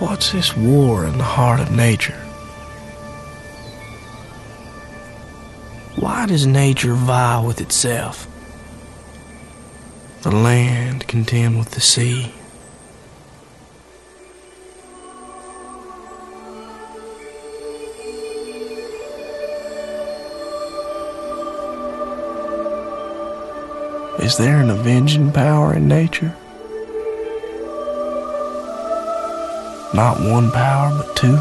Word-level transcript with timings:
What's 0.00 0.30
this 0.30 0.56
war 0.56 1.04
in 1.04 1.18
the 1.18 1.24
heart 1.24 1.58
of 1.58 1.72
nature? 1.72 2.14
Why 5.96 6.26
does 6.26 6.46
nature 6.46 6.94
vie 6.94 7.44
with 7.44 7.60
itself? 7.60 8.28
The 10.22 10.30
land 10.30 11.08
contend 11.08 11.58
with 11.58 11.72
the 11.72 11.80
sea. 11.80 12.32
Is 24.20 24.36
there 24.36 24.60
an 24.60 24.70
avenging 24.70 25.32
power 25.32 25.74
in 25.74 25.88
nature? 25.88 26.36
Not 29.94 30.20
one 30.20 30.50
power, 30.50 30.90
but 30.96 31.16
two? 31.16 31.38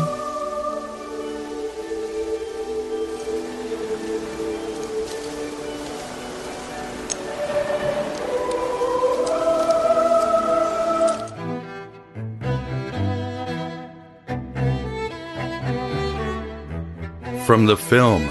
From 17.46 17.66
the 17.66 17.78
film 17.78 18.30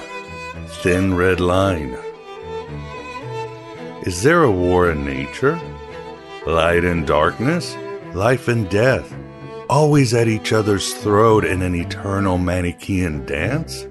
Thin 0.82 1.14
Red 1.14 1.40
Line. 1.40 1.96
Is 4.02 4.22
there 4.22 4.44
a 4.44 4.50
war 4.50 4.90
in 4.90 5.04
nature? 5.04 5.60
Light 6.46 6.84
and 6.84 7.06
darkness? 7.06 7.76
Life 8.14 8.48
and 8.48 8.68
death? 8.70 9.14
Always 9.68 10.14
at 10.14 10.28
each 10.28 10.52
other's 10.52 10.94
throat 10.94 11.44
in 11.44 11.60
an 11.60 11.74
eternal 11.74 12.38
Manichaean 12.38 13.26
dance? 13.26 13.86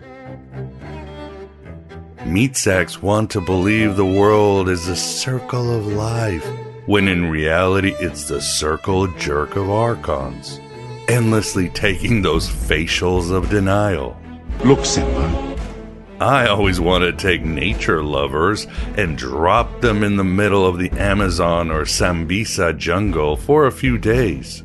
Meat 2.26 2.56
sacks 2.56 3.02
want 3.02 3.30
to 3.32 3.42
believe 3.42 3.96
the 3.96 4.06
world 4.06 4.70
is 4.70 4.88
a 4.88 4.96
circle 4.96 5.76
of 5.76 5.86
life, 5.86 6.48
when 6.86 7.10
in 7.10 7.30
reality 7.30 7.94
it's 8.00 8.30
the 8.30 8.42
circle 8.42 9.08
jerk 9.18 9.58
of 9.58 9.70
archons, 9.70 10.62
endlessly 11.10 11.68
taking 11.70 12.22
those 12.22 12.48
facials 12.48 13.30
of 13.30 13.50
denial. 13.50 14.18
Look, 14.64 14.86
Simba. 14.86 15.58
I 16.22 16.48
always 16.48 16.80
want 16.80 17.04
to 17.04 17.12
take 17.12 17.44
nature 17.44 18.02
lovers 18.02 18.66
and 18.96 19.18
drop 19.18 19.82
them 19.82 20.04
in 20.04 20.16
the 20.16 20.24
middle 20.24 20.66
of 20.66 20.80
the 20.80 20.90
Amazon 20.92 21.70
or 21.70 21.82
Sambisa 21.82 22.76
jungle 22.78 23.36
for 23.36 23.66
a 23.66 23.72
few 23.72 23.98
days. 23.98 24.64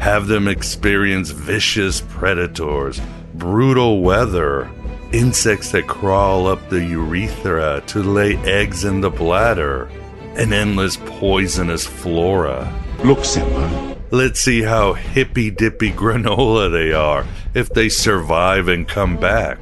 Have 0.00 0.28
them 0.28 0.48
experience 0.48 1.28
vicious 1.28 2.00
predators, 2.00 3.00
brutal 3.34 4.00
weather, 4.00 4.70
insects 5.12 5.72
that 5.72 5.86
crawl 5.88 6.46
up 6.46 6.70
the 6.70 6.82
urethra 6.82 7.82
to 7.88 8.02
lay 8.02 8.36
eggs 8.38 8.84
in 8.84 9.02
the 9.02 9.10
bladder, 9.10 9.90
an 10.36 10.54
endless 10.54 10.96
poisonous 10.96 11.86
flora. 11.86 12.72
Look, 13.04 13.26
Simba. 13.26 13.96
Let's 14.10 14.40
see 14.40 14.62
how 14.62 14.94
hippy 14.94 15.50
dippy 15.50 15.92
granola 15.92 16.72
they 16.72 16.92
are 16.92 17.26
if 17.54 17.68
they 17.68 17.90
survive 17.90 18.68
and 18.68 18.88
come 18.88 19.18
back. 19.18 19.58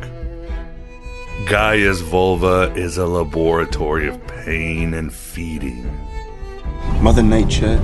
Gaia's 1.47 2.01
vulva 2.01 2.73
is 2.77 2.97
a 2.97 3.07
laboratory 3.07 4.09
of 4.09 4.25
pain 4.27 4.95
and 4.95 5.12
feeding. 5.12 5.85
Mother 7.03 7.25
Nature 7.25 7.81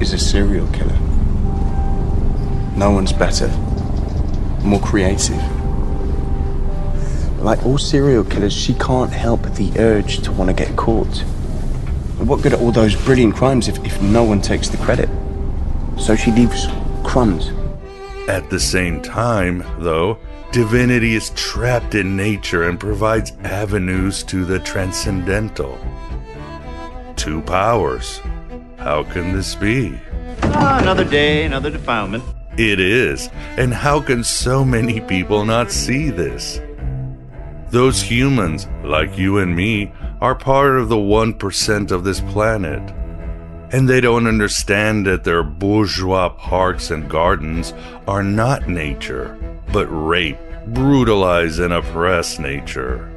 is 0.00 0.14
a 0.14 0.18
serial 0.18 0.66
killer. 0.72 1.17
No 2.78 2.92
one's 2.92 3.12
better, 3.12 3.48
more 4.62 4.78
creative. 4.78 5.42
Like 7.42 7.66
all 7.66 7.76
serial 7.76 8.22
killers, 8.22 8.52
she 8.52 8.72
can't 8.74 9.10
help 9.10 9.42
the 9.54 9.72
urge 9.80 10.20
to 10.20 10.30
want 10.30 10.48
to 10.48 10.54
get 10.54 10.76
caught. 10.76 11.18
What 12.18 12.40
good 12.40 12.52
are 12.52 12.60
all 12.60 12.70
those 12.70 12.94
brilliant 12.94 13.34
crimes 13.34 13.66
if, 13.66 13.84
if 13.84 14.00
no 14.00 14.22
one 14.22 14.40
takes 14.40 14.68
the 14.68 14.76
credit? 14.76 15.08
So 15.98 16.14
she 16.14 16.30
leaves 16.30 16.68
crumbs. 17.02 17.50
At 18.28 18.48
the 18.48 18.60
same 18.60 19.02
time, 19.02 19.64
though, 19.80 20.16
divinity 20.52 21.16
is 21.16 21.30
trapped 21.30 21.96
in 21.96 22.16
nature 22.16 22.68
and 22.68 22.78
provides 22.78 23.32
avenues 23.42 24.22
to 24.22 24.44
the 24.44 24.60
transcendental. 24.60 25.76
Two 27.16 27.42
powers. 27.42 28.20
How 28.76 29.02
can 29.02 29.32
this 29.32 29.56
be? 29.56 30.00
Ah, 30.44 30.78
another 30.80 31.04
day, 31.04 31.42
another 31.44 31.70
defilement. 31.70 32.22
It 32.58 32.80
is. 32.80 33.28
And 33.56 33.72
how 33.72 34.00
can 34.00 34.24
so 34.24 34.64
many 34.64 35.00
people 35.00 35.44
not 35.44 35.70
see 35.70 36.10
this? 36.10 36.60
Those 37.70 38.02
humans, 38.02 38.66
like 38.82 39.16
you 39.16 39.38
and 39.38 39.54
me, 39.54 39.92
are 40.20 40.34
part 40.34 40.76
of 40.76 40.88
the 40.88 40.96
1% 40.96 41.90
of 41.92 42.02
this 42.02 42.20
planet. 42.20 42.82
And 43.70 43.88
they 43.88 44.00
don't 44.00 44.26
understand 44.26 45.06
that 45.06 45.22
their 45.22 45.44
bourgeois 45.44 46.30
parks 46.30 46.90
and 46.90 47.08
gardens 47.08 47.74
are 48.08 48.24
not 48.24 48.68
nature, 48.68 49.38
but 49.72 49.86
rape, 49.86 50.38
brutalize, 50.66 51.60
and 51.60 51.72
oppress 51.72 52.40
nature. 52.40 53.08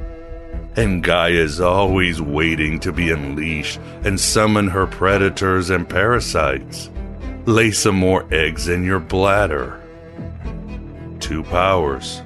And 0.76 1.02
Gaia 1.02 1.30
is 1.30 1.60
always 1.60 2.22
waiting 2.22 2.78
to 2.80 2.92
be 2.92 3.10
unleashed 3.10 3.80
and 4.04 4.20
summon 4.20 4.68
her 4.68 4.86
predators 4.86 5.68
and 5.70 5.88
parasites. 5.88 6.90
Lay 7.46 7.72
some 7.72 7.96
more 7.96 8.24
eggs 8.32 8.68
in 8.68 8.84
your 8.84 9.00
bladder. 9.00 9.80
Two 11.18 11.42
powers. 11.42 12.22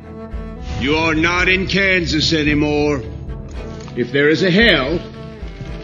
You're 0.78 1.15
not 1.15 1.49
in 1.49 1.66
Kansas 1.66 2.34
anymore. 2.34 3.03
If 3.97 4.12
there 4.12 4.28
is 4.28 4.43
a 4.43 4.50
hell, 4.50 5.00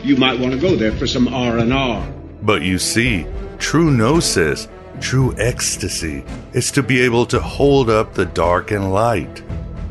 you 0.03 0.17
might 0.17 0.39
want 0.39 0.53
to 0.53 0.61
go 0.61 0.77
there 0.77 0.93
for 0.93 1.07
some 1.07 1.29
R&R. 1.29 2.13
But 2.43 2.61
you 2.61 2.79
see, 2.79 3.27
true 3.59 3.91
gnosis, 3.91 4.69
true 5.01 5.35
ecstasy, 5.39 6.25
is 6.53 6.71
to 6.73 6.83
be 6.83 7.01
able 7.01 7.25
to 7.27 7.41
hold 7.41 7.89
up 7.89 8.13
the 8.13 8.27
dark 8.27 8.71
and 8.71 8.93
light, 8.93 9.43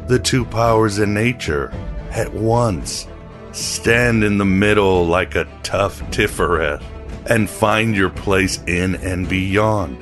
the 0.07 0.19
two 0.19 0.45
powers 0.45 0.99
in 0.99 1.15
nature, 1.15 1.73
at 2.11 2.31
once. 2.31 3.07
Stand 3.53 4.23
in 4.23 4.37
the 4.37 4.45
middle 4.45 5.07
like 5.07 5.33
a 5.33 5.47
tough 5.63 5.99
Tiferet 6.11 6.83
and 7.31 7.49
find 7.49 7.95
your 7.95 8.09
place 8.09 8.61
in 8.67 8.95
and 8.95 9.29
beyond. 9.29 9.97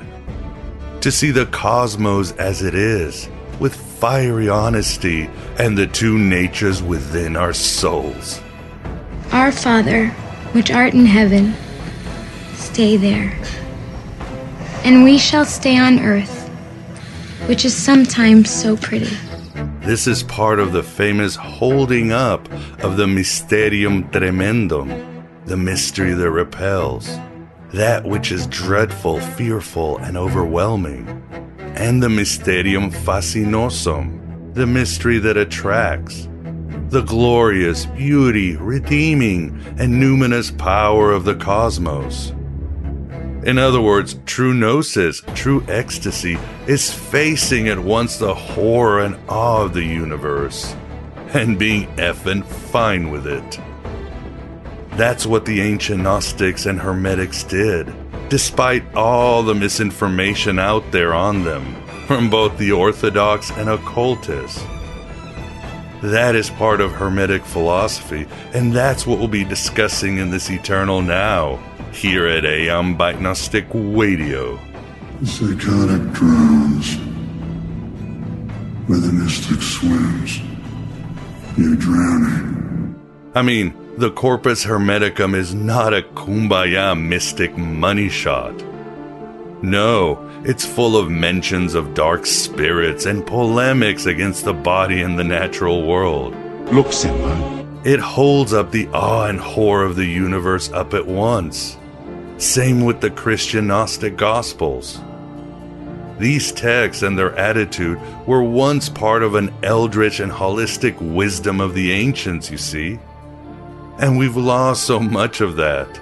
To 1.01 1.11
see 1.11 1.29
the 1.29 1.45
cosmos 1.45 2.31
as 2.37 2.63
it 2.63 2.73
is, 2.73 3.29
with 3.59 3.75
fiery 3.75 4.49
honesty 4.49 5.29
and 5.59 5.77
the 5.77 5.85
two 5.85 6.17
natures 6.17 6.81
within 6.81 7.35
our 7.35 7.53
souls. 7.53 8.41
Our 9.31 9.51
Father, 9.51 10.07
which 10.53 10.71
art 10.71 10.95
in 10.95 11.05
heaven, 11.05 11.53
stay 12.55 12.97
there. 12.97 13.37
And 14.83 15.03
we 15.03 15.19
shall 15.19 15.45
stay 15.45 15.77
on 15.77 15.99
earth, 15.99 16.49
which 17.47 17.63
is 17.63 17.77
sometimes 17.77 18.49
so 18.49 18.75
pretty. 18.75 19.15
This 19.81 20.07
is 20.07 20.23
part 20.23 20.57
of 20.57 20.71
the 20.71 20.81
famous 20.81 21.35
holding 21.35 22.11
up 22.11 22.51
of 22.83 22.97
the 22.97 23.05
Mysterium 23.05 24.09
Tremendum, 24.09 24.89
the 25.49 25.57
mystery 25.57 26.13
that 26.13 26.29
repels, 26.29 27.09
that 27.73 28.05
which 28.05 28.31
is 28.31 28.45
dreadful, 28.47 29.19
fearful, 29.19 29.97
and 29.97 30.15
overwhelming, 30.15 31.07
and 31.75 32.03
the 32.03 32.07
Mysterium 32.07 32.91
Fascinosum, 32.91 34.53
the 34.53 34.67
mystery 34.67 35.17
that 35.17 35.37
attracts, 35.37 36.29
the 36.89 37.01
glorious, 37.01 37.87
beauty, 37.87 38.57
redeeming, 38.57 39.59
and 39.79 39.95
numinous 39.95 40.55
power 40.55 41.11
of 41.11 41.25
the 41.25 41.35
cosmos. 41.35 42.29
In 43.43 43.57
other 43.57 43.81
words, 43.81 44.19
true 44.27 44.53
gnosis, 44.53 45.23
true 45.33 45.65
ecstasy, 45.67 46.37
is 46.67 46.93
facing 46.93 47.69
at 47.69 47.79
once 47.79 48.17
the 48.17 48.35
horror 48.35 49.01
and 49.01 49.17
awe 49.27 49.63
of 49.63 49.73
the 49.73 49.83
universe 49.83 50.75
and 51.33 51.57
being 51.57 51.87
effing 51.95 52.45
fine 52.45 53.09
with 53.09 53.25
it. 53.25 53.59
That's 54.99 55.25
what 55.25 55.45
the 55.45 55.61
ancient 55.61 56.03
Gnostics 56.03 56.65
and 56.65 56.77
Hermetics 56.77 57.45
did. 57.45 57.87
despite 58.29 58.83
all 58.95 59.41
the 59.43 59.55
misinformation 59.55 60.59
out 60.59 60.91
there 60.91 61.13
on 61.13 61.43
them 61.43 61.75
from 62.05 62.29
both 62.29 62.57
the 62.57 62.71
Orthodox 62.71 63.49
and 63.51 63.67
occultists. 63.69 64.63
That 66.01 66.35
is 66.35 66.49
part 66.51 66.79
of 66.79 66.91
Hermetic 66.91 67.43
philosophy, 67.43 68.27
and 68.53 68.71
that's 68.71 69.05
what 69.05 69.19
we'll 69.19 69.27
be 69.27 69.43
discussing 69.43 70.17
in 70.17 70.29
this 70.29 70.49
Eternal 70.49 71.01
Now 71.01 71.57
here 71.91 72.27
at 72.27 72.45
Aeon 72.45 72.97
Byte 72.97 73.19
Gnostic 73.19 73.65
Radio. 73.73 74.57
Psychotic 75.25 76.13
drowns, 76.13 76.95
where 78.87 78.99
the 78.99 79.11
mystic 79.11 79.61
swims. 79.61 80.39
You're 81.57 81.75
drowning. 81.75 82.95
I 83.35 83.41
mean, 83.41 83.73
the 83.99 84.11
Corpus 84.11 84.63
Hermeticum 84.63 85.35
is 85.35 85.53
not 85.53 85.93
a 85.93 86.01
kumbaya 86.01 86.97
mystic 86.97 87.57
money 87.57 88.07
shot. 88.07 88.53
No, 89.61 90.25
it's 90.45 90.65
full 90.65 90.95
of 90.95 91.11
mentions 91.11 91.73
of 91.75 91.95
dark 91.95 92.25
spirits 92.25 93.05
and 93.05 93.27
polemics 93.27 94.05
against 94.05 94.45
the 94.45 94.53
body 94.53 95.01
and 95.01 95.19
the 95.19 95.25
natural 95.25 95.85
world. 95.85 96.33
Look, 96.71 96.93
Simba. 96.93 97.67
It 97.83 97.99
holds 97.99 98.53
up 98.53 98.71
the 98.71 98.87
awe 98.93 99.25
and 99.25 99.37
horror 99.37 99.83
of 99.83 99.97
the 99.97 100.05
universe 100.05 100.71
up 100.71 100.93
at 100.93 101.05
once. 101.05 101.77
Same 102.37 102.85
with 102.85 103.01
the 103.01 103.11
Christian 103.11 103.67
Gnostic 103.67 104.15
Gospels. 104.15 105.01
These 106.19 106.53
texts 106.53 107.03
and 107.03 107.19
their 107.19 107.35
attitude 107.37 107.99
were 108.25 108.43
once 108.43 108.87
part 108.87 109.23
of 109.23 109.35
an 109.35 109.53
eldritch 109.61 110.21
and 110.21 110.31
holistic 110.31 110.97
wisdom 111.01 111.59
of 111.59 111.73
the 111.73 111.91
ancients, 111.91 112.49
you 112.49 112.57
see. 112.57 112.97
And 113.99 114.17
we've 114.17 114.37
lost 114.37 114.83
so 114.83 114.99
much 114.99 115.41
of 115.41 115.57
that. 115.57 115.99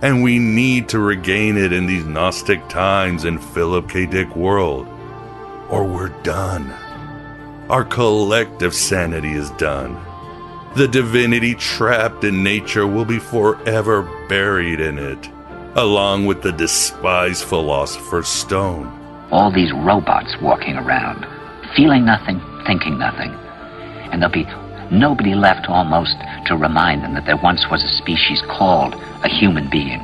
And 0.00 0.22
we 0.22 0.38
need 0.38 0.88
to 0.88 0.98
regain 0.98 1.58
it 1.58 1.72
in 1.72 1.86
these 1.86 2.06
Gnostic 2.06 2.66
times 2.68 3.24
in 3.26 3.38
Philip 3.38 3.88
K. 3.90 4.06
Dick 4.06 4.34
world. 4.34 4.88
Or 5.68 5.84
we're 5.84 6.08
done. 6.22 6.70
Our 7.68 7.84
collective 7.84 8.74
sanity 8.74 9.32
is 9.32 9.50
done. 9.52 10.02
The 10.74 10.88
divinity 10.88 11.54
trapped 11.54 12.24
in 12.24 12.42
nature 12.42 12.86
will 12.86 13.04
be 13.04 13.18
forever 13.18 14.02
buried 14.28 14.80
in 14.80 14.98
it, 14.98 15.30
along 15.74 16.26
with 16.26 16.42
the 16.42 16.52
despised 16.52 17.44
philosopher's 17.44 18.28
stone. 18.28 18.86
All 19.30 19.52
these 19.52 19.72
robots 19.72 20.34
walking 20.40 20.76
around, 20.76 21.26
feeling 21.74 22.06
nothing, 22.06 22.40
thinking 22.66 22.98
nothing. 22.98 23.32
And 24.12 24.22
they'll 24.22 24.30
be 24.30 24.46
nobody 24.90 25.34
left 25.34 25.68
almost 25.68 26.16
to 26.46 26.56
remind 26.56 27.02
them 27.02 27.14
that 27.14 27.26
there 27.26 27.36
once 27.36 27.66
was 27.70 27.84
a 27.84 27.88
species 27.88 28.42
called 28.48 28.94
a 28.94 29.28
human 29.28 29.68
being, 29.68 30.02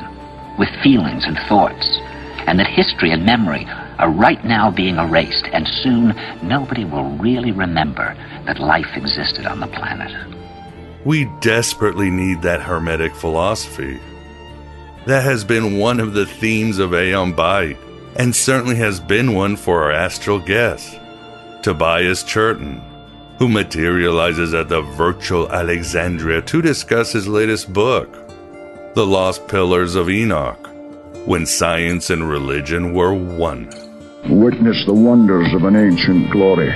with 0.58 0.68
feelings 0.82 1.24
and 1.24 1.38
thoughts, 1.48 1.98
and 2.46 2.58
that 2.58 2.66
history 2.66 3.10
and 3.12 3.24
memory 3.24 3.66
are 3.98 4.10
right 4.10 4.44
now 4.44 4.70
being 4.70 4.96
erased, 4.96 5.46
and 5.52 5.66
soon 5.66 6.14
nobody 6.42 6.84
will 6.84 7.16
really 7.18 7.52
remember 7.52 8.16
that 8.46 8.58
life 8.58 8.96
existed 8.96 9.46
on 9.46 9.60
the 9.60 9.68
planet. 9.68 10.10
We 11.04 11.26
desperately 11.40 12.10
need 12.10 12.42
that 12.42 12.60
Hermetic 12.60 13.14
philosophy. 13.14 14.00
That 15.06 15.24
has 15.24 15.44
been 15.44 15.78
one 15.78 16.00
of 16.00 16.14
the 16.14 16.26
themes 16.26 16.78
of 16.78 16.94
Aeon 16.94 17.34
Byte, 17.34 17.78
and 18.16 18.34
certainly 18.34 18.76
has 18.76 19.00
been 19.00 19.34
one 19.34 19.56
for 19.56 19.84
our 19.84 19.92
astral 19.92 20.38
guest, 20.38 20.98
Tobias 21.62 22.22
Churton, 22.22 22.82
who 23.42 23.48
materializes 23.48 24.54
at 24.54 24.68
the 24.68 24.82
virtual 24.82 25.50
Alexandria 25.50 26.40
to 26.40 26.62
discuss 26.62 27.10
his 27.10 27.26
latest 27.26 27.72
book, 27.72 28.08
The 28.94 29.04
Lost 29.04 29.48
Pillars 29.48 29.96
of 29.96 30.08
Enoch 30.08 30.64
When 31.26 31.44
Science 31.44 32.10
and 32.10 32.30
Religion 32.30 32.94
Were 32.94 33.12
One. 33.12 33.66
Witness 34.28 34.84
the 34.86 34.94
wonders 34.94 35.52
of 35.54 35.64
an 35.64 35.74
ancient 35.74 36.30
glory. 36.30 36.70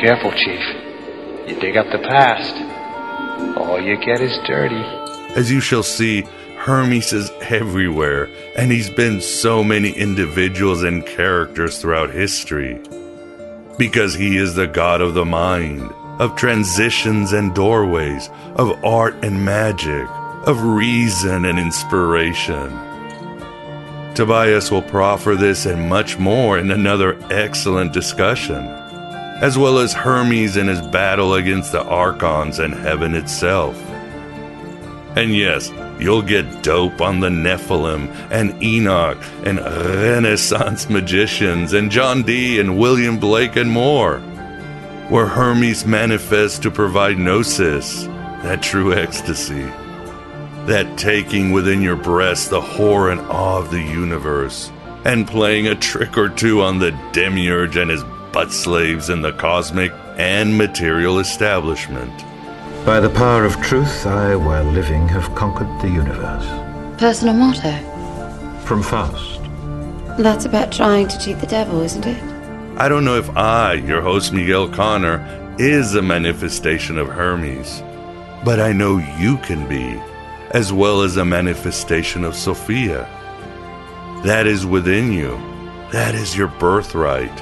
Careful, 0.00 0.30
Chief. 0.30 1.48
You 1.48 1.58
dig 1.58 1.76
up 1.76 1.86
the 1.90 2.06
past, 2.08 3.58
all 3.58 3.80
you 3.80 3.96
get 3.96 4.20
is 4.20 4.38
dirty. 4.46 4.84
As 5.34 5.50
you 5.50 5.58
shall 5.58 5.82
see, 5.82 6.22
Hermes 6.58 7.12
is 7.12 7.32
everywhere, 7.40 8.28
and 8.56 8.70
he's 8.70 8.88
been 8.88 9.20
so 9.20 9.64
many 9.64 9.90
individuals 9.90 10.84
and 10.84 11.04
characters 11.04 11.80
throughout 11.80 12.10
history. 12.10 12.80
Because 13.76 14.14
he 14.14 14.36
is 14.36 14.54
the 14.54 14.68
god 14.68 15.00
of 15.00 15.14
the 15.14 15.24
mind, 15.24 15.92
of 16.18 16.36
transitions 16.36 17.32
and 17.32 17.54
doorways, 17.54 18.30
of 18.56 18.84
art 18.84 19.14
and 19.24 19.44
magic, 19.44 20.08
of 20.46 20.62
reason 20.62 21.44
and 21.44 21.58
inspiration. 21.58 22.70
Tobias 24.14 24.70
will 24.70 24.82
proffer 24.82 25.34
this 25.34 25.66
and 25.66 25.88
much 25.88 26.18
more 26.18 26.58
in 26.58 26.70
another 26.70 27.18
excellent 27.32 27.92
discussion, 27.92 28.64
as 29.42 29.58
well 29.58 29.78
as 29.78 29.92
Hermes 29.92 30.56
in 30.56 30.68
his 30.68 30.80
battle 30.88 31.34
against 31.34 31.72
the 31.72 31.82
Archons 31.82 32.60
and 32.60 32.72
heaven 32.72 33.16
itself. 33.16 33.76
And 35.16 35.34
yes, 35.34 35.70
you'll 35.98 36.22
get 36.22 36.62
dope 36.62 37.00
on 37.00 37.20
the 37.20 37.28
Nephilim 37.28 38.08
and 38.30 38.60
Enoch 38.62 39.18
and 39.44 39.58
Renaissance 39.58 40.88
magicians 40.88 41.72
and 41.72 41.90
John 41.90 42.22
Dee 42.22 42.60
and 42.60 42.78
William 42.78 43.18
Blake 43.18 43.56
and 43.56 43.70
more 43.70 44.22
where 45.08 45.26
Hermes 45.26 45.84
manifests 45.84 46.58
to 46.60 46.70
provide 46.70 47.18
gnosis, 47.18 48.04
that 48.42 48.62
true 48.62 48.94
ecstasy, 48.94 49.64
that 50.66 50.96
taking 50.96 51.52
within 51.52 51.82
your 51.82 51.96
breast 51.96 52.50
the 52.50 52.60
horror 52.60 53.10
and 53.10 53.20
awe 53.22 53.58
of 53.58 53.70
the 53.70 53.82
universe, 53.82 54.72
and 55.04 55.26
playing 55.26 55.66
a 55.66 55.74
trick 55.74 56.16
or 56.16 56.28
two 56.30 56.62
on 56.62 56.78
the 56.78 56.90
demiurge 57.12 57.76
and 57.76 57.90
his 57.90 58.02
butt 58.32 58.50
slaves 58.50 59.10
in 59.10 59.20
the 59.20 59.32
cosmic 59.32 59.92
and 60.16 60.56
material 60.56 61.18
establishment. 61.18 62.12
By 62.86 63.00
the 63.00 63.10
power 63.10 63.44
of 63.44 63.60
truth, 63.60 64.06
I, 64.06 64.36
while 64.36 64.64
living, 64.64 65.08
have 65.08 65.34
conquered 65.34 65.68
the 65.80 65.88
universe. 65.88 66.46
Personal 66.98 67.34
motto? 67.34 67.72
From 68.64 68.82
Faust. 68.82 69.40
That's 70.18 70.44
about 70.44 70.72
trying 70.72 71.08
to 71.08 71.18
cheat 71.18 71.40
the 71.40 71.46
devil, 71.46 71.80
isn't 71.82 72.06
it? 72.06 72.33
I 72.76 72.88
don't 72.88 73.04
know 73.04 73.16
if 73.16 73.30
I, 73.36 73.74
your 73.74 74.02
host 74.02 74.32
Miguel 74.32 74.68
Connor, 74.68 75.22
is 75.60 75.94
a 75.94 76.02
manifestation 76.02 76.98
of 76.98 77.06
Hermes, 77.06 77.82
but 78.44 78.58
I 78.58 78.72
know 78.72 78.98
you 79.16 79.36
can 79.38 79.68
be, 79.68 80.00
as 80.50 80.72
well 80.72 81.02
as 81.02 81.16
a 81.16 81.24
manifestation 81.24 82.24
of 82.24 82.34
Sophia. 82.34 83.08
That 84.24 84.48
is 84.48 84.66
within 84.66 85.12
you. 85.12 85.36
That 85.92 86.16
is 86.16 86.36
your 86.36 86.48
birthright. 86.48 87.36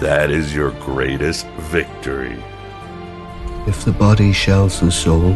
That 0.00 0.30
is 0.30 0.54
your 0.54 0.70
greatest 0.70 1.46
victory. 1.72 2.40
If 3.66 3.84
the 3.84 3.92
body 3.92 4.32
shells 4.32 4.78
the 4.78 4.92
soul, 4.92 5.32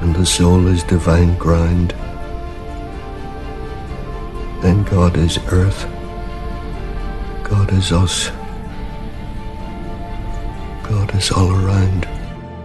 and 0.00 0.14
the 0.14 0.24
soul 0.24 0.68
is 0.68 0.84
divine 0.84 1.36
grind, 1.36 1.90
then 4.62 4.84
God 4.84 5.16
is 5.16 5.38
earth, 5.48 5.84
God 7.50 7.72
is 7.72 7.92
us, 7.92 8.28
God 10.88 11.14
is 11.14 11.30
all 11.32 11.50
around. 11.50 12.06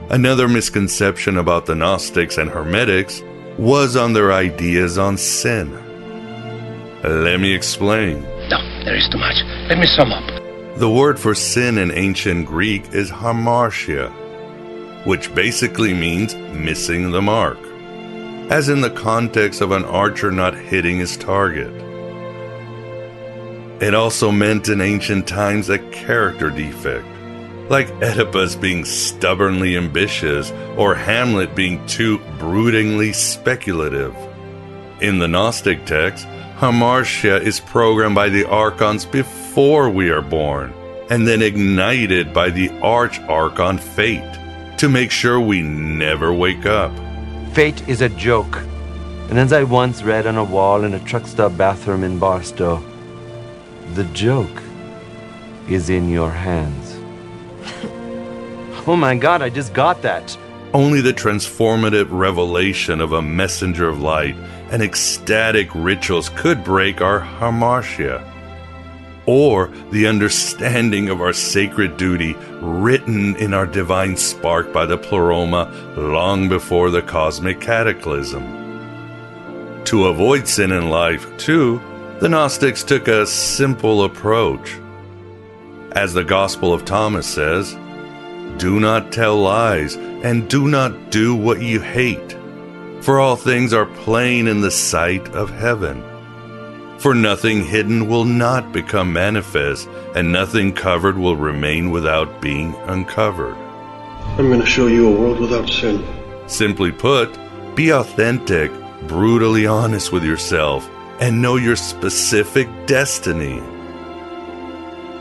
Another 0.10 0.48
misconception 0.48 1.38
about 1.38 1.66
the 1.66 1.76
Gnostics 1.76 2.38
and 2.38 2.50
Hermetics 2.50 3.22
was 3.58 3.96
on 3.96 4.14
their 4.14 4.34
ideas 4.34 4.98
on 4.98 5.18
sin. 5.18 5.72
Let 7.04 7.40
me 7.40 7.54
explain. 7.54 8.22
No, 8.50 8.58
there 8.84 8.96
is 8.96 9.08
too 9.10 9.18
much. 9.18 9.36
Let 9.70 9.78
me 9.78 9.88
sum 9.88 10.12
up. 10.12 10.78
The 10.78 10.90
word 10.90 11.20
for 11.20 11.34
sin 11.34 11.78
in 11.78 11.92
ancient 11.92 12.46
Greek 12.46 12.94
is 12.94 13.10
hamartia, 13.10 14.12
which 15.06 15.34
basically 15.34 15.94
means 15.94 16.36
missing 16.36 17.12
the 17.12 17.22
mark, 17.22 17.60
as 18.52 18.70
in 18.70 18.82
the 18.82 18.90
context 18.90 19.62
of 19.62 19.72
an 19.72 19.86
archer 19.86 20.32
not 20.32 20.56
hitting 20.56 20.98
his 20.98 21.16
target. 21.16 21.72
It 23.84 23.94
also 23.94 24.32
meant 24.32 24.70
in 24.70 24.80
ancient 24.80 25.28
times 25.28 25.68
a 25.68 25.78
character 25.78 26.50
defect, 26.50 27.06
like 27.70 27.92
Oedipus 28.02 28.56
being 28.56 28.86
stubbornly 28.86 29.76
ambitious 29.76 30.54
or 30.78 30.96
Hamlet 30.96 31.54
being 31.54 31.86
too 31.86 32.20
broodingly 32.40 33.14
speculative. 33.14 34.16
In 35.02 35.20
the 35.20 35.28
Gnostic 35.28 35.86
text, 35.86 36.26
hamartia 36.56 37.42
is 37.42 37.60
programmed 37.60 38.16
by 38.16 38.30
the 38.30 38.46
archons 38.46 39.04
before 39.04 39.90
we 39.90 40.10
are 40.12 40.22
born, 40.22 40.74
and 41.10 41.28
then 41.28 41.42
ignited 41.42 42.34
by 42.34 42.52
the 42.52 42.70
arch 42.80 43.20
archon 43.20 43.78
fate 43.78 44.78
to 44.78 44.88
make 44.88 45.12
sure 45.12 45.42
we 45.42 45.62
never 45.62 46.32
wake 46.34 46.66
up. 46.66 46.94
Fate 47.52 47.86
is 47.90 48.00
a 48.00 48.08
joke. 48.08 48.56
And 49.30 49.38
as 49.38 49.52
I 49.52 49.64
once 49.64 50.04
read 50.04 50.26
on 50.26 50.38
a 50.38 50.44
wall 50.46 50.86
in 50.86 50.94
a 50.94 51.04
truck 51.04 51.28
stop 51.28 51.58
bathroom 51.58 52.06
in 52.06 52.18
Barstow, 52.18 52.82
the 53.96 54.04
joke 54.06 54.64
is 55.70 55.90
in 55.90 56.10
your 56.10 56.32
hands. 56.32 56.98
oh 58.88 58.96
my 58.98 59.16
god, 59.16 59.42
I 59.42 59.50
just 59.50 59.74
got 59.74 60.02
that. 60.02 60.36
Only 60.74 61.02
the 61.02 61.14
transformative 61.14 62.08
revelation 62.10 63.00
of 63.00 63.14
a 63.14 63.22
messenger 63.22 63.88
of 63.88 64.02
light 64.02 64.36
and 64.72 64.82
ecstatic 64.82 65.70
rituals 65.76 66.30
could 66.30 66.64
break 66.64 67.02
our 67.02 67.20
hamartia, 67.20 68.28
or 69.28 69.68
the 69.92 70.08
understanding 70.08 71.10
of 71.10 71.22
our 71.22 71.34
sacred 71.34 71.96
duty 71.96 72.34
written 72.62 73.36
in 73.36 73.54
our 73.54 73.68
divine 73.68 74.18
spark 74.18 74.74
by 74.74 74.88
the 74.88 74.98
pleroma 74.98 75.72
long 75.96 76.50
before 76.50 76.90
the 76.90 77.04
cosmic 77.04 77.62
cataclysm. 77.62 78.44
To 79.86 80.08
avoid 80.08 80.48
sin 80.48 80.72
in 80.72 80.90
life, 80.90 81.38
too, 81.38 81.80
the 82.24 82.30
Gnostics 82.30 82.86
took 82.86 83.10
a 83.10 83.28
simple 83.28 84.06
approach. 84.06 84.80
As 85.92 86.14
the 86.14 86.24
Gospel 86.24 86.74
of 86.74 86.86
Thomas 86.86 87.28
says, 87.28 87.74
do 88.56 88.80
not 88.80 89.12
tell 89.12 89.36
lies, 89.36 89.98
and 89.98 90.50
do 90.50 90.70
not 90.70 91.12
do 91.12 91.36
what 91.36 91.62
you 91.62 91.82
hate, 91.82 92.38
for 93.02 93.20
all 93.20 93.36
things 93.36 93.74
are 93.74 93.88
plain 93.88 94.48
in 94.48 94.62
the 94.62 94.72
sight 94.72 95.28
of 95.34 95.50
heaven. 95.50 96.02
For 96.98 97.14
nothing 97.14 97.66
hidden 97.66 98.08
will 98.08 98.24
not 98.24 98.72
become 98.72 99.12
manifest, 99.12 99.90
and 100.16 100.32
nothing 100.32 100.72
covered 100.72 101.18
will 101.18 101.36
remain 101.36 101.92
without 101.92 102.42
being 102.42 102.74
uncovered. 102.86 103.58
I'm 104.38 104.48
going 104.48 104.62
to 104.62 104.66
show 104.66 104.88
you 104.88 105.10
a 105.10 105.20
world 105.20 105.42
without 105.42 105.68
sin. 105.68 106.08
Simply 106.48 106.94
put, 106.94 107.38
be 107.76 107.92
authentic, 107.92 108.72
brutally 109.08 109.68
honest 109.68 110.14
with 110.14 110.24
yourself, 110.24 110.90
and 111.20 111.42
know 111.42 111.56
your 111.56 111.76
specific 111.76 112.68
destiny. 112.86 113.62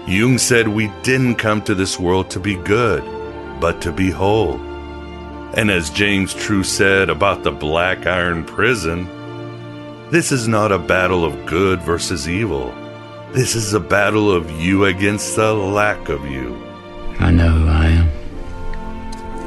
Jung 0.07 0.39
said 0.39 0.69
we 0.69 0.89
didn't 1.03 1.37
come 1.37 1.63
to 1.63 1.75
this 1.75 1.99
world 1.99 2.31
to 2.31 2.41
be 2.41 2.57
good 2.57 3.05
but 3.63 3.81
to 3.81 3.93
be 3.93 4.11
whole. 4.11 4.61
And 5.55 5.71
as 5.71 5.89
James 5.89 6.35
True 6.35 6.65
said 6.65 7.09
about 7.09 7.45
the 7.45 7.53
Black 7.53 8.07
Iron 8.07 8.45
Prison, 8.45 9.07
this 10.11 10.33
is 10.33 10.49
not 10.49 10.73
a 10.73 10.81
battle 10.81 11.25
of 11.25 11.47
good 11.47 11.81
versus 11.81 12.29
evil. 12.29 12.75
This 13.31 13.55
is 13.55 13.73
a 13.73 13.79
battle 13.79 14.33
of 14.33 14.51
you 14.51 14.87
against 14.87 15.37
the 15.37 15.55
lack 15.55 16.09
of 16.09 16.27
you. 16.27 16.61
I 17.21 17.31
know 17.31 17.51
who 17.51 17.69
I 17.69 17.87
am. 17.87 18.09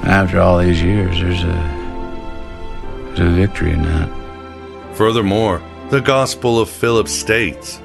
After 0.06 0.40
all 0.40 0.60
these 0.60 0.82
years, 0.82 1.20
there's 1.20 1.44
a, 1.44 3.06
there's 3.08 3.20
a 3.20 3.32
victory 3.32 3.72
in 3.72 3.82
that. 3.82 4.96
Furthermore, 4.96 5.62
the 5.96 6.02
Gospel 6.02 6.60
of 6.60 6.70
Philip 6.70 7.08
states 7.08 7.80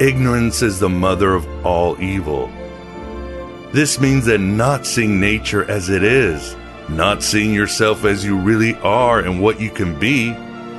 Ignorance 0.00 0.62
is 0.62 0.78
the 0.78 0.88
mother 0.88 1.34
of 1.34 1.46
all 1.66 2.00
evil. 2.00 2.50
This 3.70 4.00
means 4.00 4.24
that 4.24 4.38
not 4.38 4.86
seeing 4.86 5.20
nature 5.20 5.70
as 5.70 5.90
it 5.90 6.02
is, 6.02 6.56
not 6.88 7.22
seeing 7.22 7.52
yourself 7.52 8.06
as 8.06 8.24
you 8.24 8.38
really 8.38 8.76
are 8.76 9.20
and 9.20 9.42
what 9.42 9.60
you 9.60 9.68
can 9.68 10.00
be, 10.00 10.30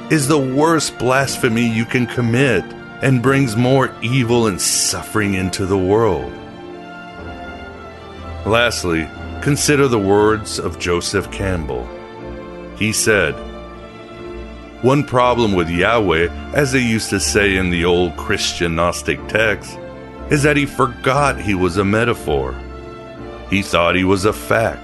is 0.09 0.27
the 0.27 0.39
worst 0.39 0.97
blasphemy 0.97 1.67
you 1.67 1.85
can 1.85 2.07
commit 2.07 2.63
and 3.03 3.21
brings 3.21 3.55
more 3.55 3.95
evil 4.01 4.47
and 4.47 4.59
suffering 4.59 5.35
into 5.35 5.67
the 5.67 5.77
world. 5.77 6.33
Lastly, 8.47 9.07
consider 9.43 9.87
the 9.87 9.99
words 9.99 10.57
of 10.57 10.79
Joseph 10.79 11.29
Campbell. 11.29 11.87
He 12.75 12.91
said, 12.91 13.35
One 14.83 15.05
problem 15.05 15.53
with 15.53 15.69
Yahweh, 15.69 16.27
as 16.53 16.73
they 16.73 16.81
used 16.81 17.09
to 17.11 17.19
say 17.21 17.55
in 17.55 17.69
the 17.69 17.85
old 17.85 18.17
Christian 18.17 18.75
Gnostic 18.75 19.25
texts, 19.29 19.77
is 20.29 20.43
that 20.43 20.57
he 20.57 20.65
forgot 20.65 21.39
he 21.39 21.55
was 21.55 21.77
a 21.77 21.85
metaphor. 21.85 22.53
He 23.49 23.61
thought 23.61 23.95
he 23.95 24.03
was 24.03 24.25
a 24.25 24.33
fact. 24.33 24.83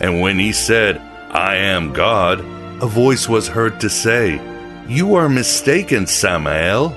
And 0.00 0.22
when 0.22 0.38
he 0.38 0.50
said, 0.50 0.96
I 1.30 1.56
am 1.56 1.92
God, 1.92 2.40
a 2.82 2.86
voice 2.86 3.28
was 3.28 3.48
heard 3.48 3.80
to 3.80 3.90
say, 3.90 4.40
You 4.88 5.16
are 5.16 5.28
mistaken, 5.28 6.06
Samael. 6.06 6.96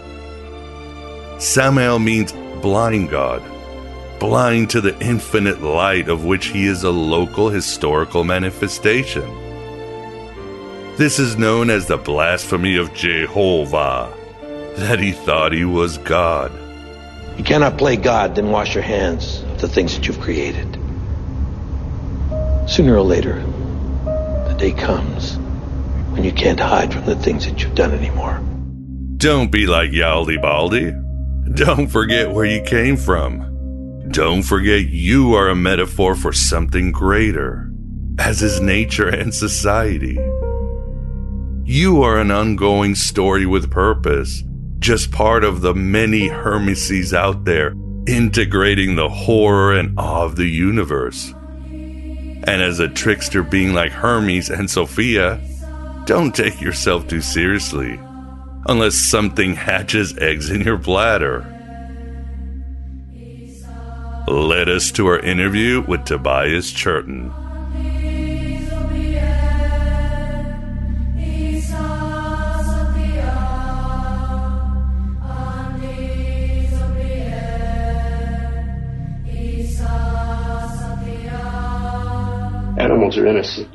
Samael 1.37 1.99
means 1.99 2.31
blind 2.61 3.09
God, 3.09 3.43
blind 4.21 4.69
to 4.69 4.79
the 4.79 4.97
infinite 5.01 5.61
light 5.61 6.07
of 6.07 6.23
which 6.23 6.45
he 6.45 6.65
is 6.65 6.83
a 6.83 6.91
local 6.91 7.49
historical 7.49 8.23
manifestation. 8.23 9.29
This 10.99 11.17
is 11.17 11.37
known 11.37 11.69
as 11.69 11.85
the 11.85 11.95
blasphemy 11.95 12.75
of 12.75 12.93
Jehovah, 12.93 14.13
that 14.75 14.99
he 14.99 15.13
thought 15.13 15.53
he 15.53 15.63
was 15.63 15.97
God. 15.97 16.51
You 17.37 17.43
cannot 17.45 17.77
play 17.77 17.95
God, 17.95 18.35
then 18.35 18.51
wash 18.51 18.75
your 18.75 18.83
hands 18.83 19.43
of 19.43 19.61
the 19.61 19.69
things 19.69 19.95
that 19.95 20.05
you've 20.05 20.19
created. 20.19 20.73
Sooner 22.67 22.97
or 22.97 23.01
later, 23.03 23.41
the 24.49 24.55
day 24.59 24.73
comes 24.73 25.37
when 26.09 26.25
you 26.25 26.33
can't 26.33 26.59
hide 26.59 26.93
from 26.93 27.05
the 27.05 27.15
things 27.15 27.45
that 27.45 27.63
you've 27.63 27.75
done 27.75 27.93
anymore. 27.93 28.41
Don't 29.15 29.53
be 29.53 29.67
like 29.67 29.91
Yaldi 29.91 30.41
Baldi. 30.41 30.91
Don't 31.53 31.87
forget 31.87 32.31
where 32.31 32.43
you 32.43 32.61
came 32.63 32.97
from. 32.97 34.09
Don't 34.11 34.43
forget 34.43 34.89
you 34.89 35.33
are 35.33 35.47
a 35.47 35.55
metaphor 35.55 36.13
for 36.13 36.33
something 36.33 36.91
greater, 36.91 37.71
as 38.19 38.41
is 38.41 38.59
nature 38.59 39.07
and 39.07 39.33
society. 39.33 40.19
You 41.71 42.01
are 42.01 42.17
an 42.17 42.31
ongoing 42.31 42.95
story 42.95 43.45
with 43.45 43.69
purpose, 43.69 44.43
just 44.79 45.11
part 45.11 45.43
of 45.43 45.61
the 45.61 45.75
many 45.75 46.27
Hermeses 46.27 47.13
out 47.13 47.45
there 47.45 47.75
integrating 48.07 48.95
the 48.95 49.07
horror 49.07 49.77
and 49.77 49.93
awe 49.99 50.23
of 50.23 50.35
the 50.35 50.47
universe. 50.47 51.31
And 51.67 52.47
as 52.47 52.79
a 52.79 52.87
trickster 52.87 53.43
being 53.43 53.75
like 53.75 53.91
Hermes 53.91 54.49
and 54.49 54.67
Sophia, 54.67 55.39
don't 56.05 56.33
take 56.33 56.59
yourself 56.59 57.07
too 57.07 57.21
seriously, 57.21 57.99
unless 58.65 58.95
something 58.95 59.53
hatches 59.53 60.17
eggs 60.17 60.49
in 60.49 60.61
your 60.61 60.77
bladder. 60.77 61.45
Led 64.27 64.69
us 64.69 64.89
to 64.93 65.05
our 65.05 65.19
interview 65.19 65.85
with 65.87 66.03
Tobias 66.05 66.71
Churton. 66.71 67.31
Are 83.17 83.25
innocent. 83.25 83.67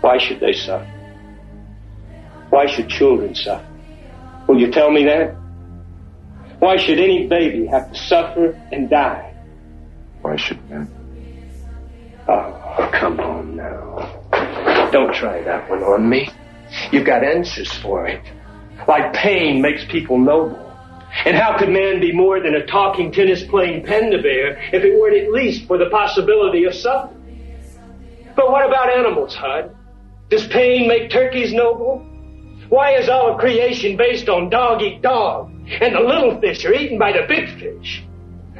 Why 0.00 0.18
should 0.18 0.40
they 0.40 0.52
suffer? 0.52 0.84
Why 2.50 2.66
should 2.66 2.88
children 2.88 3.34
suffer? 3.34 3.66
Will 4.48 4.58
you 4.58 4.70
tell 4.70 4.90
me 4.90 5.04
that? 5.04 5.34
Why 6.58 6.76
should 6.76 6.98
any 6.98 7.26
baby 7.26 7.66
have 7.66 7.92
to 7.92 7.98
suffer 7.98 8.60
and 8.72 8.88
die? 8.88 9.34
Why 10.22 10.36
should 10.36 10.58
men? 10.70 10.90
Oh, 12.28 12.90
come 12.92 13.20
on 13.20 13.56
now. 13.56 14.90
Don't 14.90 15.14
try 15.14 15.42
that 15.42 15.68
one 15.68 15.82
on 15.82 16.08
me. 16.08 16.28
You've 16.90 17.06
got 17.06 17.22
answers 17.22 17.72
for 17.72 18.06
it. 18.06 18.22
Like 18.88 19.12
pain 19.12 19.60
makes 19.60 19.84
people 19.84 20.18
noble. 20.18 20.62
And 21.24 21.36
how 21.36 21.56
could 21.56 21.70
man 21.70 22.00
be 22.00 22.12
more 22.12 22.40
than 22.40 22.54
a 22.54 22.66
talking 22.66 23.12
tennis 23.12 23.44
playing 23.44 23.84
panda 23.84 24.20
bear 24.20 24.58
if 24.72 24.84
it 24.84 24.98
weren't 24.98 25.16
at 25.16 25.30
least 25.30 25.66
for 25.66 25.78
the 25.78 25.88
possibility 25.90 26.64
of 26.64 26.74
suffering? 26.74 27.15
But 28.36 28.50
what 28.50 28.66
about 28.66 28.90
animals, 28.90 29.34
Hud? 29.34 29.74
Does 30.28 30.46
pain 30.48 30.86
make 30.86 31.10
turkeys 31.10 31.54
noble? 31.54 32.04
Why 32.68 32.96
is 32.96 33.08
all 33.08 33.32
of 33.32 33.38
creation 33.38 33.96
based 33.96 34.28
on 34.28 34.50
dog 34.50 34.82
eat 34.82 35.00
dog? 35.00 35.50
And 35.80 35.94
the 35.94 36.00
little 36.00 36.38
fish 36.40 36.64
are 36.64 36.74
eaten 36.74 36.98
by 36.98 37.12
the 37.12 37.24
big 37.26 37.48
fish. 37.58 38.04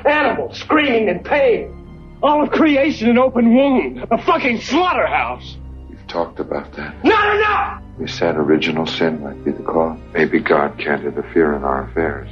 Animals 0.04 0.58
screaming 0.58 1.08
in 1.08 1.22
pain. 1.22 2.18
All 2.22 2.42
of 2.42 2.50
creation 2.50 3.10
an 3.10 3.18
open 3.18 3.54
wound. 3.54 4.06
A 4.10 4.18
fucking 4.22 4.60
slaughterhouse. 4.60 5.58
We've 5.90 6.06
talked 6.06 6.40
about 6.40 6.72
that. 6.72 7.04
Not 7.04 7.36
enough! 7.36 7.82
We 7.98 8.06
said 8.06 8.36
original 8.36 8.86
sin 8.86 9.22
might 9.22 9.44
be 9.44 9.50
the 9.50 9.62
cause. 9.62 9.98
Maybe 10.14 10.40
God 10.40 10.78
can't 10.78 11.04
interfere 11.04 11.54
in 11.54 11.64
our 11.64 11.88
affairs. 11.88 12.28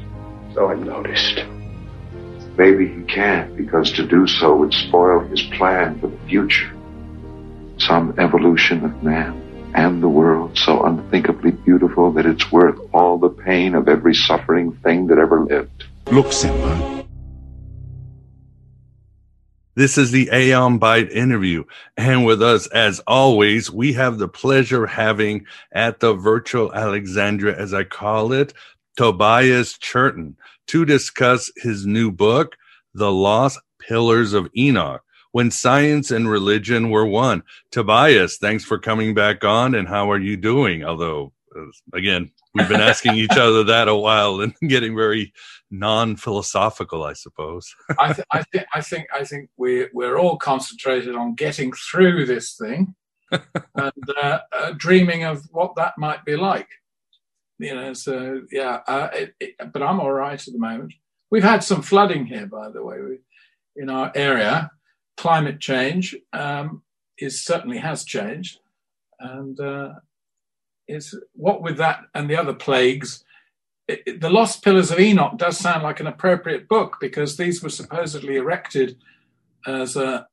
So 0.54 0.68
I 0.68 0.74
noticed. 0.74 1.44
Maybe 2.56 2.88
he 2.88 3.02
can't, 3.02 3.56
because 3.56 3.92
to 3.92 4.06
do 4.06 4.26
so 4.26 4.56
would 4.56 4.72
spoil 4.72 5.20
his 5.20 5.42
plan 5.42 6.00
for 6.00 6.06
the 6.06 6.18
future 6.28 6.74
some 7.78 8.14
evolution 8.19 8.85
of 8.85 9.02
man 9.02 9.40
and 9.75 10.02
the 10.02 10.09
world 10.09 10.57
so 10.57 10.85
unthinkably 10.85 11.50
beautiful 11.50 12.12
that 12.12 12.26
it's 12.26 12.50
worth 12.52 12.78
all 12.93 13.19
the 13.19 13.28
pain 13.28 13.75
of 13.75 13.88
every 13.88 14.14
suffering 14.14 14.73
thing 14.83 15.09
that 15.09 15.19
ever 15.19 15.45
lived. 15.45 15.85
Look, 16.11 16.33
Simba. 16.33 17.04
This 19.76 19.99
is 19.99 20.12
the 20.12 20.31
Aeon 20.33 20.78
Byte 20.78 21.11
interview. 21.11 21.64
And 21.97 22.25
with 22.25 22.40
us, 22.40 22.69
as 22.69 23.00
always, 23.00 23.73
we 23.73 23.95
have 23.95 24.19
the 24.19 24.28
pleasure 24.28 24.85
of 24.85 24.90
having 24.90 25.47
at 25.73 25.99
the 25.99 26.14
virtual 26.14 26.73
Alexandria, 26.73 27.57
as 27.59 27.75
I 27.75 27.83
call 27.83 28.33
it, 28.33 28.54
Tobias 28.97 29.76
Churton 29.76 30.37
to 30.69 30.85
discuss 30.85 31.50
his 31.57 31.85
new 31.85 32.12
book, 32.12 32.54
The 32.95 33.11
Lost 33.11 33.59
Pillars 33.81 34.33
of 34.33 34.49
Enoch 34.57 35.03
when 35.35 35.50
science 35.50 36.12
and 36.12 36.31
religion 36.31 36.91
were 36.91 37.05
one. 37.05 37.43
Tobias, 37.73 38.37
thanks 38.37 38.64
for 38.64 38.79
coming 38.79 39.14
back 39.14 39.43
on. 39.43 39.75
And 39.75 39.88
how 39.88 40.09
are 40.12 40.21
you 40.21 40.37
doing? 40.37 40.85
Although, 40.85 41.33
uh, 41.57 41.64
again, 41.93 42.31
we've 42.55 42.69
been 42.69 42.81
asking 42.81 43.17
each 43.17 43.33
other 43.33 43.64
that 43.64 43.88
a 43.88 43.97
while 43.97 44.41
and 44.43 44.55
getting 44.69 44.95
very 44.95 45.33
non-philosophical, 45.73 47.03
I 47.03 47.14
suppose. 47.14 47.75
I, 47.99 48.12
th- 48.12 48.26
I, 48.31 48.45
th- 48.53 48.67
I 48.73 48.81
think 48.81 49.09
I 49.12 49.25
think 49.25 49.50
we 49.57 49.88
we're 49.93 50.21
all 50.21 50.37
concentrated 50.37 51.17
on 51.17 51.35
getting 51.35 51.73
through 51.73 52.26
this 52.26 52.55
thing 52.55 52.95
and 53.33 54.11
uh, 54.23 54.38
uh, 54.57 54.73
dreaming 54.76 55.25
of 55.25 55.43
what 55.50 55.75
that 55.75 55.95
might 55.99 56.25
be 56.25 56.37
like. 56.37 56.69
You 57.59 57.75
know, 57.75 57.93
so 57.93 58.43
yeah. 58.53 58.83
Uh, 58.87 59.09
it, 59.12 59.35
it, 59.41 59.73
but 59.73 59.83
I'm 59.83 59.99
all 59.99 60.12
right 60.12 60.41
at 60.41 60.53
the 60.53 60.61
moment. 60.61 60.93
We've 61.33 61.43
had 61.43 61.64
some 61.64 61.83
flooding 61.83 62.25
here, 62.25 62.47
by 62.47 62.71
the 62.71 62.85
way, 62.85 63.00
we, 63.00 63.19
in 63.75 63.91
our 63.91 64.12
area. 64.14 64.71
Climate 65.16 65.61
change 65.61 66.16
um, 66.33 66.83
is 67.18 67.44
certainly 67.44 67.78
has 67.78 68.04
changed, 68.04 68.59
and 69.21 69.59
uh, 69.61 69.94
is 70.88 71.14
what 71.35 71.62
with 71.62 71.76
that 71.78 72.00
and 72.14 72.28
the 72.28 72.37
other 72.37 72.54
plagues. 72.54 73.25
It, 73.87 74.21
the 74.21 74.30
Lost 74.30 74.62
Pillars 74.62 74.90
of 74.90 74.99
Enoch 74.99 75.37
does 75.37 75.59
sound 75.59 75.83
like 75.83 76.00
an 76.00 76.06
appropriate 76.06 76.68
book 76.68 76.97
because 77.00 77.37
these 77.37 77.62
were 77.62 77.71
supposedly 77.71 78.37
erected 78.37 78.97
as 79.66 79.97
a, 79.97 80.26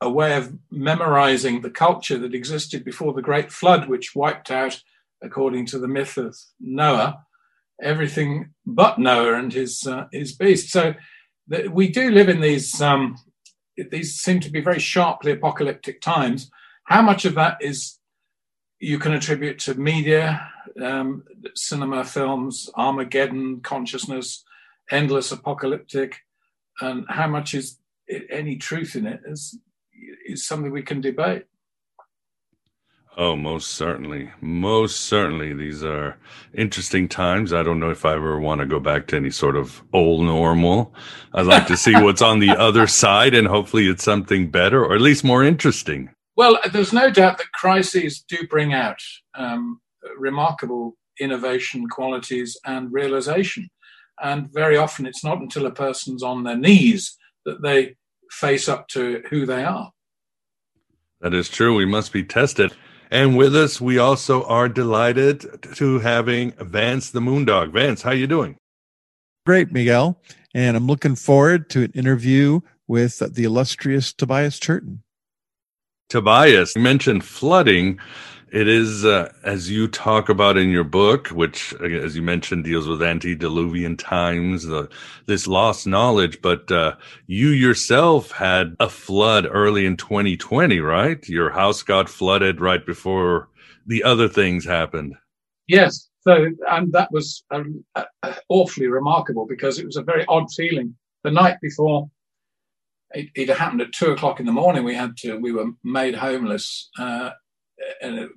a 0.00 0.10
way 0.10 0.36
of 0.36 0.56
memorizing 0.70 1.60
the 1.60 1.70
culture 1.70 2.18
that 2.18 2.34
existed 2.34 2.84
before 2.84 3.12
the 3.12 3.22
Great 3.22 3.52
Flood, 3.52 3.88
which 3.88 4.14
wiped 4.14 4.50
out, 4.50 4.82
according 5.22 5.66
to 5.66 5.78
the 5.78 5.88
myth 5.88 6.16
of 6.16 6.36
Noah, 6.60 7.26
everything 7.82 8.50
but 8.64 8.98
Noah 8.98 9.34
and 9.34 9.52
his 9.52 9.86
uh, 9.86 10.06
his 10.12 10.32
beast. 10.32 10.70
So 10.70 10.94
we 11.70 11.88
do 11.88 12.10
live 12.10 12.28
in 12.28 12.40
these 12.40 12.80
um, 12.80 13.16
these 13.90 14.14
seem 14.14 14.40
to 14.40 14.50
be 14.50 14.60
very 14.60 14.78
sharply 14.78 15.32
apocalyptic 15.32 16.00
times. 16.00 16.50
How 16.84 17.02
much 17.02 17.24
of 17.24 17.34
that 17.34 17.58
is 17.60 17.98
you 18.78 18.98
can 18.98 19.12
attribute 19.12 19.58
to 19.60 19.74
media, 19.74 20.50
um, 20.82 21.24
cinema, 21.54 22.04
films, 22.04 22.70
Armageddon, 22.74 23.60
consciousness, 23.60 24.44
endless 24.90 25.30
apocalyptic, 25.32 26.20
and 26.80 27.04
how 27.08 27.28
much 27.28 27.54
is 27.54 27.78
any 28.30 28.56
truth 28.56 28.96
in 28.96 29.06
it 29.06 29.20
is 29.26 29.58
is 30.26 30.46
something 30.46 30.72
we 30.72 30.82
can 30.82 31.00
debate. 31.00 31.44
Oh, 33.16 33.34
most 33.36 33.72
certainly. 33.72 34.30
Most 34.40 35.00
certainly. 35.00 35.52
These 35.52 35.82
are 35.82 36.16
interesting 36.54 37.08
times. 37.08 37.52
I 37.52 37.62
don't 37.62 37.80
know 37.80 37.90
if 37.90 38.04
I 38.04 38.14
ever 38.14 38.38
want 38.38 38.60
to 38.60 38.66
go 38.66 38.78
back 38.78 39.08
to 39.08 39.16
any 39.16 39.30
sort 39.30 39.56
of 39.56 39.82
old 39.92 40.24
normal. 40.24 40.94
I'd 41.34 41.46
like 41.46 41.66
to 41.66 41.76
see 41.76 41.92
what's 41.94 42.22
on 42.22 42.38
the 42.38 42.50
other 42.58 42.86
side 42.86 43.34
and 43.34 43.48
hopefully 43.48 43.88
it's 43.88 44.04
something 44.04 44.50
better 44.50 44.84
or 44.84 44.94
at 44.94 45.00
least 45.00 45.24
more 45.24 45.44
interesting. 45.44 46.10
Well, 46.36 46.58
there's 46.72 46.92
no 46.92 47.10
doubt 47.10 47.38
that 47.38 47.52
crises 47.52 48.24
do 48.26 48.46
bring 48.48 48.72
out 48.72 49.00
um, 49.34 49.80
remarkable 50.16 50.96
innovation 51.18 51.88
qualities 51.88 52.56
and 52.64 52.92
realization. 52.92 53.68
And 54.22 54.48
very 54.52 54.76
often 54.76 55.04
it's 55.04 55.24
not 55.24 55.40
until 55.40 55.66
a 55.66 55.70
person's 55.72 56.22
on 56.22 56.44
their 56.44 56.56
knees 56.56 57.16
that 57.44 57.60
they 57.62 57.96
face 58.30 58.68
up 58.68 58.86
to 58.88 59.22
who 59.30 59.46
they 59.46 59.64
are. 59.64 59.90
That 61.20 61.34
is 61.34 61.48
true. 61.48 61.74
We 61.74 61.86
must 61.86 62.12
be 62.12 62.24
tested. 62.24 62.72
And 63.10 63.36
with 63.36 63.56
us, 63.56 63.80
we 63.80 63.98
also 63.98 64.44
are 64.44 64.68
delighted 64.68 65.66
to 65.74 65.98
having 65.98 66.52
Vance 66.52 67.10
the 67.10 67.20
Moondog. 67.20 67.72
Vance, 67.72 68.02
how 68.02 68.12
you 68.12 68.28
doing? 68.28 68.56
Great, 69.44 69.72
Miguel. 69.72 70.20
And 70.54 70.76
I'm 70.76 70.86
looking 70.86 71.16
forward 71.16 71.68
to 71.70 71.82
an 71.82 71.92
interview 71.92 72.60
with 72.86 73.18
the 73.18 73.44
illustrious 73.44 74.12
Tobias 74.12 74.58
Churton. 74.60 75.02
Tobias, 76.08 76.74
you 76.76 76.82
mentioned 76.82 77.24
flooding. 77.24 77.98
It 78.52 78.66
is, 78.66 79.04
uh, 79.04 79.32
as 79.44 79.70
you 79.70 79.86
talk 79.86 80.28
about 80.28 80.56
in 80.56 80.70
your 80.70 80.84
book, 80.84 81.28
which, 81.28 81.72
as 81.74 82.16
you 82.16 82.22
mentioned, 82.22 82.64
deals 82.64 82.88
with 82.88 83.00
antediluvian 83.00 83.96
times, 83.96 84.66
the, 84.66 84.88
this 85.26 85.46
lost 85.46 85.86
knowledge. 85.86 86.42
But 86.42 86.70
uh, 86.72 86.96
you 87.28 87.50
yourself 87.50 88.32
had 88.32 88.74
a 88.80 88.88
flood 88.88 89.46
early 89.48 89.86
in 89.86 89.96
2020, 89.96 90.80
right? 90.80 91.28
Your 91.28 91.50
house 91.50 91.84
got 91.84 92.08
flooded 92.08 92.60
right 92.60 92.84
before 92.84 93.48
the 93.86 94.02
other 94.02 94.28
things 94.28 94.64
happened. 94.64 95.14
Yes. 95.68 96.08
So, 96.22 96.48
and 96.68 96.92
that 96.92 97.12
was 97.12 97.44
um, 97.52 97.84
uh, 97.94 98.04
awfully 98.48 98.88
remarkable 98.88 99.46
because 99.46 99.78
it 99.78 99.86
was 99.86 99.96
a 99.96 100.02
very 100.02 100.24
odd 100.26 100.50
feeling. 100.52 100.96
The 101.22 101.30
night 101.30 101.58
before 101.62 102.10
it, 103.14 103.28
it, 103.34 103.48
happened 103.48 103.80
at 103.80 103.92
two 103.92 104.10
o'clock 104.10 104.40
in 104.40 104.46
the 104.46 104.52
morning. 104.52 104.84
We 104.84 104.94
had 104.94 105.16
to, 105.18 105.38
we 105.38 105.52
were 105.52 105.70
made 105.84 106.14
homeless. 106.14 106.90
Uh, 106.98 107.30
and 108.00 108.18
a 108.18 108.28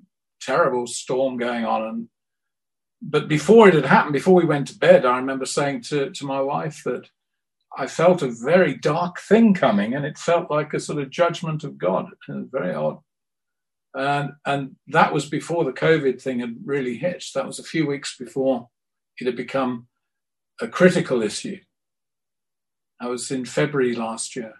terrible 0.41 0.87
storm 0.87 1.37
going 1.37 1.65
on. 1.65 1.81
And 1.83 2.07
but 3.01 3.27
before 3.27 3.67
it 3.67 3.73
had 3.73 3.85
happened, 3.85 4.13
before 4.13 4.35
we 4.35 4.45
went 4.45 4.67
to 4.67 4.77
bed, 4.77 5.05
I 5.05 5.17
remember 5.17 5.45
saying 5.45 5.81
to, 5.83 6.09
to 6.11 6.25
my 6.25 6.39
wife 6.39 6.83
that 6.85 7.09
I 7.77 7.87
felt 7.87 8.21
a 8.21 8.31
very 8.31 8.77
dark 8.77 9.19
thing 9.19 9.53
coming, 9.53 9.93
and 9.93 10.05
it 10.05 10.17
felt 10.17 10.49
like 10.49 10.73
a 10.73 10.79
sort 10.79 10.99
of 10.99 11.09
judgment 11.09 11.63
of 11.63 11.77
God. 11.77 12.07
And 12.27 12.51
very 12.51 12.73
odd. 12.73 12.99
And 13.93 14.31
and 14.45 14.75
that 14.87 15.13
was 15.13 15.27
before 15.27 15.63
the 15.65 15.73
COVID 15.73 16.21
thing 16.21 16.39
had 16.39 16.55
really 16.63 16.97
hit. 16.97 17.25
That 17.35 17.45
was 17.45 17.59
a 17.59 17.63
few 17.63 17.85
weeks 17.87 18.17
before 18.17 18.69
it 19.19 19.25
had 19.25 19.35
become 19.35 19.87
a 20.61 20.67
critical 20.67 21.21
issue. 21.21 21.59
I 22.99 23.07
was 23.07 23.29
in 23.31 23.45
February 23.45 23.95
last 23.95 24.35
year. 24.35 24.53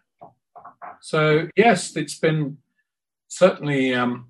So 1.02 1.48
yes, 1.56 1.96
it's 1.96 2.20
been 2.20 2.58
certainly 3.28 3.94
um, 3.94 4.28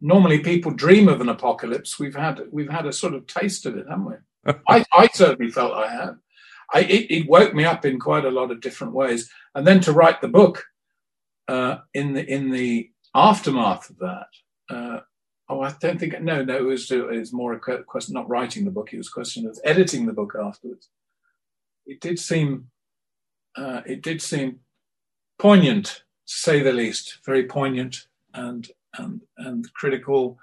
normally 0.00 0.38
people 0.40 0.70
dream 0.70 1.08
of 1.08 1.20
an 1.20 1.28
apocalypse. 1.28 1.98
We've 1.98 2.14
had 2.14 2.40
we've 2.50 2.70
had 2.70 2.86
a 2.86 2.92
sort 2.92 3.14
of 3.14 3.26
taste 3.26 3.66
of 3.66 3.76
it, 3.76 3.86
haven't 3.88 4.06
we? 4.06 4.52
I, 4.68 4.84
I 4.92 5.08
certainly 5.12 5.50
felt 5.50 5.72
I 5.72 5.90
had. 5.90 6.16
I, 6.72 6.80
it, 6.80 7.10
it, 7.10 7.28
woke 7.28 7.52
me 7.52 7.64
up 7.64 7.84
in 7.84 7.98
quite 7.98 8.24
a 8.24 8.30
lot 8.30 8.50
of 8.50 8.60
different 8.60 8.94
ways, 8.94 9.28
and 9.54 9.66
then 9.66 9.80
to 9.80 9.92
write 9.92 10.20
the 10.20 10.28
book 10.28 10.64
uh, 11.48 11.78
in 11.94 12.14
the 12.14 12.24
in 12.24 12.50
the 12.50 12.90
aftermath 13.14 13.90
of 13.90 13.98
that. 13.98 14.26
Uh, 14.70 15.00
oh, 15.48 15.62
I 15.62 15.74
don't 15.80 15.98
think 15.98 16.20
no, 16.22 16.44
no. 16.44 16.56
It 16.56 16.62
was 16.62 16.90
it 16.90 17.06
was 17.06 17.32
more 17.32 17.52
a 17.54 17.82
question 17.84 18.14
not 18.14 18.28
writing 18.28 18.64
the 18.64 18.70
book. 18.70 18.92
It 18.92 18.98
was 18.98 19.08
a 19.08 19.12
question 19.12 19.46
of 19.46 19.58
editing 19.64 20.06
the 20.06 20.12
book 20.12 20.34
afterwards. 20.40 20.88
It 21.86 22.00
did 22.00 22.18
seem 22.18 22.70
uh, 23.56 23.82
it 23.84 24.02
did 24.02 24.22
seem 24.22 24.60
poignant, 25.38 26.04
to 26.26 26.34
say 26.34 26.62
the 26.62 26.72
least, 26.72 27.18
very 27.24 27.46
poignant 27.46 28.06
and 28.32 28.70
and, 28.98 29.20
and 29.36 29.72
critical. 29.74 30.38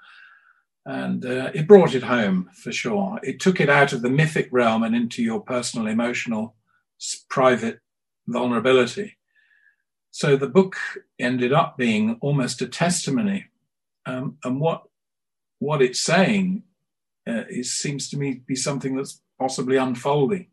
And 0.86 1.24
uh, 1.24 1.50
it 1.54 1.68
brought 1.68 1.94
it 1.94 2.02
home 2.02 2.48
for 2.54 2.72
sure. 2.72 3.20
It 3.22 3.40
took 3.40 3.60
it 3.60 3.68
out 3.68 3.92
of 3.92 4.02
the 4.02 4.10
mythic 4.10 4.48
realm 4.50 4.82
and 4.82 4.96
into 4.96 5.22
your 5.22 5.40
personal, 5.40 5.86
emotional, 5.86 6.54
private 7.28 7.80
vulnerability. 8.26 9.18
So 10.10 10.36
the 10.36 10.48
book 10.48 10.76
ended 11.18 11.52
up 11.52 11.76
being 11.76 12.16
almost 12.20 12.62
a 12.62 12.66
testimony. 12.66 13.46
Um, 14.06 14.38
and 14.44 14.60
what 14.60 14.84
what 15.58 15.82
it's 15.82 16.00
saying 16.00 16.62
uh, 17.28 17.44
is, 17.48 17.76
seems 17.76 18.08
to 18.10 18.16
me 18.16 18.40
be 18.46 18.56
something 18.56 18.96
that's 18.96 19.20
possibly 19.38 19.76
unfolding. 19.76 20.46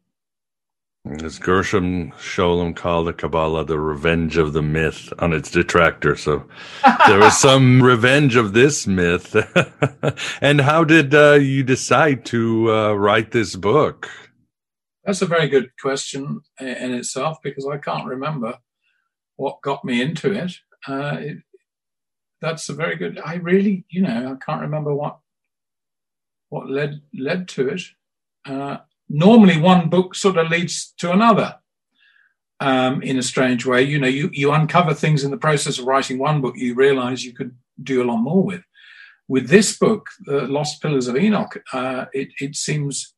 As 1.21 1.37
Gershom 1.37 2.11
Scholem 2.13 2.75
called 2.75 3.07
the 3.07 3.13
Kabbalah 3.13 3.63
the 3.63 3.79
revenge 3.79 4.37
of 4.37 4.53
the 4.53 4.63
myth 4.63 5.13
on 5.19 5.33
its 5.33 5.51
detractor. 5.51 6.15
So 6.15 6.45
there 7.07 7.19
was 7.19 7.37
some 7.37 7.83
revenge 7.83 8.35
of 8.35 8.53
this 8.53 8.87
myth. 8.87 9.35
and 10.41 10.61
how 10.61 10.83
did 10.83 11.13
uh, 11.13 11.33
you 11.33 11.61
decide 11.61 12.25
to 12.25 12.71
uh, 12.71 12.93
write 12.93 13.31
this 13.31 13.55
book? 13.55 14.09
That's 15.03 15.21
a 15.21 15.27
very 15.27 15.47
good 15.47 15.69
question 15.79 16.41
in 16.59 16.95
itself 16.95 17.37
because 17.43 17.67
I 17.67 17.77
can't 17.77 18.07
remember 18.07 18.57
what 19.35 19.61
got 19.61 19.85
me 19.85 20.01
into 20.01 20.31
it. 20.31 20.53
Uh, 20.87 21.17
it 21.19 21.37
that's 22.41 22.67
a 22.69 22.73
very 22.73 22.95
good. 22.95 23.19
I 23.23 23.35
really, 23.35 23.85
you 23.89 24.01
know, 24.01 24.33
I 24.33 24.45
can't 24.45 24.61
remember 24.61 24.93
what 24.93 25.19
what 26.49 26.69
led 26.69 27.01
led 27.13 27.47
to 27.49 27.69
it. 27.69 27.81
Normally 29.09 29.59
one 29.59 29.89
book 29.89 30.15
sort 30.15 30.37
of 30.37 30.49
leads 30.49 30.93
to 30.97 31.11
another 31.11 31.59
um, 32.59 33.01
in 33.01 33.17
a 33.17 33.23
strange 33.23 33.65
way. 33.65 33.83
You 33.83 33.99
know, 33.99 34.07
you, 34.07 34.29
you 34.33 34.51
uncover 34.51 34.93
things 34.93 35.23
in 35.23 35.31
the 35.31 35.37
process 35.37 35.79
of 35.79 35.85
writing 35.85 36.17
one 36.17 36.41
book 36.41 36.55
you 36.57 36.73
realize 36.73 37.23
you 37.23 37.33
could 37.33 37.55
do 37.81 38.01
a 38.01 38.05
lot 38.05 38.17
more 38.17 38.43
with. 38.43 38.63
With 39.27 39.49
this 39.49 39.77
book, 39.77 40.09
The 40.25 40.41
Lost 40.41 40.81
Pillars 40.81 41.07
of 41.07 41.17
Enoch, 41.17 41.61
uh, 41.73 42.05
it, 42.13 42.29
it 42.39 42.55
seems, 42.55 43.13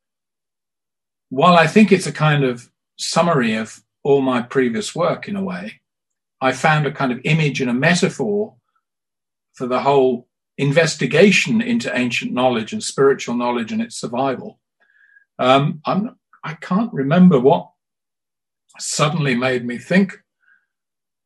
while 1.29 1.55
I 1.55 1.67
think 1.67 1.91
it's 1.91 2.07
a 2.07 2.13
kind 2.13 2.43
of 2.43 2.69
summary 2.97 3.55
of 3.55 3.81
all 4.03 4.21
my 4.21 4.41
previous 4.41 4.95
work 4.95 5.27
in 5.27 5.35
a 5.35 5.43
way, 5.43 5.81
I 6.39 6.53
found 6.53 6.85
a 6.85 6.91
kind 6.91 7.11
of 7.11 7.19
image 7.23 7.61
and 7.61 7.69
a 7.69 7.73
metaphor 7.73 8.55
for 9.53 9.67
the 9.67 9.81
whole 9.81 10.27
investigation 10.57 11.61
into 11.61 11.95
ancient 11.95 12.31
knowledge 12.31 12.73
and 12.73 12.83
spiritual 12.83 13.35
knowledge 13.35 13.71
and 13.71 13.81
its 13.81 13.99
survival 13.99 14.59
um, 15.39 15.81
I'm, 15.85 16.17
I 16.43 16.53
can't 16.53 16.93
remember 16.93 17.39
what 17.39 17.71
suddenly 18.79 19.35
made 19.35 19.65
me 19.65 19.77
think 19.77 20.19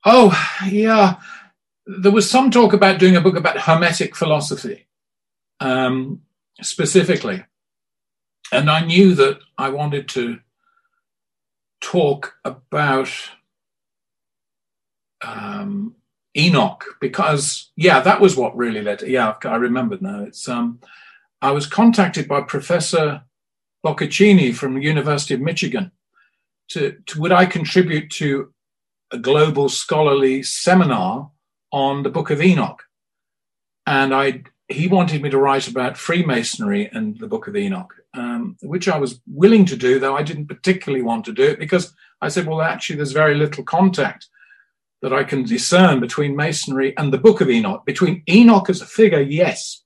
Oh, 0.06 0.36
yeah. 0.67 1.17
There 1.86 2.12
was 2.12 2.30
some 2.30 2.52
talk 2.52 2.74
about 2.74 3.00
doing 3.00 3.15
a 3.15 3.21
book 3.21 3.36
about 3.36 3.60
Hermetic 3.60 4.15
philosophy 4.15 4.88
um, 5.60 6.21
specifically. 6.62 7.43
And 8.52 8.69
I 8.69 8.84
knew 8.84 9.15
that 9.15 9.39
I 9.58 9.69
wanted 9.69 10.10
to 10.10 10.39
talk 11.82 12.36
about 12.43 13.10
um, 15.21 15.95
Enoch 16.36 16.84
because, 17.00 17.71
yeah, 17.76 18.00
that 18.02 18.19
was 18.19 18.36
what 18.36 18.58
really 18.58 18.82
led. 18.82 19.00
To, 19.00 19.10
yeah, 19.10 19.36
I 19.43 19.56
remember 19.56 19.97
now. 20.02 20.24
It's 20.24 20.50
um, 20.50 20.80
I 21.41 21.52
was 21.52 21.67
contacted 21.67 22.28
by 22.28 22.41
Professor 22.41 23.24
Boccaccini 23.86 24.54
from 24.54 24.76
the 24.76 24.82
University 24.82 25.34
of 25.34 25.41
Michigan 25.41 25.91
to, 26.70 26.98
to 27.08 27.20
would 27.20 27.32
I 27.32 27.46
contribute 27.46 28.10
to 28.12 28.54
a 29.12 29.17
global 29.17 29.70
scholarly 29.70 30.44
seminar 30.44 31.30
on 31.72 32.04
the 32.04 32.10
Book 32.10 32.30
of 32.30 32.41
Enoch, 32.41 32.84
and 33.86 34.13
I 34.13 34.44
he 34.67 34.88
wanted 34.88 35.22
me 35.22 35.30
to 35.30 35.38
write 35.38 35.67
about 35.67 35.98
Freemasonry 35.98 36.89
and 36.94 37.20
the 37.20 37.28
Book 37.28 37.48
of 37.48 37.56
Enoch, 37.58 37.94
um, 38.13 38.56
which 38.62 38.88
I 38.88 38.98
was 38.98 39.20
willing 39.28 39.65
to 39.65 39.76
do, 39.76 40.00
though 40.00 40.15
I 40.15 40.24
didn't 40.24 40.48
particularly 40.48 41.04
want 41.04 41.26
to 41.26 41.34
do 41.34 41.44
it 41.44 41.60
because 41.60 41.94
I 42.22 42.30
said, 42.30 42.48
well, 42.48 42.62
actually, 42.62 42.96
there's 42.96 43.12
very 43.12 43.36
little 43.36 43.63
contact 43.63 44.28
that 45.02 45.12
I 45.12 45.24
can 45.24 45.44
discern 45.44 46.00
between 46.00 46.36
Masonry 46.36 46.96
and 46.98 47.12
the 47.12 47.17
Book 47.17 47.41
of 47.41 47.50
Enoch. 47.50 47.86
Between 47.86 48.24
Enoch 48.30 48.70
as 48.70 48.82
a 48.82 48.86
figure, 48.86 49.22
yes, 49.22 49.84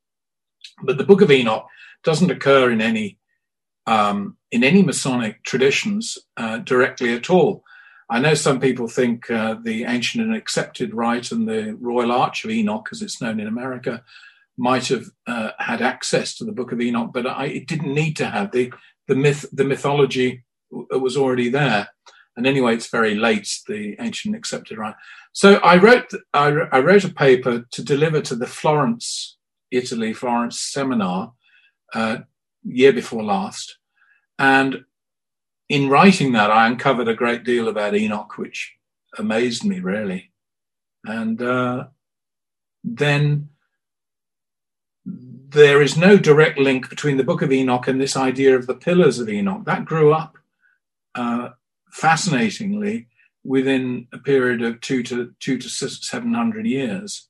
but 0.84 0.98
the 0.98 1.06
Book 1.06 1.22
of 1.22 1.32
Enoch 1.32 1.66
doesn't 2.04 2.32
occur 2.32 2.70
in 2.70 2.82
any 2.82 3.18
um, 3.88 4.38
in 4.52 4.64
any 4.64 4.84
Masonic 4.84 5.44
traditions 5.44 6.18
uh, 6.38 6.58
directly 6.60 7.14
at 7.14 7.30
all. 7.30 7.64
I 8.10 8.20
know 8.20 8.36
some 8.36 8.60
people 8.60 8.88
think 8.88 9.30
uh, 9.32 9.56
the 9.64 9.86
ancient 9.86 10.24
and 10.24 10.36
accepted 10.36 10.94
rite 10.94 11.32
and 11.32 11.48
the 11.48 11.76
Royal 11.80 12.12
Arch 12.12 12.46
of 12.46 12.52
Enoch, 12.52 12.88
as 12.92 13.02
it's 13.02 13.22
known 13.22 13.40
in 13.40 13.48
America, 13.48 14.04
might 14.58 14.88
have 14.88 15.06
uh, 15.28 15.52
had 15.60 15.82
access 15.82 16.36
to 16.36 16.46
the 16.46 16.52
Book 16.52 16.72
of 16.72 16.80
Enoch, 16.80 17.12
but 17.14 17.26
I, 17.26 17.46
it 17.48 17.68
didn't 17.68 17.94
need 17.94 18.16
to 18.18 18.28
have 18.28 18.52
the 18.52 18.72
the 19.08 19.16
myth. 19.16 19.46
The 19.52 19.66
mythology 19.66 20.44
was 20.72 21.18
already 21.18 21.50
there, 21.50 21.90
and 22.38 22.48
anyway, 22.48 22.76
it's 22.76 22.90
very 22.90 23.16
late. 23.16 23.50
The 23.68 23.96
ancient 24.00 24.34
and 24.34 24.40
accepted 24.40 24.78
rite. 24.78 24.96
So 25.34 25.56
I 25.56 25.78
wrote 25.78 26.06
I, 26.34 26.48
I 26.72 26.80
wrote 26.80 27.04
a 27.04 27.14
paper 27.14 27.66
to 27.72 27.84
deliver 27.84 28.22
to 28.22 28.36
the 28.36 28.48
Florence, 28.48 29.38
Italy, 29.72 30.14
Florence 30.14 30.60
seminar 30.60 31.34
uh, 31.94 32.20
year 32.66 32.92
before 32.92 33.24
last, 33.24 33.78
and 34.38 34.84
in 35.70 35.90
writing 35.90 36.34
that, 36.34 36.52
I 36.52 36.68
uncovered 36.68 37.08
a 37.08 37.16
great 37.16 37.44
deal 37.44 37.68
about 37.68 37.96
Enoch, 37.96 38.38
which 38.38 38.74
amazed 39.18 39.64
me 39.64 39.80
really, 39.80 40.32
and 41.06 41.42
uh, 41.42 41.86
then 42.84 43.50
there 45.06 45.82
is 45.82 45.96
no 45.96 46.18
direct 46.18 46.58
link 46.58 46.90
between 46.90 47.18
the 47.18 47.24
Book 47.24 47.42
of 47.42 47.52
Enoch 47.52 47.88
and 47.88 48.02
this 48.02 48.18
idea 48.18 48.56
of 48.56 48.68
the 48.68 48.74
pillars 48.74 49.20
of 49.20 49.30
Enoch. 49.30 49.64
That 49.66 49.86
grew 49.86 50.12
up 50.14 50.38
uh, 51.14 51.50
fascinatingly 51.92 53.08
within 53.44 54.08
a 54.12 54.18
period 54.18 54.62
of 54.64 54.82
two 54.82 55.04
to 55.04 55.34
two 55.40 55.58
to 55.58 55.70
seven 55.70 56.34
hundred 56.34 56.66
years. 56.66 57.30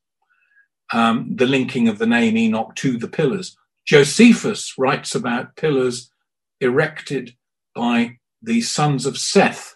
Um, 0.93 1.35
the 1.35 1.45
linking 1.45 1.87
of 1.87 1.97
the 1.97 2.05
name 2.05 2.37
Enoch 2.37 2.75
to 2.75 2.97
the 2.97 3.07
pillars. 3.07 3.57
Josephus 3.85 4.77
writes 4.77 5.13
about 5.13 5.55
pillars 5.55 6.11
erected 6.59 7.35
by 7.75 8.17
the 8.41 8.61
sons 8.61 9.05
of 9.05 9.17
Seth. 9.17 9.75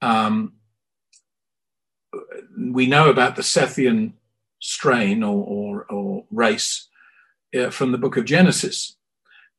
Um, 0.00 0.54
we 2.58 2.86
know 2.86 3.08
about 3.08 3.36
the 3.36 3.42
Sethian 3.42 4.12
strain 4.60 5.22
or, 5.22 5.44
or, 5.44 5.84
or 5.84 6.24
race 6.30 6.88
uh, 7.58 7.70
from 7.70 7.92
the 7.92 7.98
book 7.98 8.16
of 8.16 8.24
Genesis. 8.24 8.96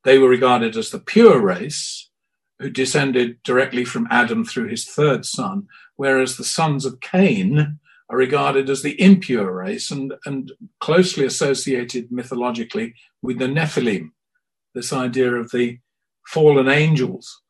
They 0.04 0.18
were 0.18 0.30
regarded 0.30 0.76
as 0.76 0.90
the 0.90 1.00
pure 1.00 1.40
race 1.40 2.10
who 2.60 2.70
descended 2.70 3.42
directly 3.44 3.86
from 3.86 4.08
Adam 4.12 4.46
through 4.46 4.68
his 4.68 4.86
third 4.86 5.26
son, 5.26 5.68
whereas 5.96 6.38
the 6.38 6.44
sons 6.44 6.86
of 6.86 7.00
Cain 7.00 7.80
are 8.10 8.18
regarded 8.18 8.70
as 8.70 8.82
the 8.82 9.00
impure 9.02 9.52
race 9.52 9.90
and, 9.90 10.14
and 10.26 10.52
closely 10.80 11.26
associated 11.26 12.12
mythologically 12.12 12.94
with 13.24 13.40
the 13.40 13.46
Nephilim, 13.46 14.12
this 14.76 14.94
idea 14.94 15.34
of 15.34 15.50
the 15.52 15.80
fallen 16.28 16.68
angels, 16.68 17.42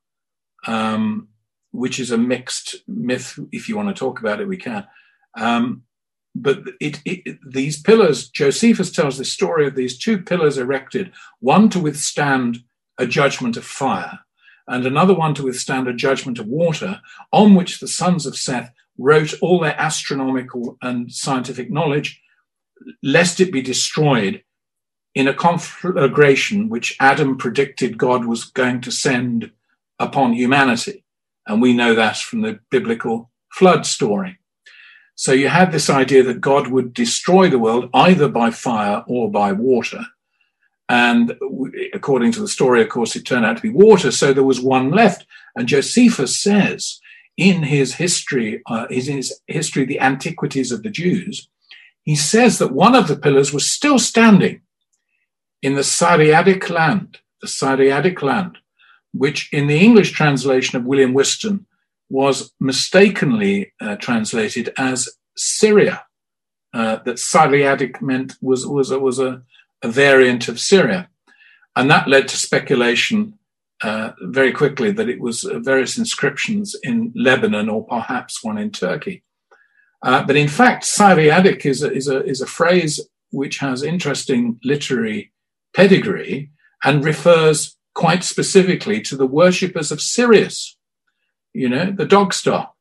um, 0.67 1.27
which 1.71 1.99
is 1.99 2.11
a 2.11 2.17
mixed 2.17 2.75
myth. 2.87 3.37
If 3.51 3.67
you 3.67 3.75
want 3.75 3.89
to 3.89 3.99
talk 3.99 4.19
about 4.19 4.39
it, 4.39 4.47
we 4.47 4.55
can. 4.55 4.87
Um, 5.35 5.83
but 6.35 6.59
it, 6.79 6.99
it, 7.05 7.39
these 7.45 7.81
pillars, 7.81 8.29
Josephus 8.29 8.91
tells 8.91 9.17
the 9.17 9.25
story 9.25 9.67
of 9.67 9.75
these 9.75 9.97
two 9.97 10.19
pillars 10.19 10.57
erected, 10.57 11.11
one 11.39 11.69
to 11.69 11.79
withstand 11.79 12.59
a 12.97 13.05
judgment 13.05 13.57
of 13.57 13.65
fire, 13.65 14.19
and 14.67 14.85
another 14.85 15.13
one 15.13 15.33
to 15.35 15.43
withstand 15.43 15.87
a 15.87 15.93
judgment 15.93 16.39
of 16.39 16.47
water, 16.47 17.01
on 17.31 17.55
which 17.55 17.79
the 17.79 17.87
sons 17.87 18.25
of 18.25 18.37
Seth 18.37 18.71
wrote 18.97 19.33
all 19.41 19.59
their 19.59 19.79
astronomical 19.79 20.77
and 20.81 21.11
scientific 21.11 21.71
knowledge, 21.71 22.21
lest 23.01 23.39
it 23.39 23.51
be 23.51 23.61
destroyed 23.61 24.43
in 25.15 25.27
a 25.27 25.33
conflagration 25.33 26.69
which 26.69 26.95
Adam 26.99 27.37
predicted 27.37 27.97
God 27.97 28.25
was 28.25 28.45
going 28.45 28.81
to 28.81 28.91
send 28.91 29.51
upon 29.99 30.33
humanity. 30.33 31.03
And 31.45 31.61
we 31.61 31.73
know 31.73 31.93
that 31.93 32.17
from 32.17 32.41
the 32.41 32.59
biblical 32.71 33.29
flood 33.51 33.85
story. 33.85 34.39
So 35.15 35.31
you 35.31 35.49
had 35.49 35.71
this 35.71 35.89
idea 35.89 36.23
that 36.23 36.41
God 36.41 36.67
would 36.67 36.93
destroy 36.93 37.49
the 37.49 37.59
world 37.59 37.89
either 37.93 38.27
by 38.27 38.49
fire 38.49 39.03
or 39.07 39.29
by 39.29 39.51
water. 39.51 40.01
And 40.89 41.37
according 41.93 42.31
to 42.33 42.41
the 42.41 42.47
story, 42.47 42.81
of 42.81 42.89
course, 42.89 43.15
it 43.15 43.25
turned 43.25 43.45
out 43.45 43.57
to 43.57 43.61
be 43.61 43.69
water. 43.69 44.11
So 44.11 44.33
there 44.33 44.43
was 44.43 44.59
one 44.59 44.89
left. 44.89 45.25
And 45.55 45.67
Josephus 45.67 46.41
says 46.41 46.99
in 47.37 47.63
his 47.63 47.95
history, 47.95 48.61
uh, 48.67 48.87
in 48.89 49.03
his 49.03 49.39
history, 49.47 49.85
the 49.85 49.99
antiquities 49.99 50.71
of 50.71 50.83
the 50.83 50.89
Jews, 50.89 51.47
he 52.01 52.15
says 52.15 52.57
that 52.57 52.73
one 52.73 52.95
of 52.95 53.07
the 53.07 53.15
pillars 53.15 53.53
was 53.53 53.69
still 53.71 53.99
standing 53.99 54.61
in 55.63 55.75
the 55.75 55.81
Siriadic 55.81 56.69
land, 56.69 57.19
the 57.41 57.47
Siriadic 57.47 58.21
land, 58.21 58.57
which 59.13 59.51
in 59.53 59.67
the 59.67 59.79
English 59.79 60.11
translation 60.11 60.77
of 60.77 60.85
William 60.85 61.13
Whiston 61.13 61.65
was 62.09 62.51
mistakenly 62.59 63.73
uh, 63.81 63.95
translated 63.95 64.73
as 64.77 65.09
Syria. 65.35 66.05
Uh, 66.73 66.97
that 67.05 67.19
Syriatic 67.19 68.01
meant 68.01 68.33
was 68.41 68.65
was 68.67 68.91
a, 68.91 68.99
was 68.99 69.19
a, 69.19 69.43
a, 69.83 69.87
variant 69.87 70.47
of 70.47 70.59
Syria, 70.59 71.07
and 71.75 71.89
that 71.89 72.07
led 72.07 72.27
to 72.29 72.37
speculation 72.37 73.37
uh, 73.83 74.11
very 74.23 74.51
quickly 74.51 74.91
that 74.91 75.07
it 75.07 75.19
was 75.19 75.45
uh, 75.45 75.59
various 75.59 75.99
inscriptions 75.99 76.75
in 76.81 77.13
Lebanon 77.15 77.69
or 77.69 77.85
perhaps 77.85 78.43
one 78.43 78.57
in 78.57 78.71
Turkey. 78.71 79.23
Uh, 80.01 80.23
but 80.23 80.35
in 80.35 80.47
fact, 80.47 80.83
Siriadic 80.83 81.63
is 81.65 81.83
a, 81.83 81.91
is 81.93 82.07
a 82.07 82.25
is 82.25 82.41
a 82.41 82.47
phrase 82.47 82.99
which 83.29 83.59
has 83.59 83.83
interesting 83.83 84.59
literary 84.63 85.32
pedigree 85.73 86.49
and 86.83 87.03
refers 87.03 87.75
quite 87.93 88.23
specifically 88.23 89.01
to 89.01 89.15
the 89.15 89.27
worshippers 89.27 89.91
of 89.91 90.01
Sirius, 90.01 90.77
you 91.53 91.69
know, 91.69 91.91
the 91.91 92.05
dog 92.05 92.33
star. 92.33 92.71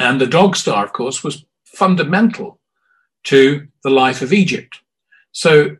And 0.00 0.20
the 0.20 0.26
dog 0.26 0.56
star, 0.56 0.84
of 0.84 0.92
course, 0.92 1.24
was 1.24 1.44
fundamental 1.64 2.60
to 3.24 3.68
the 3.82 3.90
life 3.90 4.22
of 4.22 4.32
Egypt. 4.32 4.80
So 5.32 5.76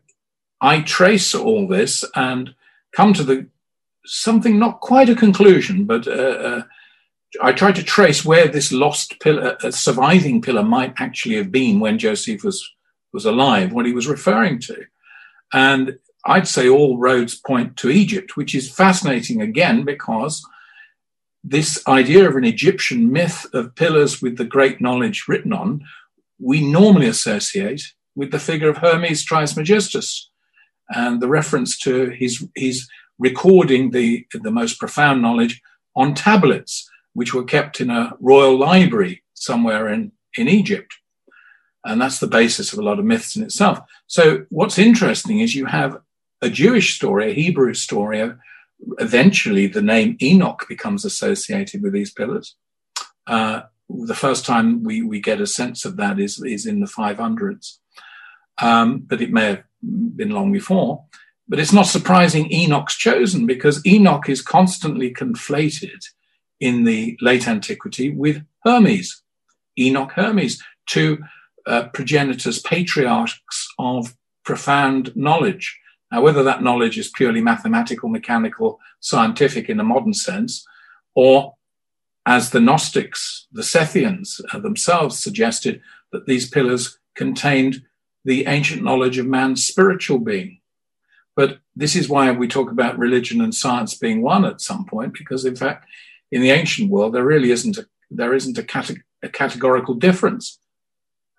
I 0.61 0.81
trace 0.81 1.33
all 1.33 1.67
this 1.67 2.03
and 2.15 2.53
come 2.91 3.13
to 3.13 3.23
the 3.23 3.47
something 4.05 4.57
not 4.57 4.81
quite 4.81 5.09
a 5.09 5.15
conclusion, 5.15 5.85
but 5.85 6.07
uh, 6.07 6.11
uh, 6.11 6.63
I 7.41 7.51
try 7.51 7.71
to 7.71 7.83
trace 7.83 8.25
where 8.25 8.47
this 8.47 8.71
lost 8.71 9.19
pillar, 9.19 9.57
uh, 9.63 9.71
surviving 9.71 10.41
pillar, 10.41 10.63
might 10.63 10.93
actually 10.97 11.35
have 11.35 11.51
been 11.51 11.79
when 11.79 11.99
Joseph 11.99 12.43
was 12.43 12.67
was 13.13 13.25
alive, 13.25 13.71
what 13.71 13.85
he 13.85 13.93
was 13.93 14.07
referring 14.07 14.59
to, 14.59 14.85
and 15.53 15.97
I'd 16.29 16.47
say 16.47 16.69
all 16.69 16.99
roads 16.99 17.33
point 17.33 17.75
to 17.77 17.89
Egypt, 17.89 18.37
which 18.37 18.53
is 18.53 18.71
fascinating 18.71 19.41
again 19.41 19.83
because 19.83 20.45
this 21.43 21.81
idea 21.87 22.29
of 22.29 22.35
an 22.35 22.43
Egyptian 22.43 23.11
myth 23.11 23.47
of 23.51 23.73
pillars 23.73 24.21
with 24.21 24.37
the 24.37 24.45
great 24.45 24.79
knowledge 24.79 25.25
written 25.27 25.51
on, 25.51 25.83
we 26.37 26.61
normally 26.61 27.07
associate 27.07 27.81
with 28.15 28.29
the 28.31 28.37
figure 28.37 28.69
of 28.69 28.77
Hermes 28.77 29.25
Trismegistus 29.25 30.29
and 30.89 31.19
the 31.19 31.27
reference 31.27 31.79
to 31.79 32.09
his, 32.09 32.47
his 32.55 32.87
recording 33.17 33.89
the, 33.89 34.27
the 34.31 34.51
most 34.51 34.79
profound 34.79 35.23
knowledge 35.23 35.59
on 35.95 36.13
tablets, 36.13 36.87
which 37.13 37.33
were 37.33 37.43
kept 37.43 37.81
in 37.81 37.89
a 37.89 38.13
royal 38.19 38.55
library 38.55 39.23
somewhere 39.33 39.87
in, 39.87 40.11
in 40.37 40.47
Egypt. 40.47 40.93
And 41.83 41.99
that's 41.99 42.19
the 42.19 42.27
basis 42.27 42.71
of 42.71 42.77
a 42.77 42.83
lot 42.83 42.99
of 42.99 43.05
myths 43.05 43.35
in 43.35 43.41
itself. 43.41 43.79
So, 44.05 44.45
what's 44.49 44.77
interesting 44.77 45.39
is 45.39 45.55
you 45.55 45.65
have 45.65 45.97
a 46.41 46.49
Jewish 46.49 46.95
story, 46.95 47.31
a 47.31 47.33
Hebrew 47.33 47.73
story, 47.73 48.31
eventually 48.99 49.67
the 49.67 49.81
name 49.81 50.17
Enoch 50.21 50.65
becomes 50.69 51.05
associated 51.05 51.81
with 51.81 51.93
these 51.93 52.11
pillars. 52.11 52.55
Uh, 53.27 53.61
the 53.89 54.15
first 54.15 54.45
time 54.45 54.83
we, 54.83 55.01
we 55.01 55.19
get 55.19 55.41
a 55.41 55.47
sense 55.47 55.85
of 55.85 55.97
that 55.97 56.19
is, 56.19 56.41
is 56.41 56.65
in 56.65 56.79
the 56.79 56.87
500s. 56.87 57.77
Um, 58.59 58.99
but 58.99 59.21
it 59.21 59.31
may 59.31 59.45
have 59.45 59.63
been 59.81 60.29
long 60.29 60.51
before. 60.51 61.05
But 61.47 61.59
it's 61.59 61.73
not 61.73 61.87
surprising 61.87 62.51
Enoch's 62.53 62.95
chosen 62.95 63.47
because 63.47 63.85
Enoch 63.85 64.29
is 64.29 64.41
constantly 64.41 65.11
conflated 65.11 66.03
in 66.59 66.83
the 66.83 67.17
late 67.21 67.47
antiquity 67.47 68.11
with 68.11 68.43
Hermes, 68.63 69.23
Enoch 69.79 70.11
Hermes, 70.11 70.61
two 70.85 71.19
uh, 71.65 71.87
progenitors, 71.89 72.59
patriarchs 72.59 73.67
of 73.79 74.15
profound 74.43 75.15
knowledge. 75.15 75.79
Now, 76.11 76.21
whether 76.21 76.43
that 76.43 76.63
knowledge 76.63 76.97
is 76.97 77.09
purely 77.09 77.41
mathematical, 77.41 78.09
mechanical, 78.09 78.79
scientific 78.99 79.69
in 79.69 79.79
a 79.79 79.83
modern 79.83 80.13
sense, 80.13 80.65
or 81.15 81.55
as 82.25 82.49
the 82.49 82.59
Gnostics, 82.59 83.47
the 83.51 83.61
Sethians 83.61 84.41
uh, 84.53 84.59
themselves 84.59 85.19
suggested, 85.19 85.81
that 86.11 86.25
these 86.25 86.49
pillars 86.49 86.99
contained 87.15 87.83
the 88.25 88.47
ancient 88.47 88.83
knowledge 88.83 89.17
of 89.17 89.25
man's 89.27 89.65
spiritual 89.65 90.19
being. 90.19 90.59
But 91.35 91.59
this 91.75 91.95
is 91.95 92.09
why 92.09 92.31
we 92.31 92.47
talk 92.47 92.71
about 92.71 92.97
religion 92.97 93.41
and 93.41 93.53
science 93.53 93.93
being 93.95 94.21
one 94.21 94.45
at 94.45 94.61
some 94.61 94.85
point, 94.85 95.13
because 95.13 95.45
in 95.45 95.55
fact, 95.55 95.85
in 96.31 96.41
the 96.41 96.51
ancient 96.51 96.89
world, 96.89 97.13
there 97.13 97.25
really 97.25 97.51
isn't 97.51 97.77
a, 97.77 97.85
there 98.11 98.33
isn't 98.33 98.57
a, 98.57 98.63
cate- 98.63 99.03
a 99.23 99.29
categorical 99.29 99.93
difference 99.93 100.59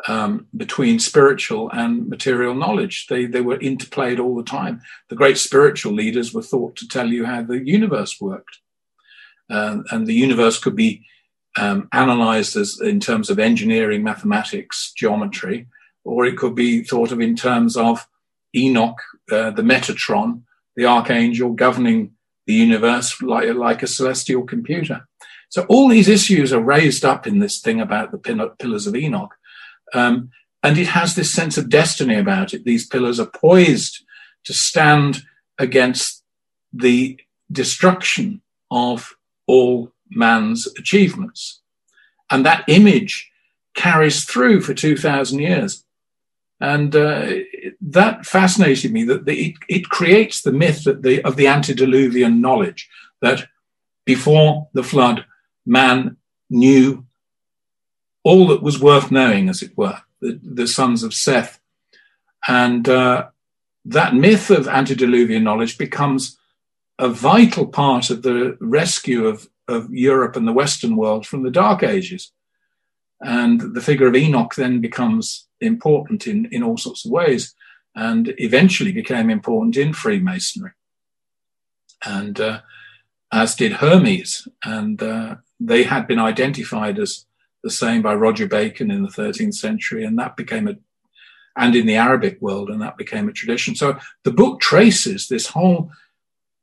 um, 0.09 0.47
between 0.57 0.99
spiritual 0.99 1.71
and 1.71 2.09
material 2.09 2.55
knowledge. 2.55 3.07
They, 3.09 3.27
they 3.27 3.41
were 3.41 3.59
interplayed 3.59 4.19
all 4.19 4.37
the 4.37 4.43
time. 4.43 4.81
The 5.09 5.17
great 5.17 5.39
spiritual 5.39 5.93
leaders 5.93 6.33
were 6.33 6.43
thought 6.43 6.77
to 6.77 6.89
tell 6.89 7.09
you 7.09 7.27
how 7.27 7.43
the 7.43 7.65
universe 7.65 8.21
worked. 8.21 8.59
Uh, 9.49 9.79
and 9.91 10.07
the 10.07 10.15
universe 10.15 10.59
could 10.59 10.77
be 10.77 11.05
um, 11.59 11.89
analyzed 11.93 12.57
as 12.57 12.81
in 12.81 13.01
terms 13.01 13.31
of 13.31 13.39
engineering, 13.39 14.03
mathematics, 14.03 14.93
geometry, 14.97 15.67
or 16.05 16.25
it 16.25 16.37
could 16.37 16.55
be 16.55 16.83
thought 16.83 17.13
of 17.13 17.21
in 17.21 17.35
terms 17.37 17.77
of 17.77 18.07
Enoch, 18.55 19.01
uh, 19.31 19.51
the 19.51 19.63
Metatron, 19.63 20.43
the 20.77 20.87
archangel 20.87 21.53
governing 21.53 22.13
the 22.47 22.55
universe 22.55 23.21
like, 23.23 23.53
like 23.55 23.83
a 23.83 23.87
celestial 23.87 24.45
computer. 24.45 25.07
So 25.49 25.67
all 25.69 25.89
these 25.89 26.09
issues 26.09 26.53
are 26.53 26.63
raised 26.63 27.05
up 27.05 27.27
in 27.27 27.41
this 27.41 27.61
thing 27.61 27.81
about 27.81 28.13
the 28.13 28.55
pillars 28.59 28.87
of 28.87 28.95
Enoch. 28.95 29.35
Um, 29.95 30.31
and 30.63 30.77
it 30.79 30.89
has 30.89 31.15
this 31.15 31.33
sense 31.33 31.57
of 31.57 31.71
destiny 31.71 32.17
about 32.17 32.53
it. 32.53 32.65
These 32.65 32.87
pillars 32.87 33.19
are 33.19 33.27
poised 33.27 34.05
to 34.45 34.53
stand 34.53 35.23
against 35.59 36.23
the 36.73 37.19
destruction 37.51 38.43
of 38.71 39.15
all 39.47 39.93
man's 40.11 40.67
achievements. 40.79 41.61
And 42.31 42.45
that 42.47 42.65
image 42.69 43.31
carries 43.75 44.25
through 44.25 44.61
for 44.61 44.75
2,000 44.75 45.39
years. 45.39 45.85
And 46.61 46.95
uh, 46.95 47.33
that 47.81 48.27
fascinated 48.27 48.93
me 48.93 49.05
that 49.05 49.25
the, 49.25 49.49
it, 49.49 49.55
it, 49.69 49.89
creates 49.89 50.43
the 50.43 50.53
myth 50.53 50.85
the, 50.85 51.23
of 51.25 51.37
the 51.37 51.47
antediluvian 51.47 52.41
knowledge 52.41 52.89
that 53.23 53.47
before 54.05 54.69
the 54.75 54.83
flood, 54.83 55.25
man 55.65 56.17
knew 56.51 57.07
all 58.23 58.49
that 58.49 58.63
was 58.63 58.81
worth 58.81 59.11
knowing, 59.11 59.49
as 59.49 59.63
it 59.63 59.77
were, 59.77 59.99
the, 60.21 60.39
the 60.43 60.67
sons 60.67 61.03
of 61.03 61.15
Seth. 61.15 61.61
And 62.47 62.89
uh, 62.89 63.29
that 63.85 64.15
myth 64.15 64.51
of 64.51 64.69
antediluvian 64.69 65.45
knowledge 65.45 65.79
becomes 65.79 66.39
a 66.99 67.09
vital 67.09 67.67
part 67.67 68.11
of 68.11 68.23
the 68.23 68.57
rescue 68.61 69.27
of, 69.27 69.49
of 69.69 69.93
Europe 69.93 70.37
and 70.37 70.47
the 70.47 70.53
Western 70.53 70.97
world 70.97 71.27
from 71.27 71.43
the 71.43 71.51
Dark 71.51 71.83
Ages. 71.83 72.33
And 73.21 73.75
the 73.75 73.81
figure 73.81 74.07
of 74.07 74.17
Enoch 74.17 74.55
then 74.55 74.81
becomes 74.81 75.47
important 75.61 76.27
in, 76.27 76.47
in 76.47 76.63
all 76.63 76.77
sorts 76.77 77.05
of 77.05 77.11
ways 77.11 77.55
and 77.95 78.35
eventually 78.39 78.93
became 78.93 79.31
important 79.31 79.77
in 79.77 79.93
Freemasonry. 79.93 80.73
And 82.05 82.41
uh, 82.41 82.61
as 83.33 83.55
did 83.55 83.75
Hermes. 83.75 84.49
And 84.65 85.03
uh, 85.03 85.37
they 85.59 85.85
had 85.85 86.07
been 86.07 86.19
identified 86.19 86.99
as 86.99 87.27
the 87.63 87.71
same 87.71 88.03
by 88.03 88.15
Roger 88.15 88.47
Bacon 88.47 88.91
in 88.91 89.03
the 89.03 89.09
13th 89.09 89.55
century, 89.55 90.05
and 90.05 90.19
that 90.19 90.37
became 90.37 90.69
a 90.69 90.77
and 91.57 91.75
in 91.75 91.87
the 91.87 91.97
Arabic 91.97 92.41
world, 92.41 92.71
and 92.71 92.81
that 92.81 92.97
became 92.97 93.29
a 93.29 93.33
tradition. 93.33 93.75
So 93.75 93.99
the 94.25 94.31
book 94.31 94.61
traces 94.61 95.29
this 95.29 95.49
whole 95.49 95.91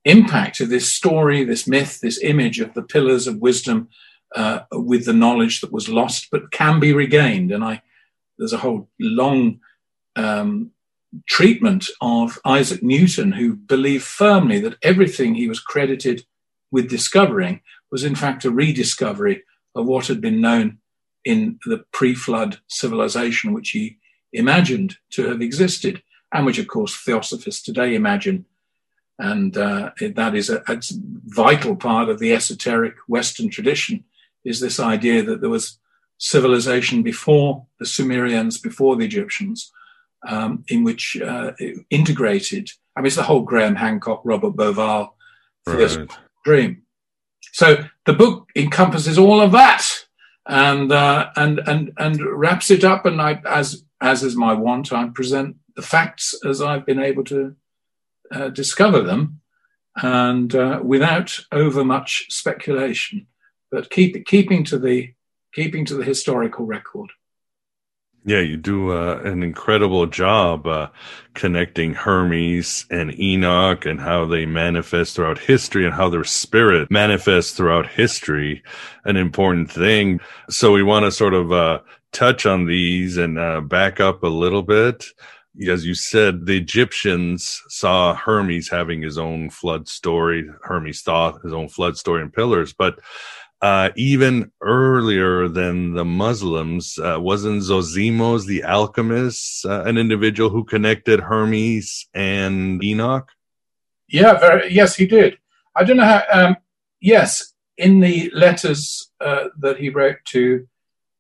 impact 0.05 0.62
of 0.62 0.69
this 0.69 0.91
story, 0.91 1.43
this 1.43 1.67
myth, 1.67 1.99
this 1.99 2.21
image 2.23 2.60
of 2.60 2.73
the 2.73 2.81
pillars 2.81 3.27
of 3.27 3.38
wisdom 3.38 3.89
uh, 4.36 4.62
with 4.71 5.05
the 5.05 5.13
knowledge 5.13 5.62
that 5.62 5.73
was 5.73 5.89
lost 5.89 6.29
but 6.31 6.51
can 6.51 6.79
be 6.79 6.93
regained. 6.93 7.51
And 7.51 7.63
I, 7.63 7.81
there's 8.38 8.53
a 8.53 8.57
whole 8.57 8.89
long 8.99 9.60
um, 10.15 10.71
treatment 11.27 11.88
of 12.01 12.39
Isaac 12.45 12.81
Newton, 12.81 13.33
who 13.33 13.55
believed 13.55 14.05
firmly 14.05 14.60
that 14.62 14.77
everything 14.81 15.36
he 15.36 15.49
was 15.49 15.60
credited 15.60 16.25
with 16.71 16.89
discovering 16.89 17.62
was 17.91 18.03
in 18.03 18.15
fact 18.15 18.45
a 18.45 18.51
rediscovery 18.51 19.43
of 19.75 19.86
what 19.86 20.07
had 20.07 20.21
been 20.21 20.41
known 20.41 20.79
in 21.27 21.59
the 21.65 21.83
pre-flood 21.91 22.57
civilization 22.67 23.51
which 23.51 23.71
he 23.71 23.97
imagined 24.31 24.95
to 25.11 25.27
have 25.27 25.41
existed, 25.41 26.01
and 26.33 26.45
which, 26.45 26.57
of 26.57 26.67
course, 26.67 26.95
theosophists 26.95 27.61
today 27.61 27.95
imagine. 27.95 28.45
And 29.19 29.57
uh, 29.57 29.91
that 29.99 30.35
is 30.35 30.49
a, 30.49 30.63
a, 30.67 30.79
vital 31.25 31.75
part 31.75 32.07
of 32.07 32.19
the 32.19 32.33
esoteric 32.33 32.95
Western 33.07 33.49
tradition, 33.49 34.05
is 34.45 34.61
this 34.61 34.79
idea 34.79 35.21
that 35.23 35.41
there 35.41 35.49
was 35.49 35.79
civilization 36.17 37.03
before 37.03 37.65
the 37.79 37.85
Sumerians, 37.85 38.57
before 38.57 38.95
the 38.95 39.05
Egyptians, 39.05 39.71
um, 40.27 40.63
in 40.69 40.83
which 40.85 41.17
uh, 41.21 41.51
integrated. 41.89 42.69
I 42.95 43.01
mean, 43.01 43.07
it's 43.07 43.15
the 43.15 43.23
whole 43.23 43.41
Graham 43.41 43.75
Hancock, 43.75 44.21
Robert 44.23 44.55
Bauval 44.55 45.09
right. 45.67 46.09
dream. 46.45 46.83
So 47.51 47.83
the 48.05 48.13
book 48.13 48.49
encompasses 48.55 49.17
all 49.17 49.41
of 49.41 49.51
that 49.51 50.06
and 50.47 50.91
uh, 50.91 51.29
and 51.36 51.60
and 51.60 51.91
and 51.97 52.21
wraps 52.21 52.71
it 52.71 52.83
up. 52.83 53.05
And 53.05 53.21
I, 53.21 53.41
as 53.45 53.83
as 54.01 54.23
is 54.23 54.36
my 54.36 54.53
wont, 54.53 54.91
I 54.93 55.07
present 55.10 55.57
the 55.75 55.81
facts 55.81 56.33
as 56.45 56.62
I've 56.62 56.86
been 56.86 56.99
able 56.99 57.23
to 57.25 57.55
uh, 58.31 58.49
discover 58.49 59.01
them, 59.01 59.41
and 59.95 60.53
uh, 60.55 60.79
without 60.83 61.39
overmuch 61.51 62.27
speculation, 62.29 63.27
but 63.71 63.89
keep 63.89 64.25
keeping 64.25 64.63
to 64.65 64.79
the 64.79 65.13
keeping 65.53 65.86
to 65.86 65.95
the 65.95 66.03
historical 66.03 66.65
record. 66.65 67.12
Yeah, 68.27 68.41
you 68.41 68.57
do 68.57 68.91
uh, 68.91 69.21
an 69.23 69.41
incredible 69.41 70.05
job 70.05 70.67
uh, 70.67 70.89
connecting 71.33 71.93
Hermes 71.93 72.85
and 72.91 73.17
Enoch 73.17 73.85
and 73.85 74.01
how 74.01 74.25
they 74.25 74.45
manifest 74.45 75.15
throughout 75.15 75.37
history 75.37 75.85
and 75.85 75.93
how 75.93 76.09
their 76.09 76.25
spirit 76.25 76.91
manifests 76.91 77.53
throughout 77.53 77.87
history. 77.87 78.63
An 79.05 79.15
important 79.15 79.71
thing. 79.71 80.19
So 80.49 80.73
we 80.73 80.83
want 80.83 81.05
to 81.05 81.11
sort 81.11 81.33
of 81.33 81.53
uh, 81.53 81.79
touch 82.11 82.45
on 82.45 82.65
these 82.65 83.15
and 83.15 83.39
uh, 83.39 83.61
back 83.61 84.01
up 84.01 84.23
a 84.23 84.27
little 84.27 84.61
bit. 84.61 85.05
As 85.65 85.85
you 85.85 85.95
said, 85.95 86.47
the 86.47 86.57
Egyptians 86.57 87.61
saw 87.69 88.13
Hermes 88.13 88.67
having 88.67 89.01
his 89.01 89.17
own 89.17 89.51
flood 89.51 89.87
story. 89.87 90.45
Hermes 90.63 91.01
thought 91.01 91.41
his 91.43 91.53
own 91.53 91.69
flood 91.69 91.97
story 91.97 92.23
and 92.23 92.33
pillars, 92.33 92.73
but 92.73 92.99
uh, 93.61 93.89
even 93.95 94.51
earlier 94.61 95.47
than 95.47 95.93
the 95.93 96.05
Muslims. 96.05 96.97
Uh, 96.99 97.17
wasn't 97.19 97.63
Zosimus 97.63 98.45
the 98.45 98.63
alchemist 98.63 99.65
uh, 99.65 99.83
an 99.83 99.97
individual 99.97 100.49
who 100.49 100.63
connected 100.63 101.19
Hermes 101.19 102.07
and 102.13 102.83
Enoch? 102.83 103.31
Yeah, 104.07 104.39
very, 104.39 104.73
yes, 104.73 104.95
he 104.95 105.05
did. 105.05 105.37
I 105.75 105.83
don't 105.83 105.97
know 105.97 106.05
how. 106.05 106.23
Um, 106.31 106.57
yes, 107.01 107.53
in 107.77 107.99
the 107.99 108.31
letters 108.33 109.11
uh, 109.19 109.45
that 109.59 109.77
he 109.77 109.89
wrote 109.89 110.17
to 110.25 110.67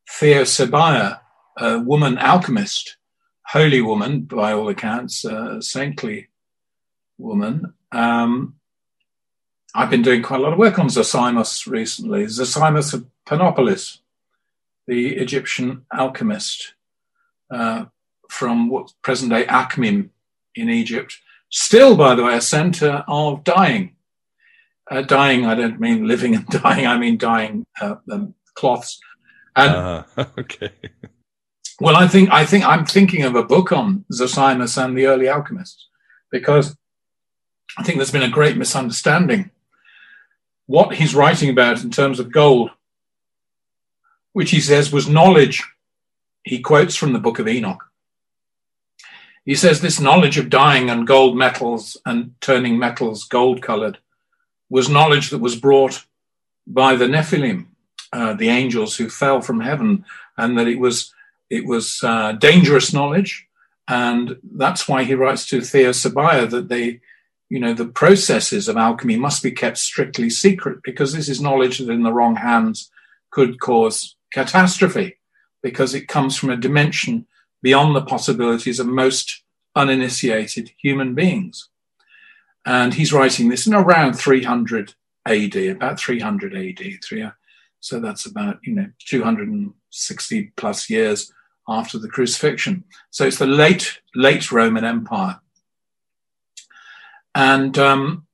Theosebia, 0.09 1.21
a 1.57 1.79
woman 1.79 2.17
alchemist, 2.17 2.97
holy 3.47 3.81
woman 3.81 4.21
by 4.21 4.53
all 4.53 4.69
accounts, 4.69 5.25
saintly 5.59 6.29
woman. 7.17 7.73
Um, 7.91 8.56
I've 9.75 9.89
been 9.89 10.01
doing 10.01 10.23
quite 10.23 10.39
a 10.39 10.43
lot 10.43 10.53
of 10.53 10.59
work 10.59 10.79
on 10.79 10.87
Zosimus 10.87 11.67
recently. 11.67 12.25
Zosimus 12.25 12.93
of 12.93 13.05
Panopolis, 13.25 13.99
the 14.87 15.15
Egyptian 15.15 15.85
alchemist 15.93 16.73
uh, 17.51 17.85
from 18.29 18.85
present 19.01 19.31
day 19.31 19.45
Akhmim 19.45 20.09
in 20.55 20.69
Egypt. 20.69 21.17
Still, 21.49 21.95
by 21.95 22.15
the 22.15 22.23
way, 22.23 22.35
a 22.35 22.41
center 22.41 23.03
of 23.07 23.43
dyeing. 23.43 23.95
Uh, 24.89 25.01
dyeing, 25.01 25.45
I 25.45 25.55
don't 25.55 25.79
mean 25.79 26.07
living 26.07 26.35
and 26.35 26.47
dying, 26.63 26.87
I 26.87 26.97
mean 26.97 27.17
dyeing 27.17 27.65
uh, 27.81 27.95
um, 28.09 28.33
cloths. 28.55 28.99
And, 29.55 29.75
uh, 29.75 30.03
okay. 30.37 30.71
Well, 31.79 31.95
I 31.95 32.07
think 32.07 32.31
I 32.31 32.45
think 32.45 32.65
I'm 32.65 32.85
thinking 32.85 33.23
of 33.23 33.35
a 33.35 33.43
book 33.43 33.71
on 33.71 34.05
Zosimus 34.11 34.83
and 34.83 34.97
the 34.97 35.05
early 35.05 35.29
alchemists 35.29 35.87
because 36.31 36.75
I 37.77 37.83
think 37.83 37.97
there's 37.97 38.11
been 38.11 38.23
a 38.23 38.29
great 38.29 38.57
misunderstanding 38.57 39.51
what 40.67 40.95
he's 40.95 41.15
writing 41.15 41.49
about 41.49 41.83
in 41.83 41.89
terms 41.89 42.19
of 42.19 42.31
gold 42.31 42.69
which 44.37 44.51
he 44.51 44.61
says 44.61 44.91
was 44.91 45.09
knowledge. 45.09 45.63
He 46.43 46.59
quotes 46.59 46.95
from 46.95 47.11
the 47.11 47.19
book 47.19 47.39
of 47.39 47.47
Enoch. 47.47 47.83
He 49.45 49.55
says 49.55 49.81
this 49.81 49.99
knowledge 49.99 50.37
of 50.37 50.51
dyeing 50.51 50.91
and 50.91 51.07
gold 51.07 51.35
metals 51.35 51.97
and 52.05 52.35
turning 52.39 52.77
metals 52.77 53.23
gold 53.23 53.63
colored 53.63 53.97
was 54.69 54.89
knowledge 54.89 55.31
that 55.31 55.39
was 55.39 55.55
brought 55.55 56.05
by 56.67 56.95
the 56.95 57.05
Nephilim, 57.05 57.65
uh, 58.13 58.35
the 58.35 58.49
angels 58.49 58.95
who 58.95 59.09
fell 59.09 59.41
from 59.41 59.61
heaven, 59.61 60.05
and 60.37 60.55
that 60.59 60.67
it 60.67 60.77
was 60.77 61.15
it 61.49 61.65
was 61.65 62.03
uh, 62.03 62.33
dangerous 62.33 62.93
knowledge, 62.93 63.47
and 63.87 64.37
that's 64.43 64.87
why 64.87 65.03
he 65.03 65.15
writes 65.15 65.47
to 65.47 65.61
Theosebia 65.61 66.45
that 66.51 66.69
they, 66.69 66.99
you 67.49 67.59
know, 67.59 67.73
the 67.73 67.87
processes 67.87 68.67
of 68.67 68.77
alchemy 68.77 69.15
must 69.15 69.41
be 69.41 69.51
kept 69.51 69.77
strictly 69.77 70.29
secret 70.29 70.79
because 70.83 71.13
this 71.13 71.29
is 71.29 71.41
knowledge 71.41 71.79
that 71.79 71.89
in 71.89 72.03
the 72.03 72.13
wrong 72.13 72.35
hands 72.35 72.91
could 73.31 73.59
cause 73.59 74.15
catastrophe 74.33 75.17
because 75.63 75.93
it 75.93 76.07
comes 76.07 76.35
from 76.35 76.49
a 76.49 76.57
dimension 76.57 77.25
beyond 77.61 77.95
the 77.95 78.01
possibilities 78.01 78.79
of 78.79 78.87
most 78.87 79.43
uninitiated 79.75 80.71
human 80.81 81.15
beings. 81.15 81.69
And 82.65 82.93
he's 82.93 83.13
writing 83.13 83.49
this 83.49 83.65
in 83.65 83.73
around 83.73 84.13
300 84.13 84.93
AD, 85.25 85.55
about 85.55 85.99
300 85.99 86.55
AD. 86.55 87.03
Three, 87.03 87.21
uh, 87.21 87.31
so 87.79 87.99
that's 87.99 88.25
about, 88.25 88.59
you 88.63 88.73
know, 88.73 88.87
260 89.05 90.53
plus 90.57 90.89
years 90.89 91.31
after 91.67 91.97
the 91.97 92.09
crucifixion. 92.09 92.83
So 93.11 93.25
it's 93.25 93.39
the 93.39 93.47
late, 93.47 94.01
late 94.15 94.51
Roman 94.51 94.83
Empire. 94.83 95.39
And 97.37 97.77
um, 97.77 98.25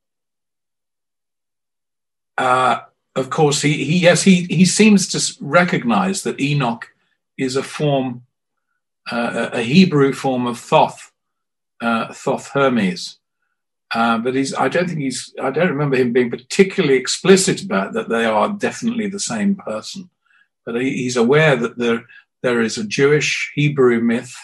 uh, 2.38 2.80
of 3.14 3.28
course, 3.28 3.60
he, 3.60 3.84
he 3.84 3.98
yes, 3.98 4.22
he, 4.22 4.44
he 4.44 4.64
seems 4.64 5.08
to 5.08 5.44
recognize 5.44 6.22
that 6.22 6.40
Enoch 6.40 6.88
is 7.36 7.54
a 7.54 7.62
form 7.62 8.22
uh, 9.12 9.50
a 9.52 9.60
Hebrew 9.60 10.14
form 10.14 10.46
of 10.46 10.58
Thoth, 10.58 11.12
uh, 11.82 12.14
Thoth 12.14 12.48
Hermes. 12.48 13.18
Uh, 13.94 14.16
but 14.16 14.34
he's, 14.34 14.54
I 14.54 14.68
don't 14.68 14.88
think 14.88 15.00
he's, 15.00 15.34
I 15.40 15.50
don't 15.50 15.68
remember 15.68 15.96
him 15.96 16.14
being 16.14 16.30
particularly 16.30 16.96
explicit 16.96 17.62
about 17.62 17.92
that 17.92 18.08
they 18.08 18.24
are 18.24 18.48
definitely 18.48 19.08
the 19.08 19.20
same 19.20 19.54
person. 19.54 20.08
But 20.64 20.80
he, 20.80 20.96
he's 20.96 21.16
aware 21.16 21.54
that 21.56 21.76
there, 21.76 22.06
there 22.42 22.62
is 22.62 22.78
a 22.78 22.86
Jewish 22.86 23.52
Hebrew 23.54 24.00
myth 24.00 24.34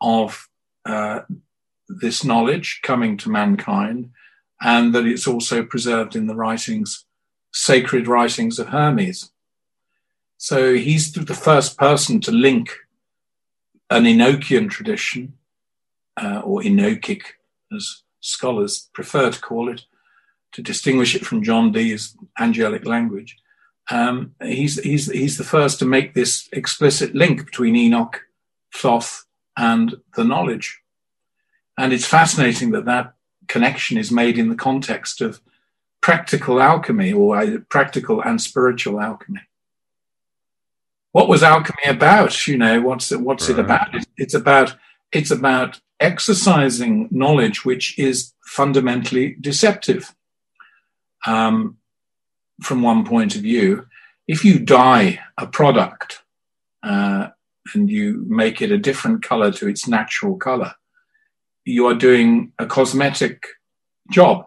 of 0.00 0.48
uh, 0.84 1.20
this 1.88 2.24
knowledge 2.24 2.80
coming 2.82 3.16
to 3.18 3.30
mankind, 3.30 4.10
and 4.60 4.94
that 4.94 5.06
it's 5.06 5.26
also 5.26 5.62
preserved 5.64 6.16
in 6.16 6.26
the 6.26 6.34
writings, 6.34 7.04
sacred 7.52 8.08
writings 8.08 8.58
of 8.58 8.68
Hermes. 8.68 9.30
So 10.38 10.74
he's 10.74 11.12
the 11.12 11.34
first 11.34 11.78
person 11.78 12.20
to 12.22 12.32
link 12.32 12.70
an 13.90 14.04
Enochian 14.04 14.70
tradition, 14.70 15.34
uh, 16.20 16.40
or 16.44 16.62
Enochic, 16.62 17.22
as 17.74 18.02
scholars 18.20 18.90
prefer 18.92 19.30
to 19.30 19.40
call 19.40 19.70
it, 19.70 19.82
to 20.52 20.62
distinguish 20.62 21.14
it 21.14 21.26
from 21.26 21.42
John 21.42 21.72
Dee's 21.72 22.16
angelic 22.38 22.86
language. 22.86 23.36
Um, 23.90 24.34
he's, 24.42 24.82
he's, 24.82 25.10
he's 25.10 25.36
the 25.36 25.44
first 25.44 25.78
to 25.80 25.84
make 25.84 26.14
this 26.14 26.48
explicit 26.52 27.14
link 27.14 27.44
between 27.44 27.76
Enoch, 27.76 28.22
Thoth, 28.74 29.26
and 29.56 29.96
the 30.16 30.24
knowledge. 30.24 30.80
And 31.76 31.92
it's 31.92 32.06
fascinating 32.06 32.70
that 32.72 32.84
that 32.84 33.14
connection 33.48 33.98
is 33.98 34.10
made 34.10 34.38
in 34.38 34.48
the 34.48 34.54
context 34.54 35.20
of 35.20 35.40
practical 36.00 36.60
alchemy 36.60 37.12
or 37.12 37.58
practical 37.68 38.22
and 38.22 38.40
spiritual 38.40 39.00
alchemy 39.00 39.40
what 41.14 41.28
was 41.28 41.44
alchemy 41.44 41.84
about? 41.86 42.48
You 42.48 42.58
know, 42.58 42.80
what's 42.80 43.12
it, 43.12 43.20
what's 43.20 43.48
right. 43.48 43.56
it 43.56 43.64
about? 43.64 43.88
It's 44.16 44.34
about 44.34 44.74
it's 45.12 45.30
about 45.30 45.80
exercising 46.00 47.06
knowledge 47.12 47.64
which 47.64 47.96
is 47.96 48.32
fundamentally 48.44 49.36
deceptive. 49.40 50.12
Um, 51.24 51.76
from 52.60 52.82
one 52.82 53.04
point 53.04 53.36
of 53.36 53.42
view, 53.42 53.86
if 54.26 54.44
you 54.44 54.58
dye 54.58 55.20
a 55.38 55.46
product 55.46 56.22
uh, 56.82 57.28
and 57.74 57.88
you 57.88 58.24
make 58.26 58.60
it 58.60 58.72
a 58.72 58.78
different 58.78 59.22
color 59.22 59.52
to 59.52 59.68
its 59.68 59.86
natural 59.86 60.36
color, 60.36 60.74
you 61.64 61.86
are 61.86 61.94
doing 61.94 62.52
a 62.58 62.66
cosmetic 62.66 63.44
job. 64.10 64.46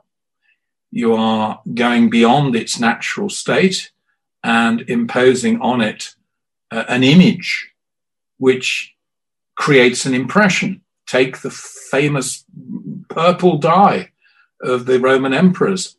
You 0.91 1.13
are 1.13 1.61
going 1.73 2.09
beyond 2.09 2.55
its 2.55 2.79
natural 2.79 3.29
state 3.29 3.91
and 4.43 4.81
imposing 4.81 5.59
on 5.61 5.81
it 5.81 6.15
uh, 6.71 6.83
an 6.87 7.03
image 7.03 7.71
which 8.37 8.93
creates 9.55 10.05
an 10.05 10.13
impression. 10.13 10.81
Take 11.05 11.39
the 11.39 11.49
famous 11.49 12.45
purple 13.09 13.57
dye 13.57 14.11
of 14.61 14.85
the 14.85 14.99
Roman 14.99 15.33
emperors. 15.33 15.97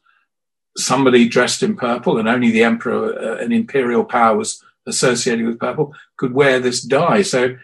Somebody 0.76 1.28
dressed 1.28 1.62
in 1.62 1.76
purple, 1.76 2.18
and 2.18 2.28
only 2.28 2.50
the 2.50 2.62
emperor, 2.62 3.18
uh, 3.18 3.42
an 3.42 3.52
imperial 3.52 4.04
power 4.04 4.36
was 4.36 4.62
associated 4.86 5.44
with 5.44 5.58
purple, 5.58 5.92
could 6.16 6.32
wear 6.32 6.60
this 6.60 6.80
dye. 6.80 7.22
So, 7.22 7.56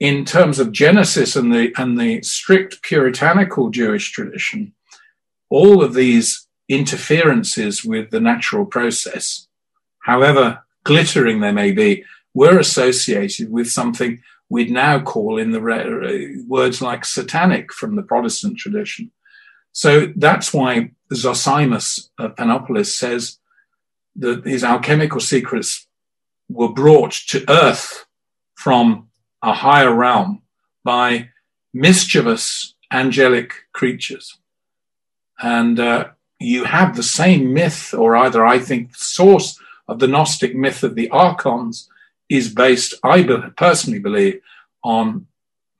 in 0.00 0.24
terms 0.24 0.58
of 0.58 0.72
Genesis 0.72 1.36
and 1.36 1.52
the 1.52 1.72
and 1.76 2.00
the 2.00 2.22
strict 2.22 2.82
puritanical 2.82 3.68
Jewish 3.70 4.10
tradition, 4.10 4.72
all 5.50 5.84
of 5.84 5.94
these 5.94 6.48
interferences 6.68 7.84
with 7.84 8.10
the 8.10 8.20
natural 8.20 8.64
process, 8.64 9.46
however 10.00 10.64
glittering 10.84 11.40
they 11.40 11.52
may 11.52 11.70
be, 11.70 12.04
were 12.32 12.58
associated 12.58 13.50
with 13.52 13.70
something 13.70 14.22
we'd 14.48 14.70
now 14.70 14.98
call 14.98 15.36
in 15.38 15.50
the 15.52 16.44
words 16.48 16.80
like 16.80 17.04
satanic 17.04 17.72
from 17.72 17.96
the 17.96 18.02
Protestant 18.02 18.56
tradition. 18.56 19.10
So 19.72 20.12
that's 20.16 20.52
why 20.52 20.92
Zosimus 21.12 22.08
of 22.18 22.34
Panopolis 22.34 22.96
says 22.96 23.38
that 24.16 24.44
his 24.44 24.64
alchemical 24.64 25.20
secrets 25.20 25.86
were 26.48 26.72
brought 26.72 27.12
to 27.28 27.44
earth 27.48 28.06
from 28.54 29.09
a 29.42 29.52
higher 29.52 29.94
realm 29.94 30.42
by 30.84 31.30
mischievous 31.72 32.74
angelic 32.92 33.54
creatures. 33.72 34.38
And 35.40 35.78
uh, 35.80 36.08
you 36.38 36.64
have 36.64 36.96
the 36.96 37.02
same 37.02 37.52
myth, 37.54 37.94
or 37.94 38.16
either 38.16 38.44
I 38.44 38.58
think, 38.58 38.94
source 38.94 39.58
of 39.88 39.98
the 39.98 40.08
Gnostic 40.08 40.54
myth 40.54 40.82
of 40.82 40.94
the 40.94 41.08
archons 41.10 41.88
is 42.28 42.52
based, 42.52 42.94
I 43.02 43.22
personally 43.56 43.98
believe, 43.98 44.40
on 44.82 45.26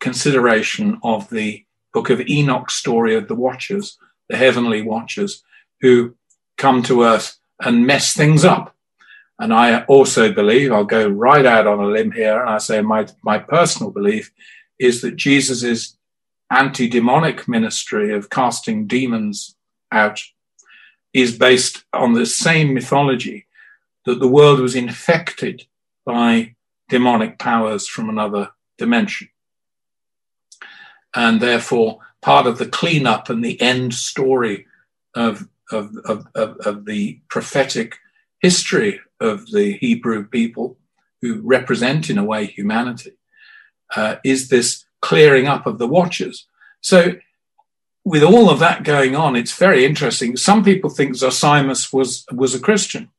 consideration 0.00 0.98
of 1.02 1.30
the 1.30 1.64
book 1.92 2.10
of 2.10 2.20
Enoch 2.20 2.70
story 2.70 3.14
of 3.14 3.28
the 3.28 3.34
Watchers, 3.34 3.98
the 4.28 4.36
heavenly 4.36 4.82
Watchers, 4.82 5.42
who 5.80 6.14
come 6.58 6.82
to 6.84 7.02
earth 7.02 7.38
and 7.60 7.86
mess 7.86 8.14
things 8.14 8.44
up. 8.44 8.74
And 9.40 9.54
I 9.54 9.84
also 9.84 10.30
believe, 10.30 10.70
I'll 10.70 10.84
go 10.84 11.08
right 11.08 11.46
out 11.46 11.66
on 11.66 11.80
a 11.80 11.86
limb 11.86 12.12
here, 12.12 12.38
and 12.38 12.50
I 12.50 12.58
say 12.58 12.82
my, 12.82 13.06
my 13.22 13.38
personal 13.38 13.90
belief 13.90 14.30
is 14.78 15.00
that 15.00 15.16
Jesus' 15.16 15.96
anti 16.50 16.86
demonic 16.88 17.48
ministry 17.48 18.12
of 18.12 18.28
casting 18.28 18.86
demons 18.86 19.56
out 19.90 20.20
is 21.14 21.38
based 21.38 21.84
on 21.94 22.12
the 22.12 22.26
same 22.26 22.74
mythology 22.74 23.46
that 24.04 24.20
the 24.20 24.28
world 24.28 24.60
was 24.60 24.76
infected 24.76 25.64
by 26.04 26.54
demonic 26.90 27.38
powers 27.38 27.88
from 27.88 28.10
another 28.10 28.50
dimension. 28.76 29.30
And 31.14 31.40
therefore, 31.40 32.00
part 32.20 32.46
of 32.46 32.58
the 32.58 32.68
cleanup 32.68 33.30
and 33.30 33.42
the 33.42 33.58
end 33.58 33.94
story 33.94 34.66
of, 35.14 35.48
of, 35.72 35.96
of, 36.04 36.26
of, 36.34 36.56
of 36.58 36.84
the 36.84 37.20
prophetic 37.28 37.96
history 38.40 39.00
of 39.20 39.50
the 39.50 39.72
Hebrew 39.72 40.26
people, 40.26 40.78
who 41.20 41.40
represent, 41.42 42.08
in 42.10 42.18
a 42.18 42.24
way, 42.24 42.46
humanity, 42.46 43.12
uh, 43.94 44.16
is 44.24 44.48
this 44.48 44.84
clearing 45.00 45.46
up 45.46 45.66
of 45.66 45.78
the 45.78 45.88
watchers. 45.88 46.46
So, 46.80 47.16
with 48.04 48.22
all 48.22 48.48
of 48.48 48.58
that 48.60 48.82
going 48.82 49.14
on, 49.14 49.36
it's 49.36 49.56
very 49.56 49.84
interesting. 49.84 50.36
Some 50.36 50.64
people 50.64 50.88
think 50.88 51.14
Zosimus 51.14 51.92
was 51.92 52.24
was 52.32 52.54
a 52.54 52.60
Christian, 52.60 53.10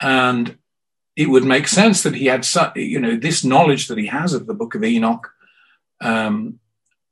and 0.00 0.56
it 1.16 1.28
would 1.28 1.44
make 1.44 1.68
sense 1.68 2.02
that 2.02 2.14
he 2.14 2.26
had, 2.26 2.46
you 2.76 3.00
know, 3.00 3.16
this 3.16 3.44
knowledge 3.44 3.88
that 3.88 3.98
he 3.98 4.06
has 4.06 4.32
of 4.32 4.46
the 4.46 4.54
Book 4.54 4.74
of 4.74 4.84
Enoch, 4.84 5.30
um, 6.00 6.60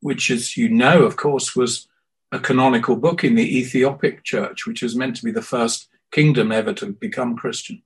which, 0.01 0.31
as 0.31 0.57
you 0.57 0.68
know, 0.68 1.03
of 1.03 1.16
course, 1.16 1.57
was 1.57 1.89
a 2.33 2.39
canonical 2.39 2.97
book 2.97 3.24
in 3.24 3.35
the 3.35 3.59
Ethiopic 3.59 4.24
Church, 4.24 4.66
which 4.66 4.83
was 4.83 4.97
meant 4.97 5.16
to 5.16 5.24
be 5.24 5.33
the 5.33 5.43
first 5.43 5.89
kingdom 6.13 6.53
ever 6.53 6.73
to 6.75 6.93
become 6.93 7.37
Christian, 7.37 7.83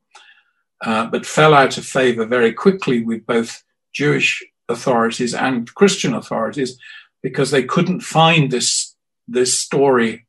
uh, 0.85 1.07
but 1.07 1.27
fell 1.27 1.55
out 1.55 1.79
of 1.79 1.87
favor 1.87 2.25
very 2.25 2.53
quickly 2.53 3.03
with 3.03 3.27
both 3.27 3.63
Jewish 3.93 4.45
authorities 4.69 5.35
and 5.35 5.73
Christian 5.75 6.15
authorities 6.15 6.79
because 7.23 7.51
they 7.51 7.65
couldn't 7.65 8.01
find 8.01 8.51
this 8.51 8.95
this 9.29 9.59
story 9.59 10.27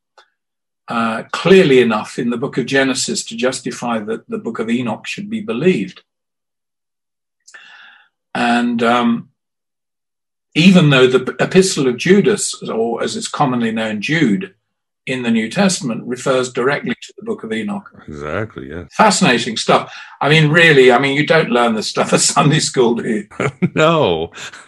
uh, 0.87 1.23
clearly 1.31 1.79
enough 1.79 2.19
in 2.19 2.29
the 2.29 2.37
book 2.37 2.57
of 2.57 2.65
Genesis 2.65 3.23
to 3.25 3.35
justify 3.35 3.97
that 3.99 4.27
the 4.29 4.37
book 4.37 4.59
of 4.59 4.69
Enoch 4.69 5.07
should 5.07 5.29
be 5.29 5.41
believed. 5.41 6.03
And 8.35 8.83
um, 8.83 9.29
even 10.53 10.89
though 10.89 11.07
the 11.07 11.35
Epistle 11.39 11.87
of 11.87 11.97
Judas, 11.97 12.61
or 12.63 13.01
as 13.01 13.15
it's 13.15 13.27
commonly 13.27 13.71
known, 13.71 14.01
Jude, 14.01 14.53
in 15.07 15.23
the 15.23 15.31
New 15.31 15.49
Testament 15.49 16.03
refers 16.05 16.51
directly 16.51 16.93
to 16.93 17.13
the 17.17 17.25
book 17.25 17.43
of 17.43 17.51
Enoch. 17.51 17.91
Exactly, 18.07 18.69
yeah. 18.69 18.85
Fascinating 18.91 19.57
stuff. 19.57 19.93
I 20.19 20.29
mean, 20.29 20.51
really, 20.51 20.91
I 20.91 20.99
mean, 20.99 21.17
you 21.17 21.25
don't 21.25 21.49
learn 21.49 21.75
this 21.75 21.87
stuff 21.87 22.13
at 22.13 22.21
Sunday 22.21 22.59
school, 22.59 22.95
do 22.95 23.09
you? 23.09 23.27
no. 23.75 24.31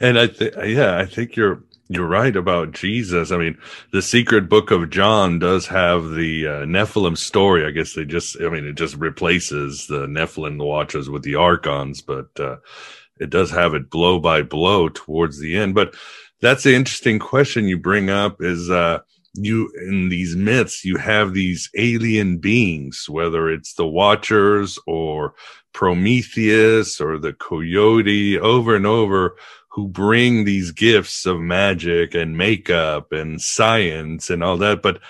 and 0.00 0.18
I 0.18 0.28
think, 0.28 0.54
yeah, 0.64 0.98
I 0.98 1.06
think 1.06 1.34
you're, 1.34 1.62
you're 1.88 2.06
right 2.06 2.34
about 2.34 2.72
Jesus. 2.72 3.32
I 3.32 3.36
mean, 3.36 3.58
the 3.92 4.02
secret 4.02 4.48
book 4.48 4.70
of 4.70 4.90
John 4.90 5.38
does 5.38 5.66
have 5.66 6.10
the 6.10 6.46
uh, 6.46 6.50
Nephilim 6.64 7.18
story. 7.18 7.66
I 7.66 7.70
guess 7.70 7.94
they 7.94 8.04
just, 8.04 8.40
I 8.40 8.48
mean, 8.48 8.66
it 8.66 8.76
just 8.76 8.96
replaces 8.96 9.88
the 9.88 10.06
Nephilim 10.06 10.64
watchers 10.64 11.10
with 11.10 11.22
the 11.22 11.34
Archons, 11.34 12.00
but, 12.00 12.28
uh, 12.38 12.56
it 13.20 13.30
does 13.30 13.50
have 13.52 13.74
it 13.74 13.88
blow 13.88 14.18
by 14.18 14.42
blow 14.42 14.88
towards 14.88 15.38
the 15.38 15.56
end. 15.56 15.74
But 15.76 15.94
that's 16.42 16.64
the 16.64 16.74
interesting 16.74 17.18
question 17.18 17.66
you 17.66 17.78
bring 17.78 18.10
up 18.10 18.42
is, 18.42 18.68
uh, 18.68 18.98
you 19.34 19.72
in 19.80 20.10
these 20.10 20.36
myths, 20.36 20.84
you 20.84 20.96
have 20.96 21.32
these 21.32 21.70
alien 21.76 22.38
beings, 22.38 23.06
whether 23.08 23.48
it's 23.48 23.74
the 23.74 23.86
Watchers 23.86 24.78
or 24.86 25.34
Prometheus 25.72 27.00
or 27.00 27.18
the 27.18 27.32
Coyote 27.32 28.38
over 28.38 28.76
and 28.76 28.86
over 28.86 29.36
who 29.70 29.88
bring 29.88 30.44
these 30.44 30.70
gifts 30.70 31.24
of 31.24 31.40
magic 31.40 32.14
and 32.14 32.36
makeup 32.36 33.10
and 33.10 33.40
science 33.40 34.28
and 34.28 34.44
all 34.44 34.58
that. 34.58 34.82
But 34.82 35.00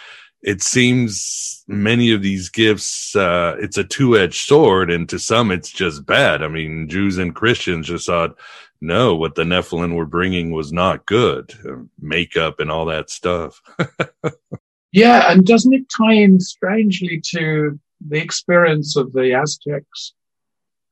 it 0.40 0.62
seems 0.62 1.61
many 1.72 2.12
of 2.12 2.22
these 2.22 2.48
gifts, 2.48 3.16
uh, 3.16 3.56
it's 3.58 3.78
a 3.78 3.84
two 3.84 4.16
edged 4.16 4.46
sword. 4.46 4.90
And 4.90 5.08
to 5.08 5.18
some, 5.18 5.50
it's 5.50 5.70
just 5.70 6.06
bad. 6.06 6.42
I 6.42 6.48
mean, 6.48 6.88
Jews 6.88 7.18
and 7.18 7.34
Christians 7.34 7.88
just 7.88 8.06
thought, 8.06 8.38
no, 8.80 9.14
what 9.14 9.34
the 9.34 9.44
Nephilim 9.44 9.94
were 9.94 10.06
bringing 10.06 10.50
was 10.50 10.72
not 10.72 11.06
good. 11.06 11.54
Uh, 11.66 11.84
makeup 12.00 12.60
and 12.60 12.70
all 12.70 12.86
that 12.86 13.10
stuff. 13.10 13.62
yeah. 14.92 15.30
And 15.30 15.46
doesn't 15.46 15.72
it 15.72 15.88
tie 15.88 16.14
in 16.14 16.40
strangely 16.40 17.20
to 17.30 17.78
the 18.06 18.18
experience 18.18 18.96
of 18.96 19.12
the 19.12 19.34
Aztecs 19.34 20.14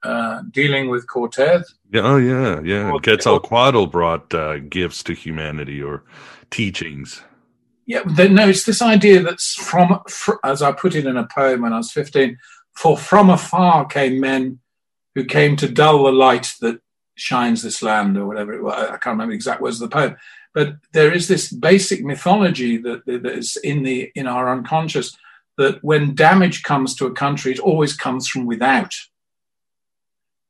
uh, 0.02 0.42
dealing 0.50 0.88
with 0.88 1.06
Cortez? 1.06 1.74
Yeah, 1.92 2.02
oh, 2.02 2.16
yeah. 2.16 2.60
Yeah. 2.60 2.92
Quetzalcoatl 3.02 3.86
brought 3.86 4.32
uh, 4.32 4.58
gifts 4.58 5.02
to 5.04 5.12
humanity 5.12 5.82
or 5.82 6.04
teachings. 6.50 7.22
Yeah, 7.90 8.04
no, 8.04 8.48
it's 8.48 8.62
this 8.62 8.82
idea 8.82 9.20
that's 9.20 9.54
from, 9.54 10.00
as 10.44 10.62
I 10.62 10.70
put 10.70 10.94
it 10.94 11.06
in 11.06 11.16
a 11.16 11.26
poem 11.26 11.62
when 11.62 11.72
I 11.72 11.78
was 11.78 11.90
15, 11.90 12.38
for 12.72 12.96
from 12.96 13.30
afar 13.30 13.84
came 13.84 14.20
men 14.20 14.60
who 15.16 15.24
came 15.24 15.56
to 15.56 15.68
dull 15.68 16.04
the 16.04 16.12
light 16.12 16.54
that 16.60 16.80
shines 17.16 17.64
this 17.64 17.82
land 17.82 18.16
or 18.16 18.26
whatever 18.26 18.52
it 18.52 18.62
was. 18.62 18.74
I 18.74 18.90
can't 18.90 19.14
remember 19.14 19.32
the 19.32 19.34
exact 19.34 19.60
words 19.60 19.82
of 19.82 19.90
the 19.90 19.96
poem, 19.96 20.16
but 20.54 20.76
there 20.92 21.12
is 21.12 21.26
this 21.26 21.52
basic 21.52 22.04
mythology 22.04 22.76
that, 22.76 23.04
that 23.06 23.26
is 23.26 23.56
in 23.56 23.82
the 23.82 24.12
in 24.14 24.28
our 24.28 24.52
unconscious 24.52 25.16
that 25.58 25.82
when 25.82 26.14
damage 26.14 26.62
comes 26.62 26.94
to 26.94 27.06
a 27.06 27.12
country, 27.12 27.50
it 27.50 27.58
always 27.58 27.96
comes 27.96 28.28
from 28.28 28.46
without. 28.46 28.94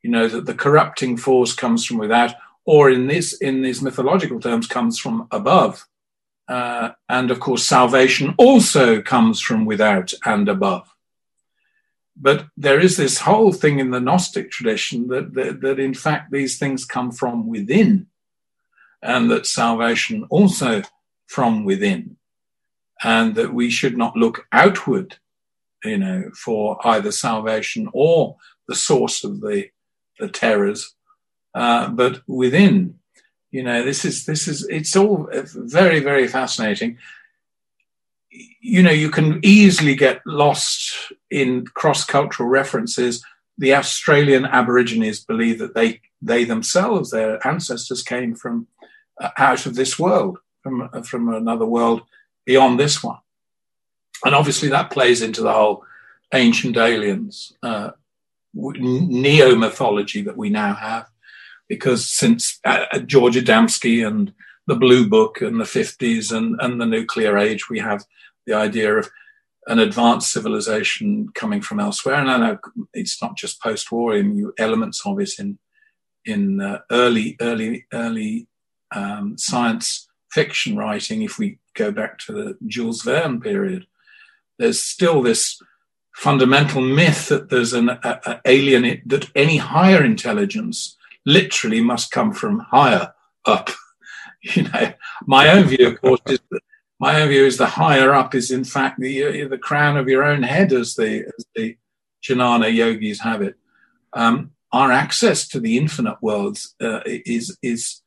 You 0.02 0.10
know 0.10 0.28
that 0.28 0.44
the 0.44 0.52
corrupting 0.52 1.16
force 1.16 1.54
comes 1.54 1.86
from 1.86 1.96
without, 1.96 2.34
or 2.66 2.90
in 2.90 3.06
this 3.06 3.32
in 3.32 3.62
these 3.62 3.80
mythological 3.80 4.40
terms, 4.40 4.66
comes 4.66 4.98
from 4.98 5.26
above. 5.30 5.86
Uh, 6.48 6.90
and 7.08 7.30
of 7.30 7.38
course, 7.40 7.64
salvation 7.64 8.34
also 8.36 9.00
comes 9.00 9.40
from 9.40 9.64
without 9.64 10.12
and 10.24 10.48
above. 10.48 10.88
But 12.16 12.46
there 12.56 12.80
is 12.80 12.96
this 12.96 13.18
whole 13.18 13.52
thing 13.52 13.78
in 13.78 13.90
the 13.90 14.00
Gnostic 14.00 14.50
tradition 14.50 15.08
that, 15.08 15.32
that, 15.34 15.60
that 15.62 15.78
in 15.78 15.94
fact 15.94 16.30
these 16.30 16.58
things 16.58 16.84
come 16.84 17.12
from 17.12 17.48
within, 17.48 18.08
and 19.02 19.30
that 19.30 19.46
salvation 19.46 20.26
also 20.28 20.82
from 21.26 21.64
within, 21.64 22.16
and 23.02 23.34
that 23.36 23.54
we 23.54 23.70
should 23.70 23.96
not 23.96 24.16
look 24.16 24.46
outward, 24.52 25.16
you 25.84 25.96
know, 25.96 26.30
for 26.36 26.78
either 26.86 27.10
salvation 27.10 27.88
or 27.94 28.36
the 28.68 28.74
source 28.74 29.24
of 29.24 29.40
the, 29.40 29.70
the 30.18 30.28
terrors, 30.28 30.94
uh, 31.54 31.88
but 31.88 32.20
within 32.26 32.99
you 33.50 33.62
know, 33.62 33.84
this 33.84 34.04
is 34.04 34.26
this 34.26 34.46
is 34.46 34.66
it's 34.68 34.94
all 34.94 35.28
very 35.32 36.00
very 36.00 36.28
fascinating. 36.28 36.98
You 38.60 38.82
know, 38.82 38.92
you 38.92 39.10
can 39.10 39.40
easily 39.42 39.96
get 39.96 40.24
lost 40.24 41.12
in 41.30 41.66
cross 41.66 42.04
cultural 42.04 42.48
references. 42.48 43.24
The 43.58 43.74
Australian 43.74 44.44
Aborigines 44.44 45.24
believe 45.24 45.58
that 45.58 45.74
they 45.74 46.00
they 46.22 46.44
themselves, 46.44 47.10
their 47.10 47.44
ancestors, 47.46 48.02
came 48.02 48.34
from 48.34 48.68
uh, 49.20 49.30
out 49.36 49.66
of 49.66 49.74
this 49.74 49.98
world, 49.98 50.38
from 50.62 50.88
from 51.02 51.28
another 51.28 51.66
world 51.66 52.02
beyond 52.46 52.78
this 52.78 53.02
one, 53.02 53.18
and 54.24 54.34
obviously 54.34 54.68
that 54.68 54.90
plays 54.90 55.22
into 55.22 55.42
the 55.42 55.52
whole 55.52 55.84
ancient 56.32 56.76
aliens 56.76 57.52
uh, 57.64 57.90
neo 58.54 59.56
mythology 59.56 60.22
that 60.22 60.36
we 60.36 60.48
now 60.50 60.74
have 60.74 61.08
because 61.70 62.10
since 62.10 62.58
uh, 62.64 62.84
uh, 62.92 62.98
George 62.98 63.36
Adamski 63.36 64.04
and 64.04 64.34
the 64.66 64.74
Blue 64.74 65.08
Book 65.08 65.40
and 65.40 65.60
the 65.60 65.64
50s 65.64 66.36
and, 66.36 66.60
and 66.60 66.80
the 66.80 66.84
nuclear 66.84 67.38
age, 67.38 67.70
we 67.70 67.78
have 67.78 68.04
the 68.44 68.54
idea 68.54 68.96
of 68.96 69.08
an 69.68 69.78
advanced 69.78 70.32
civilization 70.32 71.28
coming 71.32 71.62
from 71.62 71.78
elsewhere. 71.78 72.16
And 72.16 72.28
I 72.28 72.38
know 72.38 72.58
it's 72.92 73.22
not 73.22 73.36
just 73.36 73.62
post-war, 73.62 74.20
elements 74.58 75.02
of 75.06 75.20
it 75.20 75.30
in 75.38 75.58
in 76.26 76.60
uh, 76.60 76.80
early, 76.90 77.36
early, 77.40 77.86
early 77.94 78.46
um, 78.94 79.38
science 79.38 80.08
fiction 80.30 80.76
writing. 80.76 81.22
If 81.22 81.38
we 81.38 81.58
go 81.74 81.92
back 81.92 82.18
to 82.26 82.32
the 82.32 82.58
Jules 82.66 83.02
Verne 83.02 83.40
period, 83.40 83.86
there's 84.58 84.80
still 84.80 85.22
this 85.22 85.58
fundamental 86.14 86.82
myth 86.82 87.28
that 87.28 87.48
there's 87.48 87.72
an 87.72 87.90
a, 87.90 88.20
a 88.26 88.40
alien 88.44 89.02
that 89.06 89.30
any 89.36 89.56
higher 89.56 90.04
intelligence 90.04 90.96
literally 91.26 91.80
must 91.80 92.10
come 92.10 92.32
from 92.32 92.60
higher 92.60 93.12
up. 93.44 93.70
You 94.42 94.62
know, 94.62 94.94
my 95.26 95.50
own 95.50 95.64
view, 95.64 95.88
of 95.88 96.00
course, 96.00 96.22
is 96.24 96.40
that 96.50 96.62
my 96.98 97.20
own 97.20 97.28
view 97.28 97.44
is 97.44 97.58
the 97.58 97.66
higher 97.66 98.14
up 98.14 98.34
is 98.34 98.50
in 98.50 98.64
fact 98.64 98.98
the 98.98 99.44
uh, 99.44 99.48
the 99.48 99.58
crown 99.58 99.98
of 99.98 100.08
your 100.08 100.24
own 100.24 100.42
head, 100.42 100.72
as 100.72 100.94
the 100.94 101.26
as 101.26 101.44
the 101.54 101.76
Jnana 102.22 102.74
yogis 102.74 103.20
have 103.20 103.42
it. 103.42 103.56
Um, 104.14 104.52
our 104.72 104.90
access 104.92 105.46
to 105.48 105.60
the 105.60 105.76
infinite 105.76 106.22
worlds 106.22 106.74
uh, 106.80 107.00
is 107.04 107.56
is 107.62 108.00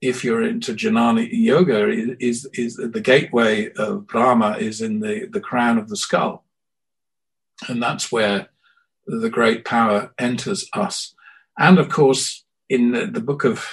if 0.00 0.24
you're 0.24 0.42
into 0.42 0.72
Jnana 0.72 1.28
yoga 1.30 1.88
is 1.90 2.46
is 2.54 2.76
the 2.76 3.00
gateway 3.00 3.70
of 3.74 4.06
Brahma 4.06 4.56
is 4.58 4.80
in 4.80 5.00
the 5.00 5.26
the 5.30 5.40
crown 5.40 5.76
of 5.76 5.90
the 5.90 5.96
skull, 5.96 6.44
and 7.68 7.82
that's 7.82 8.10
where 8.10 8.48
the 9.06 9.30
great 9.30 9.64
power 9.66 10.14
enters 10.18 10.68
us. 10.72 11.14
And 11.58 11.78
of 11.78 11.88
course, 11.88 12.44
in 12.68 12.92
the, 12.92 13.06
the 13.06 13.20
book 13.20 13.44
of 13.44 13.64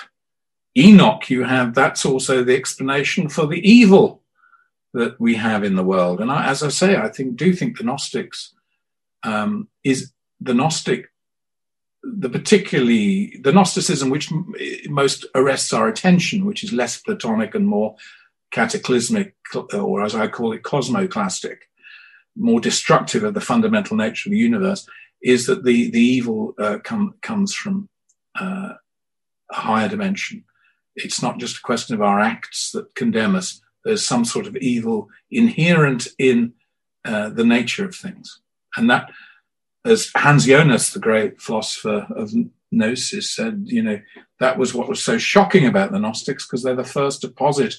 Enoch, 0.78 1.30
you 1.30 1.44
have 1.44 1.74
that's 1.74 2.06
also 2.06 2.44
the 2.44 2.56
explanation 2.56 3.30
for 3.30 3.48
the 3.48 3.60
evil 3.70 4.24
that 4.94 5.20
we 5.20 5.36
have 5.36 5.64
in 5.64 5.76
the 5.76 5.84
world. 5.84 6.20
And 6.20 6.32
I, 6.32 6.48
as 6.48 6.64
I 6.64 6.70
say, 6.70 6.96
I 6.96 7.10
think 7.10 7.36
do 7.36 7.54
think 7.54 7.78
the 7.78 7.84
Gnostics 7.84 8.54
um, 9.24 9.68
is 9.84 10.12
the 10.39 10.54
Gnostic, 10.54 11.12
the 12.04 12.30
particularly 12.30 13.39
the 13.44 13.52
Gnosticism 13.52 14.10
which 14.10 14.32
most 14.88 15.26
arrests 15.36 15.74
our 15.74 15.88
attention, 15.88 16.46
which 16.46 16.64
is 16.64 16.74
less 16.74 17.02
Platonic 17.02 17.56
and 17.56 17.68
more 17.68 17.96
cataclysmic, 18.52 19.36
or 19.74 20.04
as 20.04 20.16
I 20.16 20.28
call 20.28 20.54
it, 20.54 20.64
cosmoclastic, 20.64 21.58
more 22.36 22.60
destructive 22.60 23.24
of 23.24 23.34
the 23.34 23.41
fundamental 23.41 23.98
nature 23.98 24.30
of 24.30 24.32
the 24.32 24.38
universe, 24.38 24.88
is 25.22 25.46
that 25.48 25.64
the 25.64 25.89
the 25.89 26.02
evil 26.02 26.54
uh, 26.60 26.78
come, 26.84 27.16
comes 27.22 27.54
from 27.54 27.89
uh, 28.39 28.74
higher 29.54 29.89
dimension. 29.89 30.43
It's 30.95 31.22
not 31.22 31.39
just 31.39 31.58
a 31.58 31.62
question 31.62 31.95
of 31.95 32.01
our 32.01 32.20
acts 32.20 32.72
that 32.72 32.93
condemn 32.95 33.36
us. 33.36 33.62
There's 33.84 34.06
some 34.06 34.26
sort 34.26 34.47
of 34.47 34.56
evil 34.58 35.10
inherent 35.32 36.08
in 36.18 36.54
uh, 37.06 37.30
the 37.30 37.43
nature 37.43 37.86
of 37.86 37.95
things. 37.95 38.39
And 38.78 38.89
that, 38.89 39.10
as 39.86 40.12
Hans 40.16 40.45
Jonas, 40.45 40.91
the 40.91 40.99
great 40.99 41.41
philosopher 41.41 42.08
of 42.16 42.32
Gnosis, 42.72 43.30
said, 43.30 43.64
you 43.66 43.82
know, 43.82 43.99
that 44.39 44.58
was 44.58 44.74
what 44.74 44.88
was 44.88 45.04
so 45.04 45.18
shocking 45.18 45.66
about 45.66 45.91
the 45.91 45.99
Gnostics 45.99 46.45
because 46.45 46.64
they're 46.64 46.76
the 46.76 46.84
first 46.84 47.22
to 47.22 47.28
posit 47.28 47.76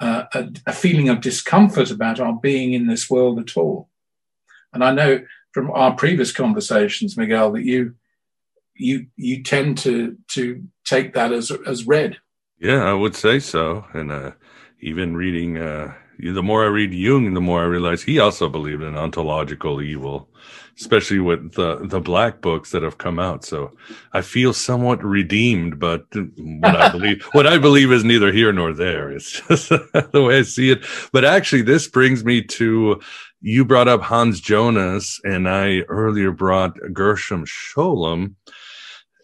uh, 0.00 0.24
a, 0.34 0.48
a 0.66 0.72
feeling 0.72 1.08
of 1.08 1.20
discomfort 1.20 1.90
about 1.90 2.20
our 2.20 2.34
being 2.34 2.72
in 2.72 2.86
this 2.86 3.10
world 3.10 3.38
at 3.38 3.56
all. 3.56 3.88
And 4.72 4.84
I 4.84 4.92
know 4.92 5.24
from 5.52 5.70
our 5.70 5.94
previous 5.94 6.30
conversations, 6.30 7.16
Miguel, 7.16 7.52
that 7.52 7.64
you 7.64 7.94
you 8.78 9.06
you 9.16 9.42
tend 9.42 9.78
to 9.78 10.16
to 10.28 10.62
take 10.84 11.14
that 11.14 11.32
as 11.32 11.50
as 11.66 11.86
read. 11.86 12.18
Yeah, 12.58 12.84
I 12.84 12.92
would 12.92 13.14
say 13.14 13.38
so. 13.38 13.84
And 13.92 14.10
uh, 14.10 14.32
even 14.80 15.16
reading 15.16 15.58
uh, 15.58 15.94
the 16.18 16.42
more 16.42 16.64
I 16.64 16.68
read 16.68 16.92
Jung, 16.92 17.34
the 17.34 17.40
more 17.40 17.62
I 17.62 17.66
realize 17.66 18.02
he 18.02 18.18
also 18.18 18.48
believed 18.48 18.82
in 18.82 18.96
ontological 18.96 19.80
evil, 19.80 20.28
especially 20.78 21.20
with 21.20 21.54
the 21.54 21.86
the 21.86 22.00
black 22.00 22.40
books 22.40 22.72
that 22.72 22.82
have 22.82 22.98
come 22.98 23.20
out. 23.20 23.44
So 23.44 23.72
I 24.12 24.22
feel 24.22 24.52
somewhat 24.52 25.02
redeemed, 25.04 25.78
but 25.78 26.06
what 26.36 26.76
I 26.76 26.90
believe 26.90 27.22
what 27.32 27.46
I 27.46 27.58
believe 27.58 27.92
is 27.92 28.04
neither 28.04 28.32
here 28.32 28.52
nor 28.52 28.72
there. 28.72 29.12
It's 29.12 29.40
just 29.40 29.68
the 29.68 30.24
way 30.26 30.38
I 30.38 30.42
see 30.42 30.70
it. 30.70 30.84
But 31.12 31.24
actually, 31.24 31.62
this 31.62 31.86
brings 31.86 32.24
me 32.24 32.42
to 32.42 33.00
you 33.40 33.64
brought 33.64 33.88
up 33.88 34.02
Hans 34.02 34.40
Jonas, 34.40 35.20
and 35.22 35.48
I 35.48 35.80
earlier 35.82 36.32
brought 36.32 36.76
Gershom 36.92 37.44
Scholem. 37.44 38.34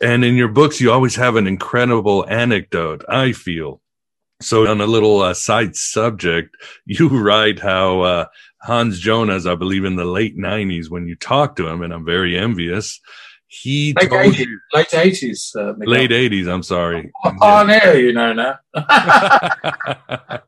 And 0.01 0.25
in 0.25 0.37
your 0.37 0.49
books, 0.49 0.81
you 0.81 0.93
always 0.93 1.17
have 1.17 1.37
an 1.37 1.47
incredible 1.47 2.27
anecdote, 2.29 3.05
I 3.09 3.33
feel. 3.33 3.81
So, 4.41 4.67
on 4.67 4.81
a 4.81 4.87
little 4.87 5.21
uh, 5.23 5.35
side 5.35 5.77
subject, 5.77 6.57
you 6.87 7.09
write 7.09 7.61
how 7.61 8.01
uh, 8.03 8.25
Hans 8.63 8.99
Jonas, 8.99 9.47
I 9.47 9.55
believe 9.55 9.85
in 9.85 9.97
the 9.97 10.05
late 10.05 10.37
90s, 10.37 10.91
when 10.91 11.07
you 11.07 11.15
talked 11.17 11.57
to 11.59 11.69
him, 11.69 11.83
and 11.83 11.93
I'm 11.93 12.05
very 12.05 12.37
envious, 12.37 13.01
he 13.47 13.95
late 13.95 14.11
told 14.11 14.35
80s, 14.35 14.39
you. 14.39 14.61
late 14.73 14.89
80s. 14.89 15.57
Uh, 15.57 15.75
Late 15.87 16.11
80s, 16.11 16.53
I'm 16.53 16.63
sorry. 16.65 17.13
On 17.41 17.71
air, 17.71 17.99
you 17.99 18.13
know 18.13 18.33
now. 18.33 18.59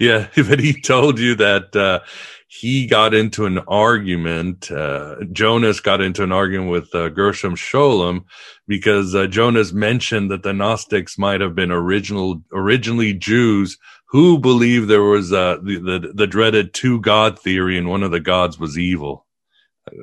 yeah, 0.00 0.26
but 0.36 0.58
he 0.58 0.80
told 0.80 1.18
you 1.20 1.36
that 1.36 1.76
uh, 1.76 2.00
he 2.48 2.86
got 2.86 3.12
into 3.12 3.44
an 3.44 3.58
argument. 3.66 4.70
Uh, 4.70 5.16
Jonas 5.32 5.80
got 5.80 6.00
into 6.00 6.22
an 6.22 6.32
argument 6.32 6.70
with 6.70 6.94
uh, 6.94 7.08
Gershom 7.08 7.56
Scholem 7.56 8.24
because 8.68 9.14
uh, 9.14 9.26
Jonas 9.26 9.72
mentioned 9.72 10.30
that 10.30 10.42
the 10.42 10.52
Gnostics 10.52 11.18
might 11.18 11.40
have 11.40 11.54
been 11.54 11.72
original, 11.72 12.42
originally 12.52 13.12
Jews 13.12 13.78
who 14.08 14.38
believed 14.38 14.88
there 14.88 15.02
was 15.02 15.32
uh, 15.32 15.58
the, 15.62 15.78
the 15.78 16.12
the 16.14 16.26
dreaded 16.26 16.72
two 16.72 17.00
God 17.00 17.38
theory, 17.38 17.76
and 17.76 17.88
one 17.88 18.02
of 18.02 18.12
the 18.12 18.20
gods 18.20 18.58
was 18.58 18.78
evil. 18.78 19.26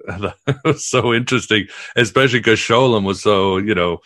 was 0.65 0.85
so 0.85 1.13
interesting, 1.13 1.67
especially 1.95 2.39
because 2.39 2.59
Scholem 2.59 3.05
was 3.05 3.21
so 3.21 3.57
you 3.57 3.73
know 3.73 3.99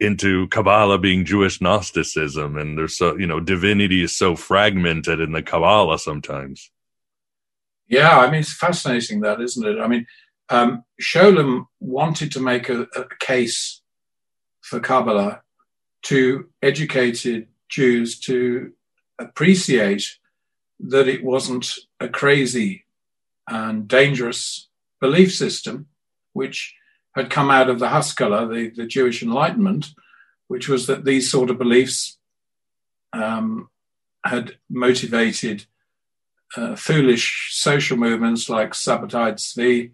into 0.00 0.46
Kabbalah 0.48 0.98
being 0.98 1.24
Jewish 1.24 1.60
Gnosticism, 1.60 2.56
and 2.56 2.78
there's 2.78 2.96
so 2.96 3.16
you 3.16 3.26
know 3.26 3.40
divinity 3.40 4.02
is 4.02 4.16
so 4.16 4.36
fragmented 4.36 5.20
in 5.20 5.32
the 5.32 5.42
Kabbalah 5.42 5.98
sometimes. 5.98 6.70
Yeah, 7.88 8.18
I 8.18 8.30
mean, 8.30 8.40
it's 8.40 8.54
fascinating 8.54 9.20
that, 9.22 9.40
isn't 9.40 9.66
it? 9.66 9.80
I 9.80 9.88
mean, 9.88 10.06
um, 10.50 10.84
Scholem 11.00 11.66
wanted 11.80 12.32
to 12.32 12.40
make 12.40 12.68
a, 12.68 12.82
a 12.94 13.04
case 13.18 13.82
for 14.60 14.80
Kabbalah 14.80 15.42
to 16.02 16.48
educated 16.62 17.48
Jews 17.68 18.18
to 18.20 18.72
appreciate 19.18 20.04
that 20.80 21.08
it 21.08 21.24
wasn't 21.24 21.74
a 21.98 22.08
crazy 22.08 22.84
and 23.48 23.88
dangerous 23.88 24.68
belief 25.00 25.34
system, 25.34 25.86
which 26.34 26.74
had 27.14 27.30
come 27.30 27.50
out 27.50 27.70
of 27.70 27.78
the 27.78 27.88
Haskalah, 27.88 28.48
the, 28.48 28.70
the 28.70 28.86
Jewish 28.86 29.22
Enlightenment, 29.22 29.86
which 30.46 30.68
was 30.68 30.86
that 30.86 31.04
these 31.04 31.30
sort 31.30 31.50
of 31.50 31.58
beliefs 31.58 32.18
um, 33.12 33.70
had 34.24 34.56
motivated 34.70 35.66
uh, 36.56 36.76
foolish 36.76 37.50
social 37.52 37.96
movements 37.96 38.48
like 38.48 38.72
Sabbatai 38.72 39.34
Tzvi 39.34 39.92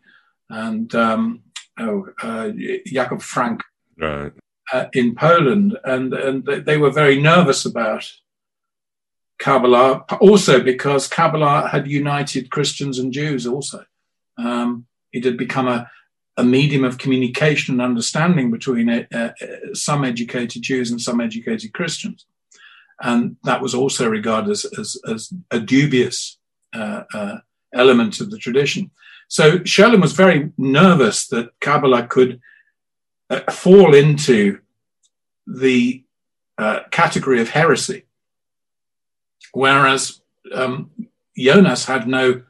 and 0.49 0.95
um, 0.95 1.43
oh, 1.79 2.07
uh, 2.23 2.51
Jakob 2.87 3.23
Frank 3.23 3.63
right. 3.99 4.33
uh, 4.73 4.87
in 4.93 5.15
Poland, 5.15 5.79
and 5.85 6.15
and 6.15 6.45
they 6.45 6.77
were 6.77 6.91
very 6.91 7.21
nervous 7.21 7.65
about 7.65 8.11
Kabbalah, 9.39 10.05
also 10.21 10.63
because 10.63 11.09
Kabbalah 11.09 11.69
had 11.69 11.89
united 11.89 12.51
Christians 12.51 12.99
and 12.99 13.13
Jews. 13.13 13.47
Also, 13.47 13.85
um, 14.39 14.87
it 15.13 15.25
had 15.25 15.37
become 15.37 15.69
a 15.69 15.91
a 16.37 16.45
medium 16.45 16.85
of 16.85 16.99
communication 16.99 17.75
and 17.75 17.83
understanding 17.83 18.51
between 18.51 18.89
uh, 18.91 19.05
uh, 19.15 19.29
some 19.73 20.05
educated 20.05 20.63
Jews 20.63 20.91
and 20.91 21.01
some 21.01 21.21
educated 21.21 21.73
Christians. 21.73 22.27
And 23.01 23.37
that 23.45 23.61
was 23.61 23.75
also 23.75 24.09
regarded 24.09 24.51
as, 24.51 24.65
as, 24.79 24.97
as 25.09 25.33
a 25.51 25.61
dubious 25.61 26.39
element 27.75 28.21
of 28.21 28.31
the 28.31 28.39
tradition. 28.39 28.91
So 29.29 29.59
Scholem 29.59 30.01
was 30.01 30.13
very 30.13 30.53
nervous 30.59 31.27
that 31.29 31.59
Kabbalah 31.61 32.07
could 32.07 32.41
uh, 33.31 33.41
fall 33.51 33.95
into 33.95 34.61
the 35.47 36.05
uh, 36.59 36.81
category 36.91 37.41
of 37.41 37.49
heresy, 37.49 38.05
whereas 39.53 40.21
um, 40.55 40.91
Jonas 41.37 41.87
had 41.87 42.07
no 42.07 42.43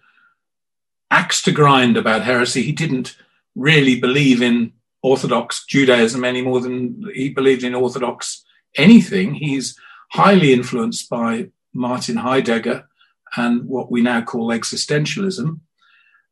axe 1.11 1.43
to 1.43 1.53
grind 1.53 1.97
about 1.97 2.22
heresy. 2.22 2.62
He 2.62 2.72
didn't 2.72 3.16
really 3.55 3.99
believe 3.99 4.43
in 4.43 4.72
Orthodox 5.03 5.64
Judaism 5.66 6.25
any 6.25 6.43
more 6.43 6.61
than 6.61 7.09
he 7.14 7.29
believed 7.29 7.62
in 7.62 7.75
Orthodox 7.75 8.45
anything. 8.77 9.35
He's 9.35 9.79
highly 10.12 10.53
influenced 10.53 11.09
by 11.09 11.51
Martin 11.72 12.16
Heidegger 12.16 12.89
and 13.37 13.64
what 13.66 13.91
we 13.91 14.03
now 14.03 14.22
call 14.22 14.49
existentialism. 14.49 15.61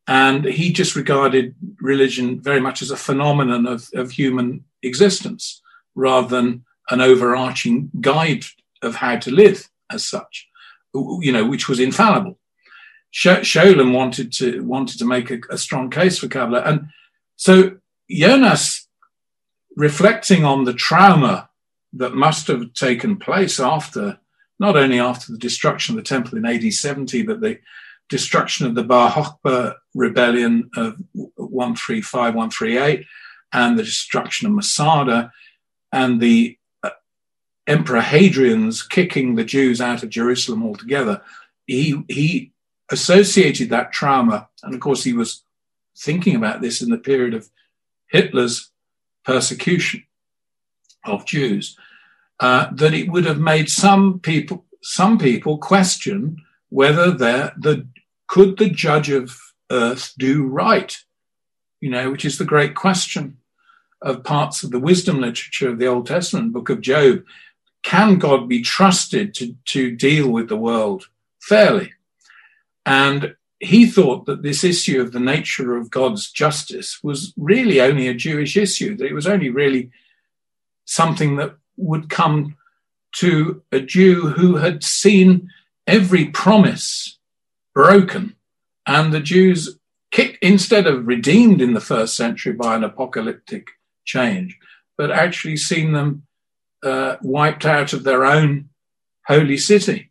And 0.07 0.44
he 0.44 0.72
just 0.72 0.96
regarded 0.96 1.55
religion 1.80 2.40
very 2.40 2.61
much 2.61 2.82
as 2.82 2.90
a 2.90 2.96
phenomenon 2.96 3.66
of, 3.66 3.88
of 3.94 4.11
human 4.11 4.64
existence 4.82 5.62
rather 5.94 6.28
than 6.28 6.64
an 6.90 7.00
overarching 7.00 7.90
guide 8.00 8.44
of 8.82 8.96
how 8.96 9.16
to 9.16 9.30
live 9.30 9.68
as 9.90 10.07
such, 10.07 10.48
you 10.94 11.30
know, 11.30 11.46
which 11.46 11.68
was 11.68 11.78
infallible. 11.78 12.38
Scholem 13.12 13.94
wanted 13.94 14.32
to 14.32 14.64
wanted 14.64 14.98
to 14.98 15.05
make 15.05 15.30
a, 15.30 15.38
a 15.50 15.59
strong 15.59 15.90
case 15.90 16.18
for 16.18 16.28
Kabbalah, 16.28 16.62
and 16.62 16.88
so 17.36 17.76
Jonas, 18.11 18.88
reflecting 19.76 20.44
on 20.44 20.64
the 20.64 20.72
trauma 20.72 21.50
that 21.92 22.14
must 22.14 22.46
have 22.46 22.72
taken 22.72 23.18
place 23.18 23.61
after, 23.61 24.18
not 24.63 24.77
only 24.77 25.01
after 25.01 25.33
the 25.33 25.39
destruction 25.39 25.99
of 25.99 26.05
the 26.05 26.09
temple 26.09 26.39
in 26.39 26.47
AD 26.47 26.73
70, 26.73 27.25
but 27.25 27.41
the 27.41 27.59
destruction 28.09 28.65
of 28.65 28.77
the 28.77 28.85
Bar 28.85 29.11
Kokhba 29.11 29.75
rebellion 29.93 30.71
of 30.77 31.03
135, 31.15 32.37
138, 32.37 33.05
and 33.53 33.77
the 33.77 33.83
destruction 33.83 34.47
of 34.47 34.53
Masada, 34.53 35.33
and 35.93 36.21
the 36.21 36.57
uh, 36.85 36.91
Emperor 37.67 38.03
Hadrian's 38.03 38.85
kicking 38.85 39.35
the 39.35 39.43
Jews 39.45 39.81
out 39.81 40.05
of 40.05 40.11
Jerusalem 40.11 40.63
altogether. 40.63 41.23
He, 41.67 42.01
he 42.09 42.53
associated 42.89 43.69
that 43.71 43.91
trauma, 43.91 44.49
and 44.63 44.75
of 44.75 44.81
course, 44.81 45.03
he 45.03 45.13
was 45.13 45.43
thinking 45.99 46.37
about 46.37 46.61
this 46.61 46.81
in 46.81 46.89
the 46.89 46.99
period 46.99 47.35
of 47.35 47.51
Hitler's 48.07 48.71
persecution 49.25 50.05
of 51.05 51.27
Jews, 51.27 51.77
uh, 52.41 52.68
that 52.72 52.95
it 52.95 53.09
would 53.09 53.24
have 53.24 53.39
made 53.39 53.68
some 53.68 54.20
people 54.20 54.64
some 54.83 55.16
people 55.16 55.59
question 55.59 56.37
whether 56.70 57.11
the 57.11 57.87
could 58.26 58.57
the 58.57 58.70
judge 58.70 59.11
of 59.11 59.39
earth 59.70 60.14
do 60.18 60.47
right, 60.47 60.97
you 61.80 61.91
know, 61.91 62.11
which 62.11 62.24
is 62.24 62.39
the 62.39 62.45
great 62.45 62.74
question 62.74 63.37
of 64.01 64.24
parts 64.24 64.62
of 64.62 64.70
the 64.70 64.80
wisdom 64.80 65.20
literature 65.20 65.68
of 65.68 65.78
the 65.78 65.87
Old 65.87 66.07
Testament, 66.07 66.53
Book 66.53 66.70
of 66.70 66.80
Job. 66.80 67.24
Can 67.83 68.18
God 68.18 68.49
be 68.49 68.62
trusted 68.62 69.35
to, 69.35 69.55
to 69.66 69.95
deal 69.95 70.30
with 70.30 70.49
the 70.49 70.57
world 70.57 71.09
fairly? 71.41 71.93
And 72.87 73.37
he 73.61 73.87
thought 73.87 74.26
that 74.26 74.43
this 74.43 74.64
issue 74.64 75.01
of 75.01 75.12
the 75.12 75.20
nature 75.20 75.76
of 75.76 75.91
God's 75.91 76.30
justice 76.30 76.99
was 77.03 77.33
really 77.37 77.80
only 77.80 78.09
a 78.09 78.14
Jewish 78.14 78.57
issue, 78.57 78.97
that 78.97 79.07
it 79.07 79.14
was 79.14 79.26
only 79.26 79.51
really 79.51 79.91
something 80.85 81.37
that 81.37 81.57
would 81.83 82.09
come 82.09 82.57
to 83.16 83.62
a 83.70 83.80
Jew 83.80 84.28
who 84.30 84.57
had 84.57 84.83
seen 84.83 85.51
every 85.87 86.26
promise 86.26 87.18
broken. 87.74 88.37
And 88.87 89.12
the 89.12 89.20
Jews, 89.20 89.78
kicked, 90.11 90.39
instead 90.43 90.87
of 90.87 91.07
redeemed 91.07 91.61
in 91.61 91.74
the 91.74 91.80
first 91.80 92.16
century 92.16 92.53
by 92.53 92.74
an 92.74 92.85
apocalyptic 92.85 93.68
change, 94.05 94.59
but 94.97 95.11
actually 95.11 95.57
seen 95.57 95.93
them 95.93 96.26
uh, 96.83 97.16
wiped 97.22 97.64
out 97.64 97.93
of 97.93 98.05
their 98.05 98.24
own 98.24 98.68
holy 99.26 99.57
city. 99.57 100.11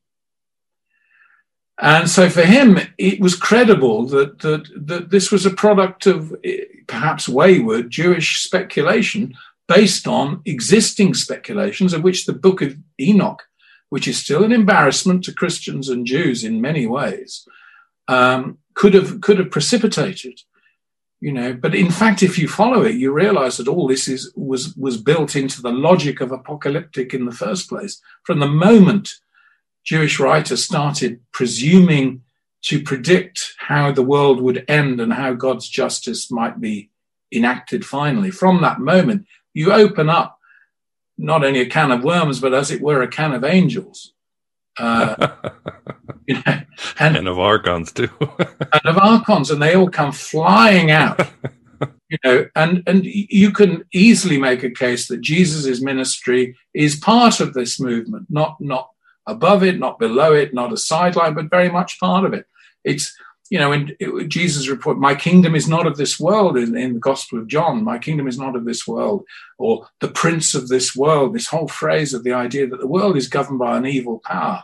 And 1.80 2.10
so 2.10 2.30
for 2.30 2.44
him, 2.44 2.78
it 2.98 3.20
was 3.20 3.36
credible 3.36 4.06
that, 4.08 4.40
that, 4.40 4.70
that 4.88 5.10
this 5.10 5.32
was 5.32 5.46
a 5.46 5.52
product 5.52 6.06
of 6.06 6.34
eh, 6.44 6.58
perhaps 6.88 7.28
wayward 7.28 7.90
Jewish 7.90 8.42
speculation 8.44 9.34
based 9.74 10.08
on 10.08 10.42
existing 10.46 11.14
speculations, 11.14 11.94
of 11.94 12.04
which 12.04 12.26
the 12.26 12.34
book 12.34 12.62
of 12.62 12.76
Enoch, 13.00 13.44
which 13.90 14.08
is 14.08 14.18
still 14.18 14.44
an 14.44 14.52
embarrassment 14.52 15.24
to 15.24 15.34
Christians 15.34 15.88
and 15.88 16.06
Jews 16.06 16.44
in 16.44 16.60
many 16.62 16.86
ways, 16.88 17.48
um, 18.08 18.58
could 18.74 18.94
have 18.94 19.22
could 19.22 19.40
have 19.40 19.52
precipitated. 19.52 20.42
You 21.22 21.32
know, 21.32 21.54
but 21.54 21.76
in 21.76 21.92
fact, 21.92 22.24
if 22.24 22.40
you 22.40 22.48
follow 22.48 22.82
it, 22.82 22.96
you 22.96 23.14
realize 23.14 23.58
that 23.58 23.68
all 23.68 23.88
this 23.88 24.08
is 24.08 24.34
was 24.36 24.76
was 24.76 24.98
built 24.98 25.36
into 25.36 25.62
the 25.62 25.72
logic 25.72 26.20
of 26.20 26.32
apocalyptic 26.32 27.14
in 27.14 27.26
the 27.26 27.40
first 27.44 27.70
place. 27.70 28.02
From 28.24 28.40
the 28.40 28.48
moment 28.48 29.10
Jewish 29.84 30.20
writers 30.20 30.64
started 30.64 31.22
presuming 31.32 32.24
to 32.64 32.82
predict 32.82 33.54
how 33.58 33.92
the 33.92 34.04
world 34.04 34.42
would 34.42 34.66
end 34.68 35.00
and 35.02 35.14
how 35.14 35.34
God's 35.34 35.68
justice 35.68 36.30
might 36.30 36.60
be 36.60 36.90
enacted 37.32 37.86
finally. 37.86 38.32
From 38.32 38.62
that 38.62 38.80
moment, 38.80 39.26
you 39.54 39.72
open 39.72 40.10
up 40.10 40.38
not 41.18 41.44
only 41.44 41.62
a 41.62 41.66
can 41.66 41.92
of 41.92 42.04
worms, 42.04 42.40
but 42.40 42.54
as 42.54 42.72
it 42.72 42.82
were, 42.82 43.02
a 43.02 43.08
can 43.08 43.34
of 43.34 43.44
angels. 43.44 44.14
Uh, 44.78 45.30
you 46.28 46.36
know, 46.36 46.62
and, 47.00 47.18
and, 47.18 47.28
of 47.28 47.38
archons 47.38 47.92
too, 47.92 48.10
and 48.20 48.86
of 48.86 48.98
archons, 48.98 49.52
and 49.52 49.62
they 49.62 49.76
all 49.76 49.90
come 49.90 50.12
flying 50.12 50.92
out. 50.92 51.30
You 52.12 52.18
know, 52.26 52.50
and 52.58 52.84
and 52.88 53.06
you 53.06 53.52
can 53.52 53.86
easily 53.94 54.38
make 54.38 54.64
a 54.64 54.70
case 54.70 55.08
that 55.08 55.22
Jesus' 55.22 55.82
ministry 55.82 56.58
is 56.74 56.98
part 56.98 57.40
of 57.40 57.54
this 57.54 57.80
movement, 57.80 58.28
not 58.30 58.60
not 58.60 58.90
above 59.26 59.64
it, 59.64 59.80
not 59.80 59.98
below 59.98 60.34
it, 60.34 60.54
not 60.54 60.74
a 60.74 60.78
sideline, 60.78 61.34
but 61.34 61.50
very 61.50 61.70
much 61.70 62.00
part 62.02 62.26
of 62.26 62.34
it. 62.34 62.46
It's 62.84 63.16
you 63.52 63.60
know, 63.60 63.74
in 63.74 63.94
Jesus' 64.30 64.70
report, 64.70 64.98
my 64.98 65.14
kingdom 65.14 65.56
is 65.56 65.68
not 65.68 65.86
of 65.86 65.98
this 65.98 66.18
world 66.18 66.58
in, 66.58 66.78
in, 66.78 66.94
the 66.94 67.00
Gospel 67.02 67.38
of 67.38 67.48
John, 67.48 67.84
my 67.84 68.00
kingdom 68.00 68.26
is 68.26 68.38
not 68.38 68.56
of 68.56 68.64
this 68.64 68.88
world, 68.88 69.26
or 69.60 69.90
the 70.00 70.08
prince 70.08 70.56
of 70.56 70.70
this 70.70 70.96
world, 70.96 71.36
this 71.36 71.48
whole 71.48 71.68
phrase 71.68 72.14
of 72.14 72.24
the 72.24 72.32
idea 72.32 72.66
that 72.66 72.80
the 72.80 72.88
world 72.88 73.18
is 73.18 73.28
governed 73.28 73.60
by 73.60 73.76
an 73.76 73.86
evil 73.86 74.22
power. 74.24 74.64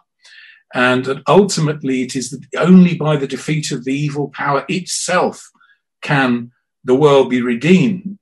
And 0.74 1.04
that 1.04 1.22
ultimately 1.28 2.02
it 2.02 2.16
is 2.16 2.42
only 2.58 2.96
by 2.96 3.18
the 3.18 3.28
defeat 3.28 3.72
of 3.72 3.84
the 3.84 3.94
evil 3.94 4.30
power 4.30 4.64
itself 4.70 5.52
can 6.02 6.54
the 6.86 6.96
world 6.96 7.30
be 7.30 7.42
redeemed. 7.42 8.18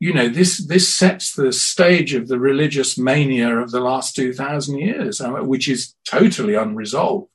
You 0.00 0.14
know, 0.14 0.28
this, 0.28 0.66
this 0.66 0.92
sets 0.92 1.32
the 1.32 1.52
stage 1.52 2.12
of 2.14 2.26
the 2.26 2.40
religious 2.40 2.98
mania 2.98 3.56
of 3.56 3.70
the 3.70 3.80
last 3.80 4.16
2,000 4.16 4.78
years, 4.78 5.20
uh, 5.20 5.30
which 5.30 5.68
is 5.68 5.94
totally 6.04 6.54
unresolved. 6.54 7.30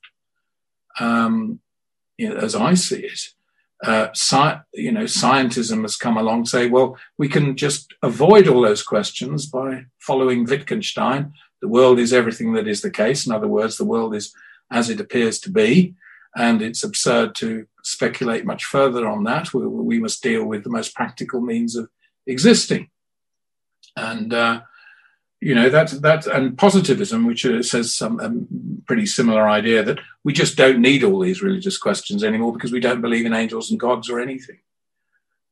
Um, 1.00 1.60
you 2.16 2.28
know, 2.28 2.36
as 2.36 2.54
I 2.54 2.74
see 2.74 3.00
it, 3.00 3.20
uh, 3.82 4.08
sci- 4.12 4.60
you 4.72 4.92
know, 4.92 5.04
scientism 5.04 5.82
has 5.82 5.96
come 5.96 6.16
along 6.16 6.46
say, 6.46 6.68
well, 6.68 6.96
we 7.18 7.28
can 7.28 7.56
just 7.56 7.92
avoid 8.02 8.48
all 8.48 8.62
those 8.62 8.82
questions 8.82 9.46
by 9.46 9.86
following 9.98 10.44
Wittgenstein. 10.44 11.32
The 11.60 11.68
world 11.68 11.98
is 11.98 12.12
everything 12.12 12.52
that 12.54 12.68
is 12.68 12.80
the 12.82 12.90
case. 12.90 13.26
In 13.26 13.32
other 13.32 13.48
words, 13.48 13.76
the 13.76 13.84
world 13.84 14.14
is 14.14 14.32
as 14.70 14.88
it 14.90 15.00
appears 15.00 15.38
to 15.40 15.50
be, 15.50 15.94
and 16.34 16.62
it's 16.62 16.82
absurd 16.82 17.34
to 17.36 17.66
speculate 17.82 18.46
much 18.46 18.64
further 18.64 19.06
on 19.06 19.24
that. 19.24 19.52
We, 19.52 19.66
we 19.66 19.98
must 19.98 20.22
deal 20.22 20.44
with 20.44 20.64
the 20.64 20.70
most 20.70 20.94
practical 20.94 21.40
means 21.40 21.76
of 21.76 21.88
existing, 22.26 22.88
and 23.96 24.32
uh, 24.32 24.62
you 25.44 25.54
know 25.54 25.68
that's 25.68 25.92
that 26.00 26.26
and 26.26 26.56
positivism, 26.56 27.26
which 27.26 27.44
uh, 27.44 27.62
says 27.62 27.94
some 27.94 28.18
um, 28.20 28.82
pretty 28.86 29.04
similar 29.04 29.46
idea 29.46 29.82
that 29.82 29.98
we 30.24 30.32
just 30.32 30.56
don't 30.56 30.80
need 30.80 31.04
all 31.04 31.20
these 31.20 31.42
religious 31.42 31.76
questions 31.76 32.24
anymore 32.24 32.54
because 32.54 32.72
we 32.72 32.80
don't 32.80 33.02
believe 33.02 33.26
in 33.26 33.34
angels 33.34 33.70
and 33.70 33.78
gods 33.78 34.08
or 34.08 34.20
anything, 34.20 34.60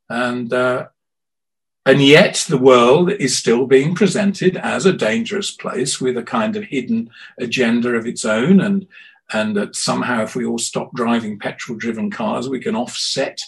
and 0.08 0.50
uh, 0.50 0.86
and 1.84 2.00
yet 2.00 2.46
the 2.48 2.56
world 2.56 3.10
is 3.10 3.36
still 3.36 3.66
being 3.66 3.94
presented 3.94 4.56
as 4.56 4.86
a 4.86 4.94
dangerous 4.94 5.50
place 5.50 6.00
with 6.00 6.16
a 6.16 6.22
kind 6.22 6.56
of 6.56 6.64
hidden 6.64 7.10
agenda 7.38 7.90
of 7.90 8.06
its 8.06 8.24
own, 8.24 8.62
and 8.62 8.86
and 9.34 9.54
that 9.56 9.76
somehow 9.76 10.22
if 10.22 10.34
we 10.34 10.46
all 10.46 10.58
stop 10.58 10.90
driving 10.94 11.38
petrol-driven 11.38 12.10
cars, 12.10 12.48
we 12.48 12.60
can 12.60 12.74
offset 12.74 13.38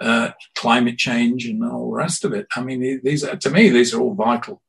uh, 0.00 0.30
climate 0.54 0.96
change 0.96 1.44
and 1.44 1.62
all 1.62 1.90
the 1.90 1.96
rest 1.96 2.24
of 2.24 2.32
it. 2.32 2.46
I 2.56 2.62
mean, 2.62 3.00
these 3.04 3.24
are, 3.24 3.36
to 3.36 3.50
me 3.50 3.68
these 3.68 3.92
are 3.92 4.00
all 4.00 4.14
vital 4.14 4.62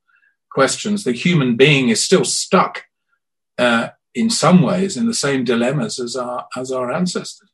questions. 0.53 1.03
The 1.03 1.11
human 1.11 1.55
being 1.55 1.89
is 1.89 2.03
still 2.03 2.25
stuck 2.25 2.85
uh, 3.57 3.89
in 4.13 4.29
some 4.29 4.61
ways 4.61 4.95
in 4.95 5.07
the 5.07 5.13
same 5.13 5.43
dilemmas 5.43 5.99
as 5.99 6.15
our 6.15 6.47
as 6.55 6.71
our 6.71 6.91
ancestors. 6.91 7.49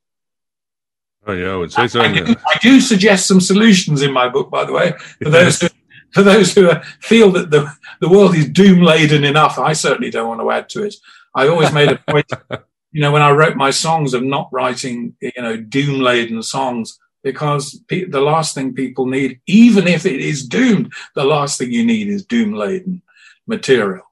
Oh 1.25 1.33
yeah, 1.33 1.51
I 1.51 1.55
would 1.55 1.71
say 1.71 1.87
so. 1.87 2.01
I, 2.01 2.13
do, 2.13 2.35
I 2.47 2.57
do 2.61 2.79
suggest 2.79 3.27
some 3.27 3.41
solutions 3.41 4.01
in 4.01 4.11
my 4.11 4.29
book, 4.29 4.49
by 4.49 4.63
the 4.65 4.73
way, 4.73 4.93
for 5.21 5.29
those 5.29 5.61
who, 5.61 5.67
for 6.13 6.23
those 6.23 6.53
who 6.53 6.71
feel 7.01 7.31
that 7.31 7.51
the 7.51 7.71
the 7.99 8.09
world 8.09 8.35
is 8.35 8.49
doom 8.49 8.81
laden 8.81 9.23
enough. 9.23 9.59
I 9.59 9.73
certainly 9.73 10.09
don't 10.09 10.27
want 10.27 10.41
to 10.41 10.51
add 10.51 10.69
to 10.69 10.83
it. 10.83 10.95
I 11.35 11.47
always 11.47 11.71
made 11.71 11.91
a 11.91 11.97
point, 12.09 12.25
you 12.91 13.01
know, 13.01 13.11
when 13.11 13.21
I 13.21 13.31
wrote 13.31 13.55
my 13.55 13.69
songs 13.69 14.13
of 14.13 14.23
not 14.23 14.49
writing, 14.51 15.15
you 15.21 15.31
know, 15.37 15.57
doom 15.57 15.99
laden 15.99 16.41
songs 16.41 16.97
because 17.23 17.81
pe- 17.87 18.05
the 18.05 18.21
last 18.21 18.55
thing 18.55 18.73
people 18.73 19.05
need, 19.05 19.39
even 19.47 19.87
if 19.87 20.05
it 20.05 20.19
is 20.19 20.47
doomed, 20.47 20.91
the 21.15 21.25
last 21.25 21.57
thing 21.57 21.71
you 21.71 21.85
need 21.85 22.07
is 22.07 22.25
doom 22.25 22.53
laden 22.53 23.01
material. 23.47 24.03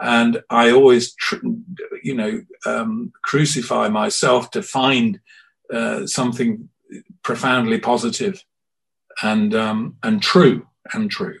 And 0.00 0.42
I 0.50 0.70
always, 0.72 1.14
tr- 1.14 1.46
you 2.02 2.14
know, 2.14 2.42
um, 2.66 3.12
crucify 3.22 3.88
myself 3.88 4.50
to 4.52 4.62
find 4.62 5.20
uh, 5.72 6.06
something 6.06 6.68
profoundly 7.22 7.78
positive 7.78 8.44
and 9.22 9.54
um, 9.54 9.96
and 10.02 10.22
true 10.22 10.66
and 10.92 11.10
true 11.10 11.38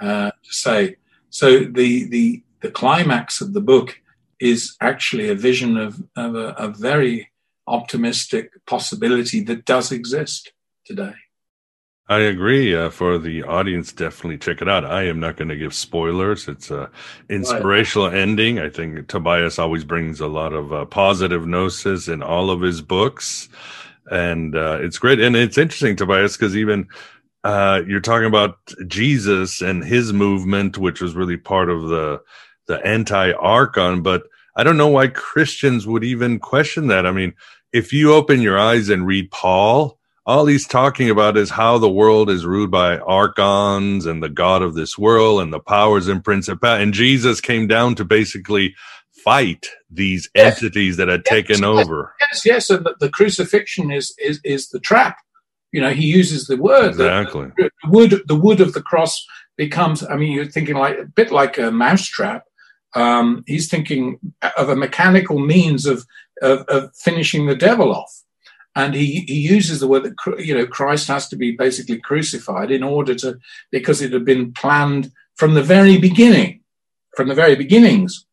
uh, 0.00 0.30
to 0.30 0.52
say. 0.52 0.96
So 1.30 1.60
the 1.60 2.04
the 2.08 2.42
the 2.60 2.70
climax 2.70 3.40
of 3.40 3.52
the 3.52 3.60
book 3.60 4.00
is 4.38 4.76
actually 4.80 5.28
a 5.28 5.34
vision 5.34 5.76
of, 5.76 6.02
of 6.16 6.34
a, 6.34 6.48
a 6.56 6.68
very 6.68 7.30
optimistic 7.66 8.50
possibility 8.66 9.42
that 9.44 9.64
does 9.64 9.92
exist 9.92 10.52
today. 10.90 11.14
I 12.08 12.18
agree. 12.22 12.74
Uh, 12.74 12.90
for 12.90 13.18
the 13.18 13.44
audience, 13.44 13.92
definitely 13.92 14.38
check 14.38 14.60
it 14.60 14.68
out. 14.68 14.84
I 14.84 15.04
am 15.04 15.20
not 15.20 15.36
going 15.36 15.50
to 15.50 15.56
give 15.56 15.72
spoilers. 15.72 16.48
It's 16.48 16.68
a 16.72 16.90
inspirational 17.28 18.08
right. 18.08 18.18
ending. 18.18 18.58
I 18.58 18.68
think 18.68 19.06
Tobias 19.06 19.60
always 19.60 19.84
brings 19.84 20.18
a 20.18 20.26
lot 20.26 20.52
of 20.52 20.72
uh, 20.72 20.86
positive 20.86 21.46
notes 21.46 21.86
in 21.86 22.20
all 22.20 22.50
of 22.50 22.62
his 22.62 22.82
books, 22.82 23.48
and 24.10 24.56
uh, 24.56 24.78
it's 24.80 24.98
great. 24.98 25.20
And 25.20 25.36
it's 25.36 25.56
interesting, 25.56 25.94
Tobias, 25.94 26.36
because 26.36 26.56
even 26.56 26.88
uh, 27.44 27.82
you're 27.86 28.00
talking 28.00 28.26
about 28.26 28.58
Jesus 28.88 29.60
and 29.62 29.84
his 29.84 30.12
movement, 30.12 30.78
which 30.78 31.00
was 31.00 31.14
really 31.14 31.36
part 31.36 31.70
of 31.70 31.88
the 31.88 32.20
the 32.66 32.84
anti-archon, 32.84 34.02
but 34.02 34.24
I 34.56 34.64
don't 34.64 34.76
know 34.76 34.88
why 34.88 35.06
Christians 35.06 35.86
would 35.86 36.02
even 36.02 36.40
question 36.40 36.88
that. 36.88 37.06
I 37.06 37.12
mean, 37.12 37.34
if 37.72 37.92
you 37.92 38.12
open 38.12 38.42
your 38.42 38.58
eyes 38.58 38.88
and 38.88 39.06
read 39.06 39.30
Paul 39.30 39.99
all 40.26 40.46
he's 40.46 40.66
talking 40.66 41.10
about 41.10 41.36
is 41.36 41.50
how 41.50 41.78
the 41.78 41.90
world 41.90 42.30
is 42.30 42.44
ruled 42.44 42.70
by 42.70 42.98
archons 42.98 44.06
and 44.06 44.22
the 44.22 44.28
god 44.28 44.62
of 44.62 44.74
this 44.74 44.98
world 44.98 45.40
and 45.40 45.52
the 45.52 45.60
powers 45.60 46.08
and 46.08 46.22
principalities. 46.22 46.84
And 46.84 46.94
Jesus 46.94 47.40
came 47.40 47.66
down 47.66 47.94
to 47.96 48.04
basically 48.04 48.74
fight 49.24 49.68
these 49.90 50.28
yes. 50.34 50.54
entities 50.54 50.96
that 50.96 51.08
had 51.08 51.22
yes. 51.24 51.30
taken 51.30 51.64
over. 51.64 52.14
Yes, 52.20 52.46
yes, 52.46 52.70
and 52.70 52.84
the, 52.84 52.94
the, 53.00 53.10
crucifixion 53.10 53.90
is, 53.90 54.14
is 54.18 54.40
is 54.44 54.68
the 54.68 54.80
trap. 54.80 55.18
You 55.72 55.80
know, 55.80 55.90
he 55.90 56.06
uses 56.06 56.46
the 56.46 56.56
word 56.56 56.88
exactly. 56.88 57.50
The, 57.56 57.70
the 57.82 57.90
wood, 57.90 58.22
the 58.26 58.36
wood 58.36 58.60
of 58.60 58.72
the 58.72 58.82
cross 58.82 59.24
becomes. 59.56 60.02
I 60.02 60.16
mean, 60.16 60.32
you're 60.32 60.46
thinking 60.46 60.76
like 60.76 60.98
a 60.98 61.04
bit 61.04 61.30
like 61.30 61.58
a 61.58 61.70
mousetrap. 61.70 62.44
Um, 62.94 63.44
he's 63.46 63.68
thinking 63.68 64.18
of 64.56 64.68
a 64.68 64.74
mechanical 64.74 65.38
means 65.38 65.86
of, 65.86 66.04
of, 66.42 66.62
of 66.62 66.90
finishing 66.96 67.46
the 67.46 67.54
devil 67.54 67.94
off 67.94 68.12
and 68.80 68.94
he, 68.94 69.20
he 69.26 69.40
uses 69.40 69.80
the 69.80 69.88
word 69.88 70.04
that 70.04 70.38
you 70.38 70.54
know 70.54 70.66
Christ 70.66 71.08
has 71.08 71.28
to 71.28 71.36
be 71.36 71.52
basically 71.52 71.98
crucified 71.98 72.70
in 72.70 72.82
order 72.82 73.14
to 73.16 73.38
because 73.70 74.00
it 74.00 74.12
had 74.12 74.24
been 74.24 74.52
planned 74.52 75.12
from 75.34 75.54
the 75.54 75.62
very 75.62 75.98
beginning, 75.98 76.60
from 77.16 77.28
the 77.28 77.34
very 77.34 77.56
beginnings, 77.56 78.26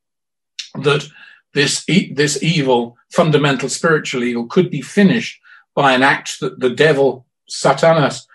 that 0.75 1.07
this 1.53 1.85
this 2.11 2.41
evil, 2.41 2.97
fundamental 3.11 3.69
spiritual 3.69 4.23
evil, 4.23 4.45
could 4.45 4.69
be 4.69 4.81
finished 4.81 5.39
by 5.75 5.93
an 5.93 6.03
act 6.03 6.39
that 6.39 6.59
the 6.59 6.69
devil, 6.69 7.25
Satanas, 7.49 8.25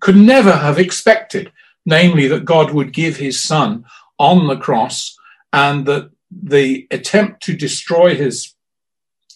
could 0.00 0.16
never 0.16 0.52
have 0.52 0.78
expected, 0.78 1.52
namely 1.86 2.26
that 2.28 2.44
God 2.44 2.72
would 2.72 2.92
give 2.92 3.16
His 3.16 3.42
Son 3.42 3.84
on 4.18 4.48
the 4.48 4.56
cross, 4.56 5.16
and 5.52 5.86
that 5.86 6.10
the 6.30 6.86
attempt 6.90 7.42
to 7.42 7.56
destroy 7.56 8.14
his 8.14 8.54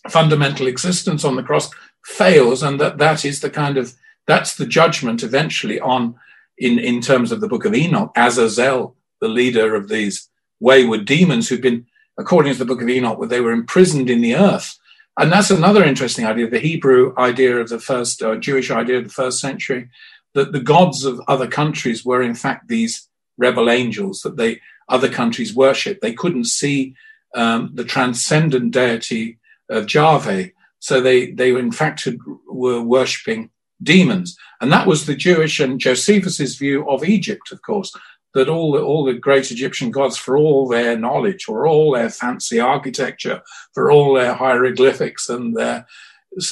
fundamental 0.09 0.67
existence 0.67 1.25
on 1.25 1.37
the 1.37 1.43
cross 1.43 1.71
fails, 2.05 2.63
and 2.63 2.81
that 2.81 2.99
that 2.99 3.25
is 3.25 3.41
the 3.41 3.51
kind 3.51 3.77
of 3.77 3.95
that's 4.27 4.57
the 4.57 4.67
judgment 4.67 5.23
eventually 5.23 5.81
on 5.81 6.15
in 6.59 6.79
in 6.79 7.01
terms 7.01 7.33
of 7.33 7.41
the 7.41 7.49
book 7.49 7.65
of 7.65 7.75
Enoch, 7.75 8.13
Azazel, 8.17 8.97
the 9.21 9.29
leader 9.29 9.75
of 9.75 9.89
these 9.89 10.29
wayward 10.61 11.05
demons 11.05 11.49
who've 11.49 11.61
been, 11.61 11.87
according 12.19 12.53
to 12.53 12.59
the 12.59 12.65
book 12.65 12.83
of 12.83 12.89
Enoch, 12.89 13.19
where 13.19 13.29
they 13.29 13.41
were 13.41 13.53
imprisoned 13.53 14.09
in 14.09 14.21
the 14.21 14.37
earth. 14.37 14.79
And 15.19 15.31
that's 15.31 15.51
another 15.51 15.85
interesting 15.85 16.25
idea, 16.25 16.49
the 16.49 16.59
Hebrew 16.59 17.15
idea 17.19 17.59
of 17.59 17.69
the 17.69 17.79
first, 17.79 18.23
or 18.23 18.37
Jewish 18.37 18.71
idea 18.71 18.99
of 18.99 19.05
the 19.05 19.11
first 19.11 19.41
century, 19.41 19.91
that 20.35 20.53
the 20.53 20.61
gods 20.61 21.05
of 21.05 21.21
other 21.29 21.47
countries 21.47 22.05
were 22.05 22.23
in 22.23 22.35
fact 22.35 22.69
these 22.69 23.09
rebel 23.37 23.69
angels 23.69 24.21
that 24.23 24.37
they 24.37 24.61
other 24.89 25.09
countries 25.09 25.55
worship. 25.55 26.01
They 26.01 26.13
couldn't 26.13 26.47
see 26.47 26.95
um, 27.35 27.71
the 27.75 27.85
transcendent 27.85 28.73
deity 28.73 29.39
of 29.69 29.93
Yahweh. 29.93 30.49
So 30.83 31.01
they, 31.01 31.31
they 31.31 31.51
in 31.51 31.71
fact 31.71 32.05
had, 32.05 32.19
were 32.49 32.83
worshipping 32.83 33.51
demons. 33.81 34.37
And 34.61 34.73
that 34.73 34.89
was 34.89 35.07
the 35.07 35.15
Jewish 35.15 35.61
and 35.61 35.79
Josephus's 35.79 36.57
view 36.57 36.89
of 36.91 37.05
Egypt, 37.05 37.53
of 37.53 37.63
course, 37.63 37.95
that 38.35 38.49
all 38.49 38.73
the, 38.73 38.83
all 38.83 39.05
the 39.05 39.15
great 39.15 39.53
Egyptian 39.53 39.93
gods, 39.93 40.17
for 40.17 40.37
all 40.37 40.67
their 40.67 40.99
knowledge, 40.99 41.45
for 41.45 41.69
all 41.69 41.93
their 41.93 42.11
fancy 42.11 42.59
architecture, 42.59 43.43
for 43.75 43.93
all 43.93 44.15
their 44.15 44.35
hieroglyphics 44.35 45.29
and 45.29 45.57
their, 45.57 45.87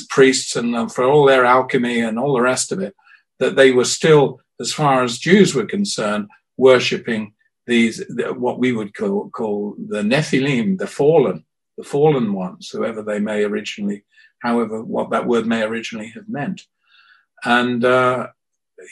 priests 0.08 0.56
and 0.56 0.76
uh, 0.76 0.86
for 0.86 1.04
all 1.04 1.24
their 1.24 1.44
alchemy 1.44 2.00
and 2.00 2.18
all 2.18 2.34
the 2.34 2.40
rest 2.40 2.70
of 2.70 2.80
it, 2.80 2.94
that 3.38 3.56
they 3.56 3.72
were 3.72 3.84
still, 3.84 4.40
as 4.60 4.72
far 4.72 5.02
as 5.02 5.18
Jews 5.18 5.54
were 5.54 5.64
concerned, 5.66 6.28
worshipping 6.56 7.32
these 7.66 8.04
what 8.36 8.58
we 8.58 8.72
would 8.72 8.94
call, 8.94 9.30
call 9.30 9.74
the 9.78 10.02
Nephilim, 10.02 10.78
the 10.78 10.86
fallen, 10.86 11.44
the 11.78 11.84
fallen 11.84 12.34
ones, 12.34 12.68
whoever 12.68 13.02
they 13.02 13.18
may 13.18 13.42
originally, 13.42 14.04
however 14.40 14.82
what 14.82 15.10
that 15.10 15.26
word 15.26 15.46
may 15.46 15.62
originally 15.62 16.08
have 16.08 16.28
meant. 16.28 16.66
And 17.44 17.84
uh, 17.84 18.28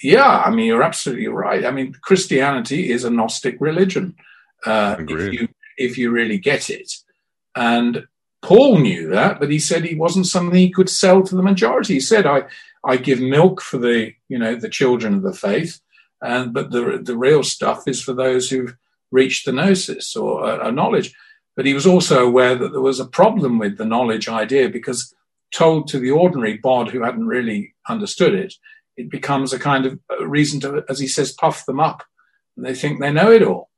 yeah, 0.02 0.42
I 0.44 0.50
mean, 0.50 0.66
you're 0.66 0.82
absolutely 0.82 1.28
right. 1.28 1.64
I 1.64 1.70
mean, 1.70 1.94
Christianity 2.00 2.90
is 2.90 3.04
a 3.04 3.10
Gnostic 3.10 3.60
religion. 3.60 4.16
Uh, 4.64 4.96
if 4.98 5.32
you 5.32 5.48
if 5.76 5.98
you 5.98 6.10
really 6.10 6.38
get 6.38 6.70
it, 6.70 6.92
and 7.54 8.06
Paul 8.42 8.78
knew 8.78 9.08
that, 9.10 9.40
but 9.40 9.50
he 9.50 9.58
said 9.58 9.84
he 9.84 9.94
wasn't 9.94 10.26
something 10.26 10.58
he 10.58 10.70
could 10.70 10.90
sell 10.90 11.22
to 11.22 11.36
the 11.36 11.42
majority. 11.42 11.94
He 11.94 12.00
said, 12.00 12.26
"I 12.26 12.44
I 12.84 12.96
give 12.96 13.20
milk 13.20 13.60
for 13.60 13.78
the 13.78 14.12
you 14.28 14.38
know 14.38 14.54
the 14.54 14.68
children 14.68 15.14
of 15.14 15.22
the 15.22 15.32
faith, 15.32 15.80
and 16.20 16.52
but 16.52 16.70
the 16.70 17.00
the 17.02 17.16
real 17.16 17.42
stuff 17.42 17.86
is 17.86 18.02
for 18.02 18.12
those 18.12 18.50
who've 18.50 18.76
reached 19.10 19.46
the 19.46 19.52
gnosis 19.52 20.16
or 20.16 20.44
a, 20.44 20.68
a 20.68 20.72
knowledge." 20.72 21.14
But 21.56 21.66
he 21.66 21.74
was 21.74 21.86
also 21.86 22.24
aware 22.24 22.54
that 22.54 22.70
there 22.70 22.80
was 22.80 23.00
a 23.00 23.06
problem 23.06 23.58
with 23.58 23.78
the 23.78 23.84
knowledge 23.84 24.28
idea 24.28 24.68
because 24.68 25.12
told 25.52 25.88
to 25.88 25.98
the 25.98 26.10
ordinary 26.10 26.56
bod 26.56 26.90
who 26.90 27.02
hadn't 27.02 27.26
really 27.26 27.74
understood 27.88 28.34
it, 28.34 28.54
it 28.98 29.10
becomes 29.10 29.52
a 29.52 29.58
kind 29.58 29.86
of 29.86 29.98
reason 30.20 30.60
to, 30.60 30.84
as 30.88 30.98
he 30.98 31.06
says, 31.06 31.32
puff 31.32 31.64
them 31.66 31.80
up, 31.80 32.02
and 32.56 32.66
they 32.66 32.74
think 32.74 33.00
they 33.00 33.12
know 33.12 33.30
it 33.30 33.42
all. 33.42 33.70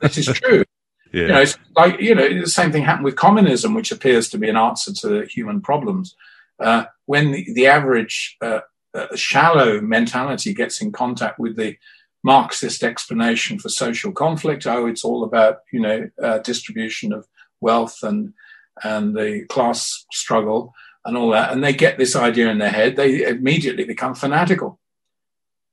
That 0.00 0.18
is 0.18 0.26
true. 0.34 0.64
yeah. 1.12 1.22
You 1.22 1.28
know, 1.28 1.40
it's 1.40 1.58
like 1.76 2.00
you 2.00 2.14
know, 2.14 2.40
the 2.40 2.48
same 2.48 2.72
thing 2.72 2.82
happened 2.82 3.04
with 3.04 3.16
communism, 3.16 3.74
which 3.74 3.92
appears 3.92 4.28
to 4.30 4.38
be 4.38 4.48
an 4.48 4.56
answer 4.56 4.92
to 4.92 5.26
human 5.26 5.60
problems. 5.60 6.14
Uh, 6.58 6.84
when 7.06 7.30
the, 7.30 7.52
the 7.52 7.66
average 7.66 8.36
uh, 8.42 8.60
uh, 8.92 9.14
shallow 9.14 9.80
mentality 9.80 10.52
gets 10.52 10.80
in 10.80 10.90
contact 10.90 11.38
with 11.38 11.56
the 11.56 11.76
Marxist 12.24 12.82
explanation 12.82 13.58
for 13.58 13.68
social 13.68 14.10
conflict, 14.10 14.66
oh, 14.66 14.86
it's 14.86 15.04
all 15.04 15.22
about 15.22 15.58
you 15.72 15.80
know 15.80 16.10
uh, 16.20 16.38
distribution 16.38 17.12
of 17.12 17.26
wealth 17.60 18.02
and 18.02 18.34
and 18.82 19.16
the 19.16 19.44
class 19.48 20.04
struggle 20.12 20.74
and 21.06 21.16
all 21.16 21.30
that, 21.30 21.52
and 21.52 21.62
they 21.62 21.72
get 21.72 21.96
this 21.96 22.16
idea 22.16 22.48
in 22.48 22.58
their 22.58 22.70
head, 22.70 22.96
they 22.96 23.24
immediately 23.24 23.84
become 23.84 24.14
fanatical. 24.14 24.78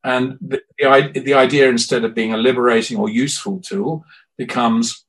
And 0.03 0.37
the, 0.41 0.61
the, 0.77 1.21
the 1.25 1.33
idea, 1.33 1.69
instead 1.69 2.03
of 2.03 2.13
being 2.13 2.33
a 2.33 2.37
liberating 2.37 2.97
or 2.97 3.09
useful 3.09 3.59
tool, 3.59 4.05
becomes, 4.37 5.05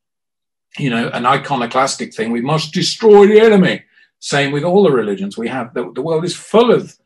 you 0.79 0.91
know, 0.91 1.09
an 1.09 1.27
iconoclastic 1.27 2.14
thing. 2.14 2.31
We 2.31 2.41
must 2.41 2.72
destroy 2.72 3.27
the 3.27 3.41
enemy. 3.41 3.85
Same 4.18 4.53
with 4.53 4.64
all 4.64 4.83
the 4.85 4.93
religions. 4.93 5.37
We 5.37 5.49
have 5.49 5.75
the, 5.75 5.93
the 5.93 6.03
world 6.03 6.25
is 6.25 6.37
full 6.37 6.72
of 6.72 6.97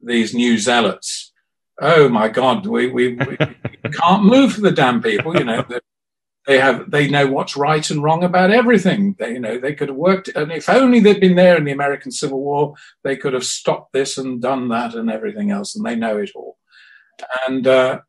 these 0.00 0.34
new 0.34 0.56
zealots. 0.58 1.32
Oh 1.80 2.08
my 2.08 2.28
God, 2.28 2.66
we, 2.66 2.88
we, 2.88 3.14
we 3.14 3.36
can't 3.90 4.24
move 4.24 4.54
for 4.54 4.60
the 4.60 4.70
damn 4.70 5.02
people. 5.02 5.36
You 5.36 5.44
know, 5.44 5.64
they 6.46 6.58
have 6.58 6.90
they 6.90 7.08
know 7.08 7.26
what's 7.26 7.56
right 7.56 7.88
and 7.90 8.02
wrong 8.02 8.24
about 8.24 8.50
everything. 8.50 9.14
They, 9.18 9.34
you 9.34 9.38
know, 9.38 9.58
they 9.58 9.74
could 9.74 9.88
have 9.88 9.96
worked, 9.96 10.28
and 10.28 10.50
if 10.50 10.68
only 10.68 11.00
they'd 11.00 11.20
been 11.20 11.36
there 11.36 11.56
in 11.56 11.64
the 11.64 11.72
American 11.72 12.10
Civil 12.10 12.40
War, 12.40 12.74
they 13.04 13.16
could 13.16 13.32
have 13.32 13.44
stopped 13.44 13.92
this 13.92 14.18
and 14.18 14.42
done 14.42 14.68
that 14.68 14.94
and 14.94 15.10
everything 15.10 15.50
else, 15.50 15.76
and 15.76 15.84
they 15.84 15.94
know 15.94 16.18
it 16.18 16.30
all. 16.34 16.58
And 17.46 17.66
uh, 17.66 18.00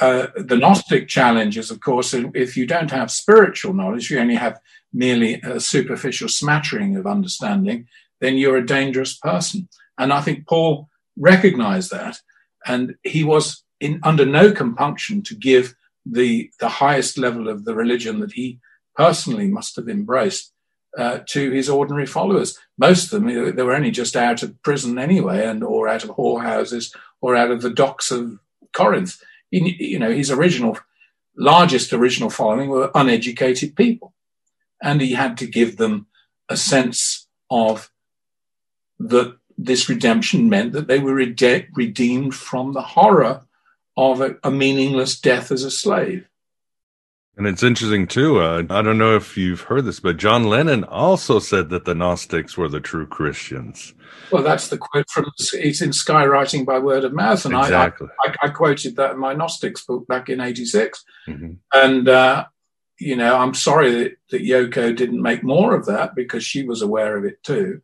uh, 0.00 0.28
the 0.36 0.56
Gnostic 0.56 1.08
challenge 1.08 1.58
is, 1.58 1.70
of 1.70 1.80
course, 1.80 2.14
if 2.14 2.56
you 2.56 2.66
don't 2.66 2.90
have 2.90 3.10
spiritual 3.10 3.74
knowledge, 3.74 4.10
you 4.10 4.18
only 4.18 4.36
have 4.36 4.58
merely 4.92 5.34
a 5.42 5.60
superficial 5.60 6.28
smattering 6.28 6.96
of 6.96 7.06
understanding, 7.06 7.86
then 8.20 8.36
you're 8.36 8.56
a 8.56 8.66
dangerous 8.66 9.16
person. 9.16 9.68
And 9.98 10.12
I 10.12 10.20
think 10.20 10.46
Paul 10.46 10.88
recognized 11.18 11.90
that, 11.90 12.18
and 12.66 12.94
he 13.02 13.24
was 13.24 13.64
in 13.80 14.00
under 14.02 14.24
no 14.24 14.52
compunction 14.52 15.22
to 15.24 15.34
give 15.34 15.74
the 16.04 16.50
the 16.60 16.68
highest 16.68 17.18
level 17.18 17.48
of 17.48 17.64
the 17.64 17.74
religion 17.74 18.20
that 18.20 18.32
he 18.32 18.58
personally 18.96 19.48
must 19.48 19.76
have 19.76 19.88
embraced 19.88 20.52
uh, 20.98 21.20
to 21.26 21.50
his 21.50 21.68
ordinary 21.68 22.06
followers. 22.06 22.58
Most 22.78 23.04
of 23.04 23.10
them 23.10 23.54
they 23.54 23.62
were 23.62 23.74
only 23.74 23.90
just 23.90 24.16
out 24.16 24.42
of 24.42 24.60
prison 24.62 24.98
anyway, 24.98 25.46
and 25.46 25.62
or 25.62 25.88
out 25.88 26.04
of 26.04 26.10
whorehouses 26.10 26.94
or 27.20 27.36
out 27.36 27.50
of 27.50 27.62
the 27.62 27.70
docks 27.70 28.10
of 28.10 28.38
Corinth. 28.72 29.20
He, 29.50 29.76
you 29.78 29.98
know, 29.98 30.10
his 30.10 30.30
original 30.30 30.78
largest 31.36 31.92
original 31.92 32.30
following 32.30 32.68
were 32.68 32.90
uneducated 32.94 33.76
people, 33.76 34.14
and 34.82 35.00
he 35.00 35.12
had 35.12 35.36
to 35.38 35.46
give 35.46 35.76
them 35.76 36.06
a 36.48 36.56
sense 36.56 37.26
of 37.50 37.90
that 38.98 39.36
this 39.56 39.88
redemption 39.88 40.48
meant 40.48 40.72
that 40.72 40.88
they 40.88 40.98
were 40.98 41.14
rede- 41.14 41.68
redeemed 41.74 42.34
from 42.34 42.72
the 42.72 42.82
horror 42.82 43.42
of 43.96 44.20
a, 44.20 44.36
a 44.42 44.50
meaningless 44.50 45.18
death 45.18 45.50
as 45.50 45.64
a 45.64 45.70
slave. 45.70 46.26
And 47.36 47.46
it's 47.46 47.62
interesting 47.62 48.06
too. 48.06 48.40
Uh, 48.40 48.64
I 48.68 48.82
don't 48.82 48.98
know 48.98 49.16
if 49.16 49.36
you've 49.36 49.62
heard 49.62 49.86
this, 49.86 50.00
but 50.00 50.18
John 50.18 50.44
Lennon 50.44 50.84
also 50.84 51.38
said 51.38 51.70
that 51.70 51.86
the 51.86 51.94
Gnostics 51.94 52.56
were 52.56 52.68
the 52.68 52.80
true 52.80 53.06
Christians. 53.06 53.94
Well, 54.30 54.42
that's 54.42 54.68
the 54.68 54.76
quote 54.76 55.08
from 55.08 55.26
it's 55.54 55.80
in 55.80 55.90
Skywriting 55.90 56.66
by 56.66 56.78
Word 56.78 57.04
of 57.04 57.14
Mouth, 57.14 57.44
and 57.46 57.54
exactly. 57.54 58.08
I, 58.22 58.28
I, 58.28 58.46
I, 58.46 58.48
quoted 58.50 58.96
that 58.96 59.12
in 59.12 59.18
my 59.18 59.32
Gnostics 59.32 59.86
book 59.86 60.06
back 60.06 60.28
in 60.28 60.40
'86. 60.40 61.04
Mm-hmm. 61.28 61.52
And 61.72 62.08
uh, 62.08 62.44
you 62.98 63.16
know, 63.16 63.36
I'm 63.36 63.54
sorry 63.54 63.90
that, 63.92 64.16
that 64.30 64.42
Yoko 64.42 64.94
didn't 64.94 65.22
make 65.22 65.42
more 65.42 65.74
of 65.74 65.86
that 65.86 66.14
because 66.14 66.44
she 66.44 66.62
was 66.62 66.82
aware 66.82 67.16
of 67.16 67.24
it 67.24 67.42
too. 67.42 67.80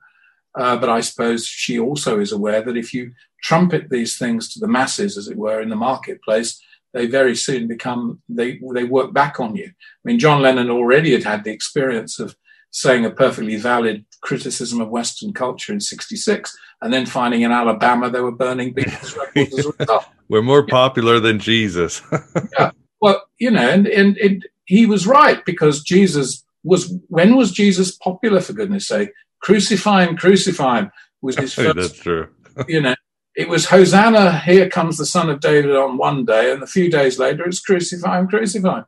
Uh, 0.54 0.76
but 0.76 0.88
I 0.88 1.00
suppose 1.00 1.46
she 1.46 1.78
also 1.78 2.20
is 2.20 2.32
aware 2.32 2.62
that 2.62 2.76
if 2.76 2.94
you 2.94 3.12
trumpet 3.42 3.90
these 3.90 4.18
things 4.18 4.52
to 4.52 4.60
the 4.60 4.68
masses, 4.68 5.16
as 5.16 5.28
it 5.28 5.36
were, 5.36 5.60
in 5.60 5.68
the 5.68 5.76
marketplace, 5.76 6.60
they 6.96 7.06
very 7.06 7.36
soon 7.36 7.68
become 7.68 8.20
they 8.28 8.58
they 8.74 8.84
work 8.84 9.12
back 9.12 9.38
on 9.38 9.54
you. 9.54 9.66
I 9.66 10.02
mean, 10.04 10.18
John 10.18 10.40
Lennon 10.40 10.70
already 10.70 11.12
had 11.12 11.24
had 11.24 11.44
the 11.44 11.52
experience 11.52 12.18
of 12.18 12.36
saying 12.70 13.04
a 13.04 13.10
perfectly 13.10 13.56
valid 13.56 14.04
criticism 14.22 14.80
of 14.80 14.88
Western 14.88 15.32
culture 15.32 15.72
in 15.72 15.80
'66, 15.80 16.56
and 16.80 16.92
then 16.92 17.06
finding 17.06 17.42
in 17.42 17.52
Alabama 17.52 18.10
they 18.10 18.20
were 18.20 18.32
burning 18.32 18.74
Beatles 18.74 19.16
records 19.34 19.58
as 19.58 19.72
result. 19.78 20.06
We're 20.28 20.42
more 20.42 20.66
popular 20.66 21.20
than 21.20 21.38
Jesus. 21.38 22.02
yeah, 22.58 22.70
well, 23.00 23.22
you 23.38 23.50
know, 23.50 23.68
and, 23.68 23.86
and 23.86 24.16
and 24.16 24.46
he 24.64 24.86
was 24.86 25.06
right 25.06 25.44
because 25.44 25.82
Jesus 25.82 26.44
was 26.64 26.92
when 27.08 27.36
was 27.36 27.52
Jesus 27.52 27.94
popular 27.94 28.40
for 28.40 28.52
goodness 28.54 28.88
sake? 28.88 29.10
Crucify 29.40 30.06
him, 30.06 30.16
crucify 30.16 30.80
him 30.80 30.90
was 31.20 31.36
his 31.36 31.54
first. 31.54 31.76
That's 31.76 31.98
true. 31.98 32.28
you 32.68 32.80
know, 32.80 32.94
it 33.36 33.48
was 33.50 33.66
Hosanna, 33.66 34.38
here 34.38 34.68
comes 34.68 34.96
the 34.96 35.04
Son 35.04 35.28
of 35.28 35.40
David 35.40 35.76
on 35.76 35.98
one 35.98 36.24
day, 36.24 36.50
and 36.50 36.62
a 36.62 36.66
few 36.66 36.90
days 36.90 37.18
later 37.18 37.46
it's 37.46 37.60
crucify 37.60 38.18
him, 38.18 38.28
crucify 38.28 38.78
him. 38.78 38.84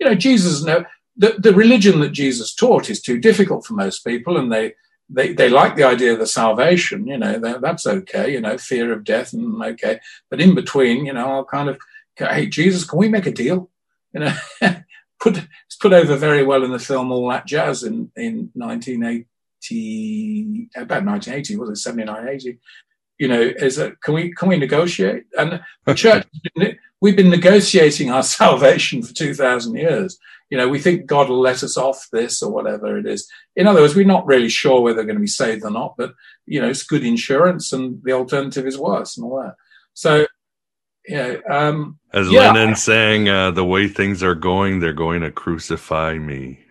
You 0.00 0.08
know, 0.08 0.16
Jesus, 0.16 0.64
no, 0.64 0.84
the, 1.16 1.36
the 1.38 1.54
religion 1.54 2.00
that 2.00 2.10
Jesus 2.10 2.52
taught 2.52 2.90
is 2.90 3.00
too 3.00 3.20
difficult 3.20 3.64
for 3.64 3.74
most 3.74 4.04
people, 4.04 4.36
and 4.36 4.52
they, 4.52 4.74
they, 5.08 5.32
they 5.32 5.48
like 5.48 5.76
the 5.76 5.84
idea 5.84 6.12
of 6.12 6.18
the 6.18 6.26
salvation, 6.26 7.06
you 7.06 7.16
know, 7.16 7.38
that's 7.60 7.86
okay, 7.86 8.32
you 8.32 8.40
know, 8.40 8.58
fear 8.58 8.92
of 8.92 9.04
death, 9.04 9.32
and 9.32 9.62
okay. 9.62 10.00
But 10.28 10.40
in 10.40 10.56
between, 10.56 11.06
you 11.06 11.12
know, 11.12 11.30
I'll 11.30 11.44
kind 11.44 11.68
of, 11.68 11.78
hey, 12.16 12.46
Jesus, 12.46 12.84
can 12.84 12.98
we 12.98 13.08
make 13.08 13.26
a 13.26 13.32
deal? 13.32 13.70
You 14.12 14.20
know, 14.20 14.34
put, 15.20 15.36
it's 15.36 15.76
put 15.80 15.92
over 15.92 16.16
very 16.16 16.42
well 16.42 16.64
in 16.64 16.72
the 16.72 16.80
film 16.80 17.12
All 17.12 17.30
That 17.30 17.46
Jazz 17.46 17.84
in, 17.84 18.10
in 18.16 18.50
1980, 18.54 20.70
about 20.74 21.04
1980, 21.04 21.56
was 21.56 21.70
it, 21.70 21.76
79, 21.76 22.28
80? 22.28 22.58
You 23.18 23.28
know, 23.28 23.40
is 23.40 23.76
that 23.76 24.00
can 24.02 24.14
we 24.14 24.32
can 24.32 24.48
we 24.48 24.56
negotiate? 24.56 25.24
And 25.38 25.60
the 25.84 25.94
church, 25.94 26.26
we've 27.00 27.16
been 27.16 27.30
negotiating 27.30 28.10
our 28.10 28.22
salvation 28.40 29.02
for 29.02 29.14
two 29.14 29.34
thousand 29.34 29.76
years. 29.76 30.18
You 30.50 30.58
know, 30.58 30.68
we 30.68 30.80
think 30.80 31.06
God 31.06 31.30
will 31.30 31.40
let 31.40 31.62
us 31.62 31.78
off 31.78 32.08
this 32.12 32.42
or 32.42 32.52
whatever 32.52 32.98
it 32.98 33.06
is. 33.06 33.26
In 33.56 33.66
other 33.66 33.80
words, 33.80 33.94
we're 33.94 34.04
not 34.04 34.26
really 34.26 34.50
sure 34.50 34.82
whether 34.82 34.96
they're 34.96 35.06
going 35.06 35.16
to 35.16 35.20
be 35.20 35.26
saved 35.26 35.64
or 35.64 35.70
not, 35.70 35.94
but 35.96 36.12
you 36.46 36.60
know, 36.60 36.68
it's 36.68 36.82
good 36.82 37.04
insurance, 37.04 37.72
and 37.72 38.02
the 38.02 38.12
alternative 38.12 38.66
is 38.66 38.78
worse 38.78 39.16
and 39.16 39.24
all 39.24 39.42
that. 39.42 39.54
So, 39.94 40.26
yeah. 41.06 41.36
Um, 41.48 41.98
As 42.12 42.30
yeah, 42.30 42.52
Lennon 42.52 42.76
saying, 42.76 43.28
uh, 43.28 43.50
the 43.52 43.64
way 43.64 43.88
things 43.88 44.22
are 44.22 44.34
going, 44.34 44.80
they're 44.80 44.92
going 44.92 45.22
to 45.22 45.30
crucify 45.30 46.18
me. 46.18 46.61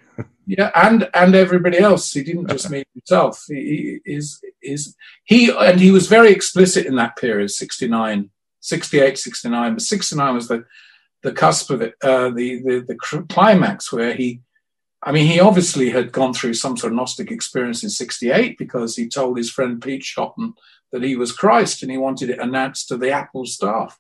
Yeah, 0.46 0.72
and 0.74 1.10
and 1.14 1.36
everybody 1.36 1.78
else. 1.78 2.12
He 2.12 2.24
didn't 2.24 2.50
just 2.50 2.70
mean 2.70 2.84
himself. 2.94 3.44
He, 3.48 4.00
he 4.06 4.14
is 4.14 4.44
is 4.62 4.96
he 5.24 5.52
and 5.52 5.80
he 5.80 5.92
was 5.92 6.08
very 6.08 6.32
explicit 6.32 6.86
in 6.86 6.96
that 6.96 7.16
period, 7.16 7.52
69, 7.52 8.30
68, 8.60 9.18
69. 9.18 9.74
But 9.74 9.82
69 9.82 10.34
was 10.34 10.48
the 10.48 10.66
the 11.22 11.32
cusp 11.32 11.70
of 11.70 11.82
it, 11.82 11.94
uh, 12.04 12.32
the, 12.32 12.62
the 12.64 12.86
the 12.88 13.26
climax 13.30 13.92
where 13.92 14.14
he. 14.14 14.42
I 15.04 15.12
mean, 15.12 15.26
he 15.26 15.40
obviously 15.40 15.90
had 15.90 16.12
gone 16.12 16.32
through 16.32 16.54
some 16.54 16.78
sort 16.78 16.94
of 16.94 16.98
Gnostic 16.98 17.32
experience 17.32 17.82
in 17.82 17.90
68 17.90 18.56
because 18.60 18.96
he 18.96 19.10
told 19.10 19.36
his 19.36 19.50
friend 19.50 19.82
Pete 19.82 20.04
Shotton 20.04 20.54
that 20.92 21.02
he 21.02 21.16
was 21.16 21.32
Christ 21.32 21.82
and 21.82 21.92
he 21.92 21.98
wanted 21.98 22.30
it 22.30 22.38
announced 22.38 22.88
to 22.90 22.98
the 22.98 23.10
Apple 23.10 23.48
staff. 23.48 23.98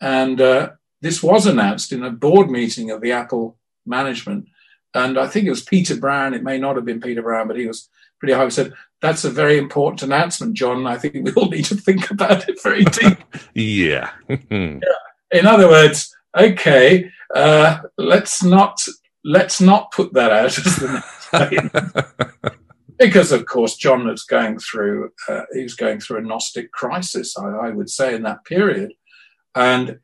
And 0.00 0.40
uh, 0.40 0.70
this 1.02 1.22
was 1.22 1.46
announced 1.46 1.92
in 1.92 2.02
a 2.02 2.10
board 2.10 2.50
meeting 2.50 2.90
of 2.90 3.00
the 3.00 3.12
Apple 3.12 3.58
management 3.86 4.48
and 4.94 5.18
I 5.18 5.26
think 5.26 5.46
it 5.46 5.50
was 5.50 5.62
Peter 5.62 5.96
Brown. 5.96 6.34
It 6.34 6.42
may 6.42 6.58
not 6.58 6.76
have 6.76 6.84
been 6.84 7.00
Peter 7.00 7.22
Brown, 7.22 7.48
but 7.48 7.56
he 7.56 7.66
was 7.66 7.88
pretty 8.18 8.34
high. 8.34 8.44
He 8.44 8.50
said, 8.50 8.72
that's 9.00 9.24
a 9.24 9.30
very 9.30 9.58
important 9.58 10.02
announcement, 10.02 10.54
John. 10.54 10.86
I 10.86 10.96
think 10.96 11.14
we 11.14 11.32
all 11.32 11.48
need 11.48 11.64
to 11.66 11.74
think 11.74 12.10
about 12.10 12.48
it 12.48 12.62
very 12.62 12.84
deep. 12.84 13.18
yeah. 13.54 14.10
In 14.50 15.46
other 15.46 15.68
words, 15.68 16.14
okay, 16.36 17.10
uh, 17.34 17.78
let's 17.96 18.42
not 18.42 18.80
let's 19.24 19.60
not 19.60 19.92
put 19.92 20.12
that 20.12 20.32
out 20.32 20.58
as 20.58 20.76
the 20.76 21.04
next 21.32 22.56
because 22.98 23.32
of 23.32 23.46
course 23.46 23.76
John 23.76 24.06
was 24.06 24.24
going 24.24 24.58
through 24.58 25.10
uh, 25.28 25.42
he 25.52 25.62
was 25.62 25.74
going 25.74 26.00
through 26.00 26.18
a 26.18 26.22
Gnostic 26.22 26.70
crisis, 26.72 27.36
I, 27.38 27.48
I 27.48 27.70
would 27.70 27.88
say, 27.88 28.14
in 28.14 28.22
that 28.22 28.44
period, 28.44 28.92
and 29.54 29.98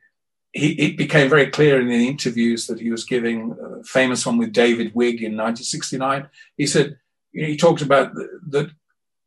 he, 0.59 0.73
it 0.73 0.97
became 0.97 1.29
very 1.29 1.47
clear 1.47 1.81
in 1.81 1.89
the 1.89 2.09
interviews 2.09 2.67
that 2.67 2.81
he 2.81 2.91
was 2.91 3.05
giving, 3.05 3.57
a 3.81 3.85
famous 3.85 4.27
one 4.27 4.39
with 4.39 4.53
David 4.53 4.95
Wigg 4.95 5.23
in 5.23 5.37
1969. 5.37 6.29
He 6.57 6.67
said 6.67 6.99
you 7.33 7.43
know, 7.43 7.49
he 7.49 7.57
talked 7.57 7.83
about 7.83 8.15
that 8.15 8.71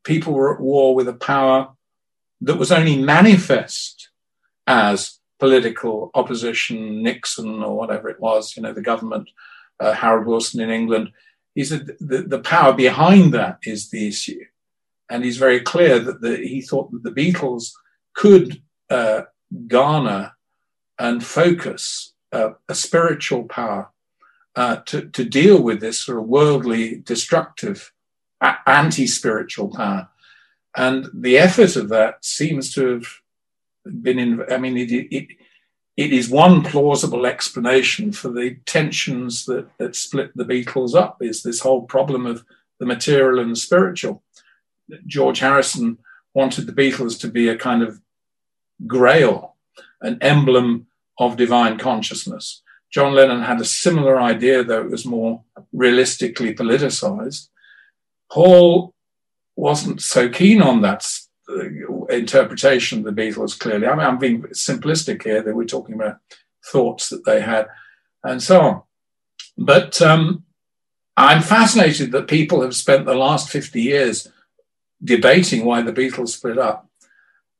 people 0.03 0.33
were 0.33 0.53
at 0.53 0.61
war 0.61 0.95
with 0.95 1.07
a 1.07 1.13
power 1.13 1.69
that 2.41 2.57
was 2.57 2.71
only 2.71 2.97
manifest 2.97 4.09
as 4.67 5.19
political 5.39 6.11
opposition, 6.13 7.01
Nixon 7.01 7.63
or 7.63 7.75
whatever 7.75 8.09
it 8.09 8.19
was, 8.19 8.55
you 8.55 8.63
know, 8.63 8.73
the 8.73 8.81
government, 8.81 9.29
uh, 9.79 9.93
Harold 9.93 10.27
Wilson 10.27 10.61
in 10.61 10.69
England. 10.69 11.11
He 11.55 11.63
said 11.63 11.97
the, 11.99 12.23
the 12.23 12.39
power 12.39 12.73
behind 12.73 13.33
that 13.33 13.59
is 13.63 13.89
the 13.89 14.07
issue. 14.07 14.45
And 15.09 15.23
he's 15.23 15.37
very 15.37 15.59
clear 15.59 15.99
that 15.99 16.21
the, 16.21 16.37
he 16.37 16.61
thought 16.61 16.91
that 16.91 17.03
the 17.03 17.11
Beatles 17.11 17.71
could 18.13 18.61
uh, 18.89 19.23
garner 19.67 20.33
and 21.01 21.25
focus 21.25 22.13
uh, 22.31 22.51
a 22.69 22.75
spiritual 22.75 23.45
power 23.45 23.89
uh, 24.55 24.75
to, 24.85 25.09
to 25.09 25.25
deal 25.25 25.59
with 25.59 25.81
this 25.81 25.99
sort 25.99 26.19
of 26.19 26.27
worldly, 26.27 26.97
destructive, 26.97 27.91
anti 28.67 29.07
spiritual 29.07 29.69
power. 29.69 30.09
And 30.77 31.07
the 31.11 31.39
effort 31.39 31.75
of 31.75 31.89
that 31.89 32.23
seems 32.23 32.71
to 32.75 32.87
have 32.93 33.07
been 34.03 34.19
in, 34.19 34.43
I 34.51 34.57
mean, 34.57 34.77
it, 34.77 34.91
it, 34.91 35.27
it 35.97 36.13
is 36.13 36.29
one 36.29 36.63
plausible 36.63 37.25
explanation 37.25 38.11
for 38.11 38.29
the 38.29 38.57
tensions 38.67 39.45
that, 39.45 39.67
that 39.79 39.95
split 39.95 40.31
the 40.35 40.45
Beatles 40.45 40.93
up, 40.93 41.17
is 41.21 41.41
this 41.41 41.61
whole 41.61 41.81
problem 41.81 42.27
of 42.27 42.45
the 42.79 42.85
material 42.85 43.39
and 43.39 43.51
the 43.51 43.55
spiritual. 43.55 44.21
George 45.07 45.39
Harrison 45.39 45.97
wanted 46.35 46.67
the 46.67 46.73
Beatles 46.73 47.19
to 47.21 47.27
be 47.27 47.47
a 47.47 47.57
kind 47.57 47.81
of 47.81 47.99
grail, 48.85 49.55
an 50.01 50.19
emblem 50.21 50.85
of 51.21 51.37
divine 51.37 51.77
consciousness. 51.77 52.63
John 52.89 53.13
Lennon 53.13 53.43
had 53.43 53.61
a 53.61 53.65
similar 53.65 54.19
idea, 54.19 54.63
though 54.63 54.81
it 54.81 54.89
was 54.89 55.05
more 55.05 55.43
realistically 55.71 56.53
politicized. 56.55 57.47
Paul 58.31 58.93
wasn't 59.55 60.01
so 60.01 60.29
keen 60.29 60.61
on 60.61 60.81
that 60.81 61.07
uh, 61.47 62.05
interpretation 62.07 62.99
of 62.99 63.05
the 63.05 63.21
Beatles, 63.21 63.57
clearly. 63.57 63.85
I 63.85 63.95
mean, 63.95 64.05
I'm 64.05 64.17
being 64.17 64.41
simplistic 64.53 65.23
here, 65.23 65.43
that 65.43 65.55
we're 65.55 65.65
talking 65.65 65.93
about 65.93 66.17
thoughts 66.65 67.09
that 67.09 67.23
they 67.23 67.41
had 67.41 67.67
and 68.23 68.41
so 68.41 68.61
on. 68.61 68.81
But 69.57 70.01
um, 70.01 70.43
I'm 71.15 71.43
fascinated 71.43 72.11
that 72.11 72.27
people 72.27 72.61
have 72.63 72.75
spent 72.75 73.05
the 73.05 73.13
last 73.13 73.49
50 73.49 73.79
years 73.79 74.27
debating 75.03 75.65
why 75.65 75.83
the 75.83 75.93
Beatles 75.93 76.29
split 76.29 76.57
up 76.57 76.90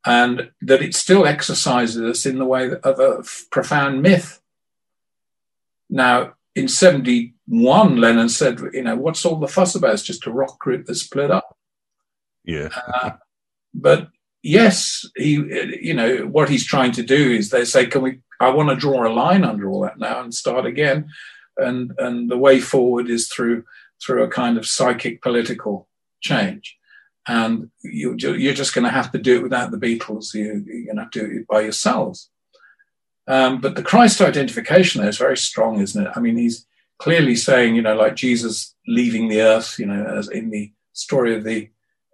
and 0.06 0.52
that 0.62 0.82
it 0.82 0.96
still 0.96 1.26
exercises 1.26 2.02
us 2.02 2.26
in 2.26 2.40
the 2.40 2.46
way 2.46 2.72
of 2.72 3.00
a 3.00 3.24
profound 3.52 4.02
myth. 4.02 4.42
Now, 5.90 6.34
in 6.56 6.68
71, 6.68 7.98
Lennon 7.98 8.30
said, 8.30 8.60
you 8.74 8.84
know, 8.84 8.96
what's 8.96 9.26
all 9.26 9.38
the 9.38 9.48
fuss 9.48 9.76
about? 9.76 9.94
It's 9.94 10.04
just 10.04 10.26
a 10.26 10.32
rock 10.32 10.60
group 10.60 10.86
that 10.86 10.96
split 10.96 11.32
up. 11.32 11.58
Yeah. 12.44 12.70
Uh, 12.94 13.12
but 13.74 14.10
yes, 14.42 15.06
he, 15.16 15.34
you 15.82 15.94
know, 15.94 16.28
what 16.28 16.50
he's 16.50 16.66
trying 16.66 16.92
to 16.94 17.04
do 17.04 17.32
is 17.32 17.50
they 17.50 17.66
say, 17.66 17.86
can 17.86 18.02
we, 18.02 18.20
I 18.40 18.50
want 18.50 18.70
to 18.70 18.76
draw 18.76 19.08
a 19.08 19.14
line 19.14 19.44
under 19.44 19.70
all 19.70 19.82
that 19.82 20.00
now 20.00 20.22
and 20.22 20.34
start 20.34 20.66
again. 20.66 21.10
And, 21.58 21.94
and 22.00 22.30
the 22.30 22.38
way 22.38 22.60
forward 22.60 23.10
is 23.10 23.28
through, 23.28 23.66
through 24.04 24.24
a 24.24 24.30
kind 24.30 24.58
of 24.58 24.66
psychic 24.66 25.22
political 25.22 25.88
change. 26.22 26.78
And 27.28 27.70
you, 27.84 28.16
you're 28.18 28.54
just 28.54 28.74
going 28.74 28.86
to 28.86 28.92
have 28.92 29.12
to 29.12 29.18
do 29.18 29.38
it 29.38 29.44
without 29.44 29.72
the 29.72 29.78
Beatles. 29.78 30.34
You, 30.34 30.64
you're 30.66 30.86
going 30.86 30.96
to 30.96 31.04
have 31.04 31.12
to 31.12 31.20
do 31.28 31.40
it 31.42 31.48
by 31.48 31.62
yourselves. 31.62 32.30
Um, 33.28 33.62
but 33.62 33.76
the 33.76 33.84
Christ 33.84 34.22
identification 34.22 35.02
there 35.02 35.10
is 35.10 35.18
very 35.18 35.38
strong, 35.38 35.80
isn't 35.80 36.08
it? 36.08 36.12
I 36.16 36.20
mean, 36.20 36.38
he's 36.38 36.66
clearly 36.98 37.36
saying, 37.36 37.76
you 37.76 37.82
know, 37.82 37.96
like 37.96 38.16
Jesus 38.16 38.76
leaving 38.88 39.28
the 39.28 39.42
earth, 39.42 39.78
you 39.80 39.86
know, 39.86 40.04
as 40.06 40.30
in 40.30 40.50
the 40.50 40.72
story 40.94 41.36
of 41.36 41.44
the 41.44 41.70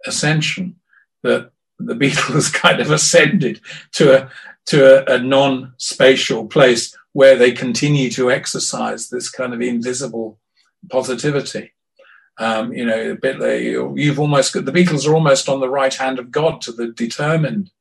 ascension, 0.06 0.76
that 1.22 1.50
the 1.78 1.94
Beatles 2.02 2.52
kind 2.52 2.80
of 2.80 2.90
ascended 2.90 3.60
to 3.92 4.16
a 4.16 4.30
to 4.66 5.10
a, 5.10 5.16
a 5.16 5.18
non-spatial 5.18 6.46
place 6.46 6.94
where 7.12 7.36
they 7.36 7.52
continue 7.52 8.10
to 8.10 8.30
exercise 8.30 9.08
this 9.08 9.30
kind 9.30 9.54
of 9.54 9.62
invisible 9.62 10.38
positivity. 10.90 11.72
Um, 12.40 12.72
you 12.72 12.86
know, 12.86 13.10
a 13.10 13.16
bit 13.16 13.40
like 13.40 13.62
you've 13.62 14.20
almost 14.20 14.52
got 14.52 14.64
the 14.64 14.72
Beatles 14.72 15.08
are 15.08 15.14
almost 15.14 15.48
on 15.48 15.60
the 15.60 15.68
right 15.68 15.92
hand 15.92 16.20
of 16.20 16.30
God 16.30 16.60
to 16.62 16.72
the 16.72 16.88
determined, 16.88 17.72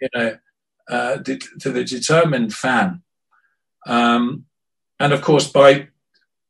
you 0.00 0.08
know, 0.14 0.36
uh, 0.88 1.18
to 1.18 1.70
the 1.70 1.84
determined 1.84 2.52
fan. 2.52 3.02
Um, 3.86 4.46
and 4.98 5.12
of 5.12 5.22
course, 5.22 5.48
by 5.48 5.88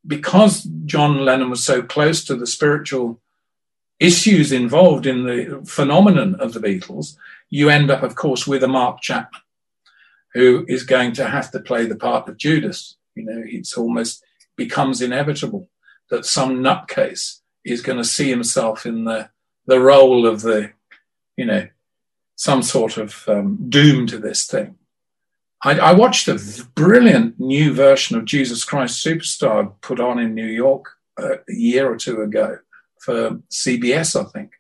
because 0.07 0.63
John 0.85 1.25
Lennon 1.25 1.51
was 1.51 1.65
so 1.65 1.83
close 1.83 2.25
to 2.25 2.35
the 2.35 2.47
spiritual 2.47 3.21
issues 4.01 4.53
involved 4.53 5.07
in 5.07 5.25
the 5.25 5.63
phenomenon 5.67 6.35
of 6.37 6.53
the 6.53 6.61
Beatles, 6.61 7.17
you 7.49 7.71
end 7.71 7.91
up, 7.91 8.03
of 8.03 8.15
course, 8.15 8.47
with 8.47 8.63
a 8.63 8.69
Mark 8.69 9.01
Chapman 9.01 9.41
who 10.35 10.65
is 10.69 10.83
going 10.83 11.13
to 11.13 11.29
have 11.29 11.51
to 11.53 11.61
play 11.61 11.87
the 11.87 11.97
part 11.97 12.29
of 12.29 12.37
Judas. 12.37 12.97
You 13.15 13.25
know, 13.25 13.43
it's 13.45 13.77
almost 13.77 14.25
becomes 14.57 15.01
inevitable 15.01 15.69
that 16.15 16.25
some 16.25 16.63
nutcase 16.63 17.41
is 17.65 17.83
going 17.83 17.99
to 17.99 18.05
see 18.05 18.31
himself 18.31 18.87
in 18.87 19.05
the 19.05 19.29
the 19.67 19.81
role 19.81 20.27
of 20.27 20.43
the, 20.43 20.71
you 21.37 21.47
know, 21.47 21.67
some 22.37 22.63
sort 22.63 22.99
of 22.99 23.25
um, 23.29 23.59
doom 23.71 24.07
to 24.07 24.19
this 24.19 24.47
thing. 24.47 24.77
I, 25.63 25.79
I, 25.79 25.93
watched 25.95 26.29
a 26.29 26.39
brilliant 26.75 27.41
new 27.41 27.73
version 27.73 28.19
of 28.19 28.27
Jesus 28.27 28.63
Christ 28.63 29.03
Superstar 29.03 29.73
put 29.81 30.01
on 30.01 30.19
in 30.19 30.35
New 30.35 30.47
York 30.47 30.85
uh, 31.19 31.37
a 31.49 31.53
year 31.55 31.91
or 31.91 31.97
two 31.97 32.21
ago 32.21 32.59
for 32.99 33.41
CBS, 33.51 34.21
I 34.21 34.29
think. 34.31 34.53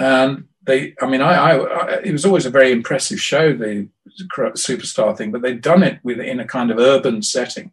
And 0.00 0.48
they, 0.64 0.94
I 1.00 1.06
mean, 1.06 1.20
I, 1.20 1.52
I, 1.52 2.00
it 2.00 2.10
was 2.10 2.26
always 2.26 2.46
a 2.46 2.50
very 2.50 2.72
impressive 2.72 3.20
show, 3.20 3.52
the 3.52 3.88
Superstar 4.32 5.16
thing, 5.16 5.30
but 5.30 5.42
they'd 5.42 5.60
done 5.60 5.84
it 5.84 6.00
with 6.02 6.18
in 6.18 6.40
a 6.40 6.46
kind 6.46 6.72
of 6.72 6.78
urban 6.78 7.22
setting 7.22 7.72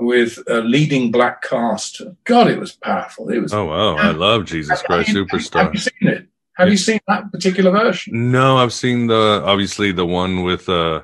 with 0.00 0.38
a 0.48 0.60
leading 0.60 1.10
black 1.10 1.42
cast. 1.42 2.02
God, 2.24 2.48
it 2.48 2.58
was 2.58 2.72
powerful. 2.72 3.28
It 3.28 3.40
was. 3.40 3.52
Oh 3.52 3.66
wow, 3.66 3.96
I 3.96 4.10
love 4.10 4.46
Jesus 4.46 4.82
Christ 4.82 5.10
Superstar. 5.10 5.64
Have 5.64 5.74
you 5.74 5.80
seen 5.80 6.08
it? 6.08 6.26
Have 6.56 6.68
you 6.70 6.76
seen 6.76 6.98
that 7.06 7.30
particular 7.30 7.70
version? 7.70 8.32
No, 8.32 8.56
I've 8.58 8.72
seen 8.72 9.06
the 9.06 9.42
obviously 9.44 9.92
the 9.92 10.06
one 10.06 10.42
with 10.42 10.68
uh 10.68 11.02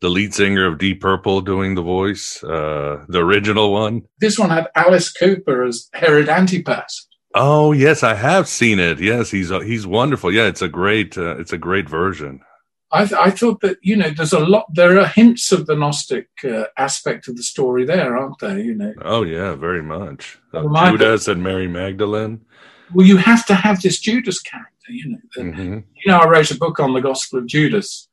the 0.00 0.08
lead 0.08 0.34
singer 0.34 0.66
of 0.66 0.78
Deep 0.78 1.00
Purple 1.00 1.40
doing 1.40 1.74
the 1.74 1.82
voice, 1.82 2.42
uh 2.44 3.04
the 3.08 3.18
original 3.18 3.72
one. 3.72 4.02
This 4.20 4.38
one 4.38 4.50
had 4.50 4.68
Alice 4.74 5.12
Cooper 5.12 5.64
as 5.64 5.88
Herod 5.92 6.28
Antipas. 6.28 7.08
Oh 7.34 7.72
yes, 7.72 8.02
I 8.02 8.14
have 8.14 8.46
seen 8.46 8.78
it. 8.78 9.00
Yes, 9.00 9.30
he's 9.30 9.50
uh, 9.50 9.60
he's 9.60 9.86
wonderful. 9.86 10.30
Yeah, 10.32 10.46
it's 10.46 10.62
a 10.62 10.68
great 10.68 11.16
uh, 11.16 11.36
it's 11.38 11.52
a 11.52 11.58
great 11.58 11.88
version. 11.88 12.40
I, 12.94 13.06
th- 13.06 13.20
I 13.20 13.30
thought 13.30 13.62
that 13.62 13.78
you 13.80 13.96
know 13.96 14.10
there's 14.10 14.34
a 14.34 14.38
lot 14.38 14.66
there 14.72 15.00
are 15.00 15.06
hints 15.06 15.50
of 15.50 15.66
the 15.66 15.74
Gnostic 15.74 16.28
uh, 16.44 16.64
aspect 16.76 17.26
of 17.26 17.36
the 17.36 17.42
story 17.42 17.86
there, 17.86 18.16
aren't 18.16 18.38
there? 18.38 18.58
You 18.58 18.74
know. 18.74 18.92
Oh 19.02 19.22
yeah, 19.22 19.54
very 19.54 19.82
much. 19.82 20.38
Uh, 20.52 20.90
Judas 20.90 21.26
and 21.26 21.42
Mary 21.42 21.68
Magdalene. 21.68 22.42
Well, 22.92 23.06
you 23.06 23.16
have 23.16 23.46
to 23.46 23.54
have 23.54 23.80
this 23.80 23.98
Judas 23.98 24.40
character. 24.40 24.92
You 24.92 25.12
know. 25.12 25.18
Mm-hmm. 25.38 25.72
You 25.72 26.12
know, 26.12 26.18
I 26.18 26.28
wrote 26.28 26.50
a 26.50 26.58
book 26.58 26.80
on 26.80 26.92
the 26.92 27.00
Gospel 27.00 27.38
of 27.38 27.46
Judas. 27.46 28.08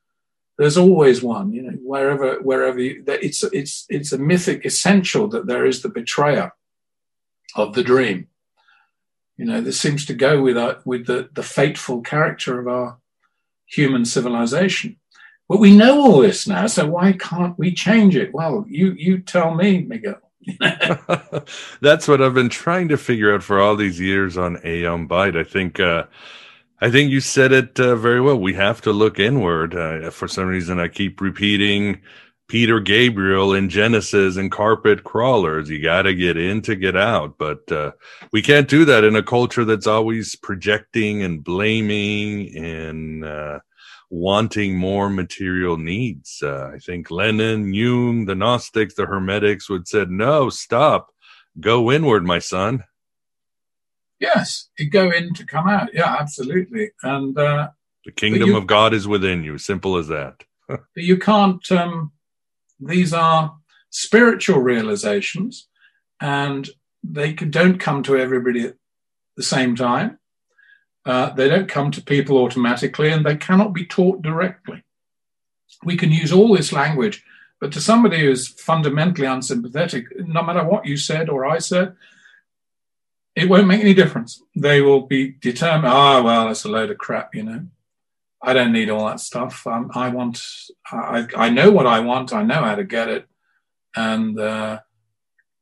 There's 0.57 0.77
always 0.77 1.21
one. 1.21 1.51
You 1.51 1.63
know, 1.63 1.77
wherever 1.83 2.39
wherever 2.41 2.79
you, 2.79 3.03
it's 3.05 3.43
it's 3.43 3.85
it's 3.89 4.13
a 4.13 4.17
mythic 4.17 4.65
essential 4.65 5.27
that 5.29 5.45
there 5.45 5.65
is 5.65 5.81
the 5.81 5.89
betrayer 5.89 6.53
of 7.55 7.73
the 7.73 7.83
dream. 7.83 8.29
You 9.35 9.45
know, 9.45 9.59
this 9.59 9.79
seems 9.79 10.05
to 10.05 10.13
go 10.13 10.41
with 10.41 10.57
our, 10.57 10.79
with 10.85 11.05
the 11.05 11.29
the 11.33 11.43
fateful 11.43 12.01
character 12.01 12.59
of 12.61 12.67
our 12.69 12.97
human 13.69 14.05
civilization. 14.05 14.97
But 15.47 15.59
we 15.59 15.75
know 15.75 16.01
all 16.01 16.19
this 16.19 16.47
now, 16.47 16.67
so 16.67 16.87
why 16.87 17.13
can't 17.13 17.57
we 17.57 17.73
change 17.73 18.15
it? 18.15 18.33
Well, 18.33 18.65
you 18.67 18.93
you 18.93 19.19
tell 19.19 19.55
me, 19.55 19.81
Miguel. 19.81 20.21
That's 21.81 22.07
what 22.07 22.21
I've 22.21 22.33
been 22.33 22.49
trying 22.49 22.87
to 22.89 22.97
figure 22.97 23.33
out 23.33 23.43
for 23.43 23.59
all 23.59 23.75
these 23.75 23.99
years 23.99 24.37
on 24.37 24.59
Aeon 24.65 25.07
Byte. 25.07 25.37
I 25.37 25.43
think 25.43 25.79
uh, 25.79 26.05
I 26.81 26.91
think 26.91 27.11
you 27.11 27.19
said 27.19 27.51
it 27.51 27.79
uh, 27.79 27.95
very 27.95 28.21
well. 28.21 28.39
We 28.39 28.53
have 28.53 28.79
to 28.81 28.93
look 28.93 29.19
inward. 29.19 29.75
Uh, 29.75 30.11
for 30.11 30.27
some 30.27 30.47
reason, 30.47 30.79
I 30.79 30.87
keep 30.87 31.19
repeating 31.19 32.01
Peter 32.49 32.79
Gabriel 32.79 33.53
in 33.53 33.69
Genesis 33.69 34.35
and 34.35 34.51
carpet 34.51 35.03
crawlers. 35.03 35.69
You 35.69 35.81
got 35.81 36.01
to 36.01 36.15
get 36.15 36.35
in 36.35 36.63
to 36.63 36.75
get 36.75 36.97
out. 36.97 37.37
But 37.37 37.71
uh, 37.71 37.91
we 38.33 38.41
can't 38.41 38.67
do 38.67 38.85
that 38.85 39.03
in 39.03 39.15
a 39.15 39.23
culture 39.23 39.63
that's 39.63 39.85
always 39.85 40.35
projecting 40.35 41.21
and 41.21 41.43
blaming 41.43 42.57
and 42.57 43.23
uh, 43.23 43.59
wanting 44.09 44.75
more 44.75 45.11
material 45.11 45.77
needs. 45.77 46.41
Uh, 46.41 46.71
I 46.73 46.79
think 46.79 47.11
Lennon, 47.11 47.71
Jung, 47.71 48.25
the 48.25 48.33
Gnostics, 48.33 48.95
the 48.95 49.05
Hermetics 49.05 49.69
would 49.69 49.87
said, 49.87 50.09
"No, 50.09 50.49
stop, 50.49 51.11
go 51.59 51.91
inward, 51.91 52.25
my 52.25 52.39
son." 52.39 52.83
Yes, 54.19 54.69
go 54.89 55.11
in 55.11 55.35
to 55.35 55.45
come 55.45 55.69
out. 55.69 55.93
Yeah, 55.93 56.17
absolutely. 56.19 56.89
And 57.03 57.37
uh, 57.37 57.69
the 58.05 58.11
kingdom 58.11 58.49
you, 58.49 58.57
of 58.57 58.65
God 58.65 58.95
is 58.95 59.07
within 59.07 59.43
you. 59.43 59.59
Simple 59.59 59.97
as 59.97 60.07
that. 60.07 60.43
you 60.95 61.17
can't. 61.17 61.71
Um, 61.71 62.11
these 62.79 63.13
are 63.13 63.55
spiritual 63.89 64.59
realizations, 64.59 65.67
and 66.21 66.69
they 67.03 67.33
don't 67.33 67.79
come 67.79 68.03
to 68.03 68.17
everybody 68.17 68.65
at 68.65 68.75
the 69.35 69.43
same 69.43 69.75
time. 69.75 70.19
Uh, 71.05 71.31
they 71.31 71.47
don't 71.49 71.69
come 71.69 71.91
to 71.91 72.01
people 72.01 72.37
automatically, 72.37 73.09
and 73.09 73.25
they 73.25 73.35
cannot 73.35 73.73
be 73.73 73.85
taught 73.85 74.21
directly. 74.21 74.83
We 75.83 75.97
can 75.97 76.11
use 76.11 76.31
all 76.31 76.55
this 76.55 76.73
language, 76.73 77.23
but 77.59 77.71
to 77.73 77.81
somebody 77.81 78.19
who's 78.19 78.47
fundamentally 78.47 79.27
unsympathetic, 79.27 80.05
no 80.19 80.43
matter 80.43 80.63
what 80.63 80.85
you 80.85 80.97
said 80.97 81.29
or 81.29 81.45
I 81.45 81.59
said, 81.59 81.95
it 83.35 83.49
won't 83.49 83.67
make 83.67 83.81
any 83.81 83.93
difference. 83.93 84.41
They 84.55 84.81
will 84.81 85.01
be 85.01 85.29
determined, 85.29 85.93
oh, 85.93 86.23
well, 86.23 86.47
that's 86.47 86.65
a 86.65 86.69
load 86.69 86.91
of 86.91 86.97
crap, 86.97 87.33
you 87.33 87.43
know. 87.43 87.65
I 88.41 88.53
don't 88.53 88.71
need 88.71 88.89
all 88.89 89.07
that 89.07 89.19
stuff. 89.19 89.67
Um, 89.67 89.91
I 89.93 90.09
want, 90.09 90.41
I, 90.91 91.27
I 91.35 91.49
know 91.49 91.71
what 91.71 91.87
I 91.87 91.99
want. 91.99 92.33
I 92.33 92.43
know 92.43 92.63
how 92.63 92.75
to 92.75 92.83
get 92.83 93.09
it. 93.09 93.27
And, 93.95 94.39
uh, 94.39 94.79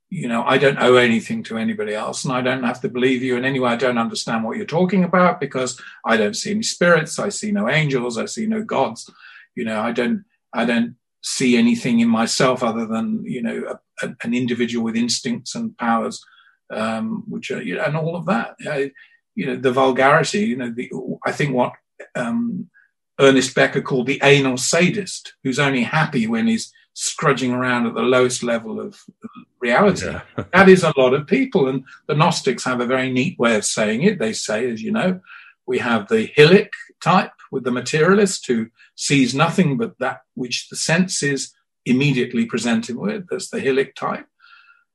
you 0.09 0.27
know, 0.27 0.43
I 0.43 0.57
don't 0.57 0.79
owe 0.79 0.95
anything 0.95 1.43
to 1.43 1.57
anybody 1.57 1.93
else 1.93 2.23
and 2.23 2.33
I 2.33 2.41
don't 2.41 2.63
have 2.63 2.79
to 2.81 2.89
believe 2.89 3.23
you 3.23 3.35
in 3.35 3.45
any 3.45 3.59
way. 3.59 3.71
I 3.71 3.75
don't 3.75 3.97
understand 3.97 4.43
what 4.43 4.57
you're 4.57 4.65
talking 4.65 5.03
about 5.03 5.39
because 5.39 5.81
I 6.05 6.17
don't 6.17 6.35
see 6.35 6.51
any 6.51 6.63
spirits. 6.63 7.19
I 7.19 7.29
see 7.29 7.51
no 7.51 7.67
angels. 7.67 8.17
I 8.17 8.25
see 8.25 8.45
no 8.45 8.63
gods. 8.63 9.09
You 9.55 9.65
know, 9.65 9.81
I 9.81 9.91
don't, 9.91 10.23
I 10.53 10.65
don't 10.65 10.95
see 11.23 11.57
anything 11.57 11.99
in 11.99 12.07
myself 12.07 12.63
other 12.63 12.85
than, 12.85 13.25
you 13.25 13.41
know, 13.41 13.63
a, 14.01 14.05
a, 14.05 14.15
an 14.23 14.33
individual 14.33 14.85
with 14.85 14.95
instincts 14.95 15.55
and 15.55 15.77
powers, 15.77 16.23
um, 16.71 17.23
which 17.27 17.51
are, 17.51 17.61
you 17.61 17.75
know, 17.75 17.83
and 17.83 17.97
all 17.97 18.15
of 18.15 18.27
that. 18.27 18.55
I, 18.69 18.91
you 19.35 19.47
know, 19.47 19.55
the 19.55 19.71
vulgarity, 19.71 20.45
you 20.45 20.55
know, 20.55 20.71
the, 20.71 20.89
I 21.25 21.31
think 21.31 21.53
what 21.53 21.73
um, 22.15 22.69
Ernest 23.19 23.55
Becker 23.55 23.81
called 23.81 24.07
the 24.07 24.19
anal 24.23 24.57
sadist, 24.57 25.33
who's 25.43 25.59
only 25.59 25.83
happy 25.83 26.27
when 26.27 26.47
he's 26.47 26.71
scrudging 26.93 27.51
around 27.51 27.85
at 27.85 27.93
the 27.93 28.01
lowest 28.01 28.43
level 28.43 28.79
of 28.79 28.99
reality. 29.59 30.07
Yeah. 30.07 30.21
that 30.53 30.69
is 30.69 30.83
a 30.83 30.93
lot 30.97 31.13
of 31.13 31.27
people. 31.27 31.67
And 31.67 31.83
the 32.07 32.15
Gnostics 32.15 32.63
have 32.63 32.81
a 32.81 32.85
very 32.85 33.11
neat 33.11 33.37
way 33.37 33.55
of 33.55 33.65
saying 33.65 34.03
it. 34.03 34.19
They 34.19 34.33
say, 34.33 34.69
as 34.69 34.81
you 34.81 34.91
know, 34.91 35.19
we 35.65 35.79
have 35.79 36.07
the 36.07 36.27
Hylic 36.35 36.69
type 37.01 37.33
with 37.51 37.63
the 37.63 37.71
materialist 37.71 38.47
who 38.47 38.67
sees 38.95 39.35
nothing 39.35 39.77
but 39.77 39.99
that 39.99 40.21
which 40.33 40.69
the 40.69 40.75
senses 40.75 41.53
immediately 41.85 42.45
present 42.45 42.89
him 42.89 42.97
with. 42.97 43.27
That's 43.29 43.49
the 43.49 43.59
Hylic 43.59 43.95
type. 43.95 44.27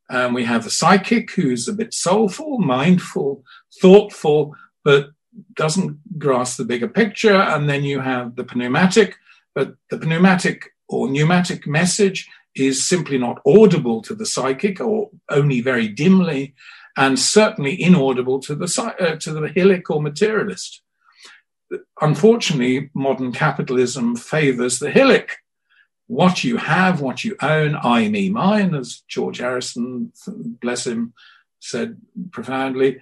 And 0.08 0.34
we 0.34 0.44
have 0.44 0.64
the 0.64 0.70
psychic 0.70 1.30
who's 1.30 1.68
a 1.68 1.72
bit 1.72 1.94
soulful, 1.94 2.58
mindful, 2.58 3.44
thoughtful, 3.80 4.54
but 4.84 5.10
doesn't 5.54 6.18
grasp 6.18 6.58
the 6.58 6.64
bigger 6.64 6.88
picture. 6.88 7.34
And 7.34 7.68
then 7.68 7.84
you 7.84 8.00
have 8.00 8.36
the 8.36 8.46
pneumatic, 8.54 9.16
but 9.54 9.74
the 9.90 9.98
pneumatic 9.98 10.70
or 10.88 11.08
pneumatic 11.08 11.66
message 11.66 12.28
is 12.54 12.86
simply 12.86 13.18
not 13.18 13.40
audible 13.46 14.02
to 14.02 14.14
the 14.14 14.26
psychic 14.26 14.80
or 14.80 15.10
only 15.30 15.60
very 15.60 15.88
dimly, 15.88 16.54
and 16.96 17.18
certainly 17.18 17.80
inaudible 17.82 18.38
to 18.40 18.54
the, 18.54 18.94
uh, 19.00 19.16
to 19.16 19.32
the 19.32 19.48
hylic 19.48 19.88
or 19.88 20.02
materialist. 20.02 20.82
Unfortunately, 22.02 22.90
modern 22.92 23.32
capitalism 23.32 24.16
favors 24.16 24.78
the 24.78 24.90
hylic. 24.90 25.30
What 26.08 26.44
you 26.44 26.58
have, 26.58 27.00
what 27.00 27.24
you 27.24 27.36
own, 27.40 27.78
I, 27.82 28.08
me, 28.08 28.28
mine, 28.28 28.74
as 28.74 29.02
George 29.08 29.38
Harrison, 29.38 30.12
bless 30.60 30.86
him, 30.86 31.14
said 31.60 31.96
profoundly. 32.30 32.98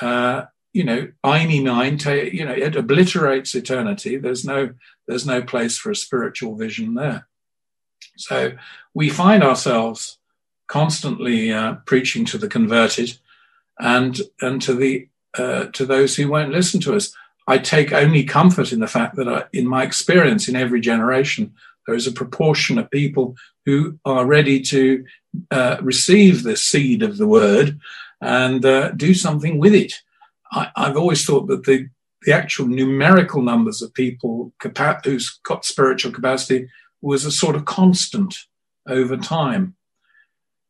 Uh, 0.00 0.44
you 0.74 0.84
know, 0.84 1.08
Aini 1.22 1.62
nine, 1.62 1.98
you 2.30 2.44
know, 2.44 2.52
it 2.52 2.76
obliterates 2.76 3.54
eternity. 3.54 4.18
There's 4.18 4.44
no, 4.44 4.74
there's 5.06 5.26
no 5.26 5.40
place 5.40 5.78
for 5.78 5.90
a 5.90 5.96
spiritual 5.96 6.56
vision 6.56 6.94
there. 6.94 7.26
So 8.16 8.52
we 8.92 9.08
find 9.08 9.42
ourselves 9.42 10.18
constantly 10.66 11.52
uh, 11.52 11.76
preaching 11.86 12.24
to 12.26 12.38
the 12.38 12.48
converted, 12.48 13.18
and 13.78 14.20
and 14.40 14.62
to 14.62 14.74
the 14.74 15.08
uh, 15.38 15.66
to 15.72 15.86
those 15.86 16.16
who 16.16 16.28
won't 16.28 16.52
listen 16.52 16.80
to 16.80 16.94
us. 16.94 17.14
I 17.46 17.58
take 17.58 17.92
only 17.92 18.24
comfort 18.24 18.72
in 18.72 18.80
the 18.80 18.86
fact 18.86 19.16
that, 19.16 19.28
I, 19.28 19.44
in 19.52 19.66
my 19.66 19.82
experience, 19.82 20.48
in 20.48 20.56
every 20.56 20.80
generation, 20.80 21.52
there 21.86 21.96
is 21.96 22.06
a 22.06 22.12
proportion 22.12 22.78
of 22.78 22.90
people 22.90 23.36
who 23.66 23.98
are 24.04 24.24
ready 24.24 24.60
to 24.62 25.04
uh, 25.50 25.76
receive 25.82 26.42
the 26.42 26.56
seed 26.56 27.02
of 27.02 27.18
the 27.18 27.26
word 27.26 27.78
and 28.20 28.64
uh, 28.64 28.92
do 28.92 29.12
something 29.12 29.58
with 29.58 29.74
it. 29.74 29.92
I, 30.54 30.86
have 30.86 30.96
always 30.96 31.24
thought 31.24 31.48
that 31.48 31.64
the, 31.64 31.88
the 32.22 32.32
actual 32.32 32.66
numerical 32.66 33.42
numbers 33.42 33.82
of 33.82 33.92
people 33.94 34.52
capa- 34.60 35.00
who's 35.04 35.40
got 35.44 35.64
spiritual 35.64 36.12
capacity 36.12 36.68
was 37.02 37.24
a 37.24 37.30
sort 37.30 37.56
of 37.56 37.64
constant 37.64 38.34
over 38.88 39.16
time. 39.16 39.74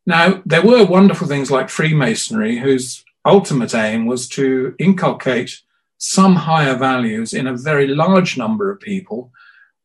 Now, 0.07 0.43
there 0.45 0.65
were 0.65 0.85
wonderful 0.85 1.27
things 1.27 1.51
like 1.51 1.69
Freemasonry, 1.69 2.59
whose 2.59 3.05
ultimate 3.25 3.75
aim 3.75 4.07
was 4.07 4.29
to 4.31 4.75
inculcate 4.79 5.61
some 5.99 6.37
higher 6.37 6.77
values 6.77 7.33
in 7.33 7.47
a 7.47 7.57
very 7.57 7.87
large 7.87 8.37
number 8.37 8.71
of 8.71 8.81
people, 8.81 9.33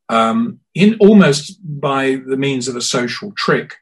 um, 0.09 0.59
in 0.75 0.97
almost 0.99 1.57
by 1.63 2.21
the 2.27 2.35
means 2.35 2.67
of 2.67 2.75
a 2.75 2.81
social 2.81 3.31
trick, 3.37 3.75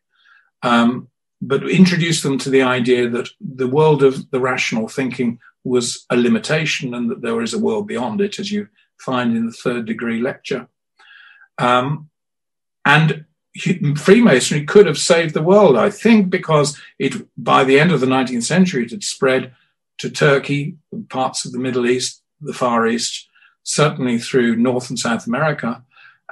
um, 0.62 1.08
but 1.42 1.68
introduce 1.70 2.22
them 2.22 2.38
to 2.38 2.50
the 2.50 2.62
idea 2.62 3.10
that 3.10 3.30
the 3.40 3.68
world 3.68 4.04
of 4.04 4.30
the 4.32 4.40
rational 4.40 4.88
thinking 4.88 5.40
was 5.68 6.06
a 6.10 6.16
limitation 6.16 6.94
and 6.94 7.10
that 7.10 7.22
there 7.22 7.42
is 7.42 7.54
a 7.54 7.60
world 7.60 7.88
beyond 7.88 8.22
it, 8.22 8.40
as 8.40 8.52
you 8.52 8.68
find 9.00 9.36
in 9.36 9.46
the 9.46 9.52
third 9.52 9.86
degree 9.86 10.22
lecture. 10.22 10.68
Um, 11.58 12.10
and 12.86 13.26
Freemasonry 13.98 14.66
could 14.66 14.86
have 14.86 14.98
saved 14.98 15.34
the 15.34 15.42
world, 15.42 15.78
I 15.78 15.90
think, 15.90 16.30
because 16.30 16.80
it, 17.00 17.14
by 17.38 17.64
the 17.64 17.80
end 17.80 17.92
of 17.92 18.00
the 18.00 18.08
19th 18.08 18.44
century, 18.44 18.86
it 18.86 18.92
had 18.92 19.04
spread 19.04 19.54
to 20.00 20.10
Turkey, 20.10 20.78
parts 21.10 21.46
of 21.46 21.52
the 21.52 21.60
Middle 21.60 21.88
East, 21.88 22.22
the 22.40 22.54
Far 22.54 22.88
East, 22.88 23.28
certainly 23.64 24.20
through 24.20 24.56
North 24.56 24.90
and 24.90 25.00
South 25.00 25.26
America, 25.26 25.84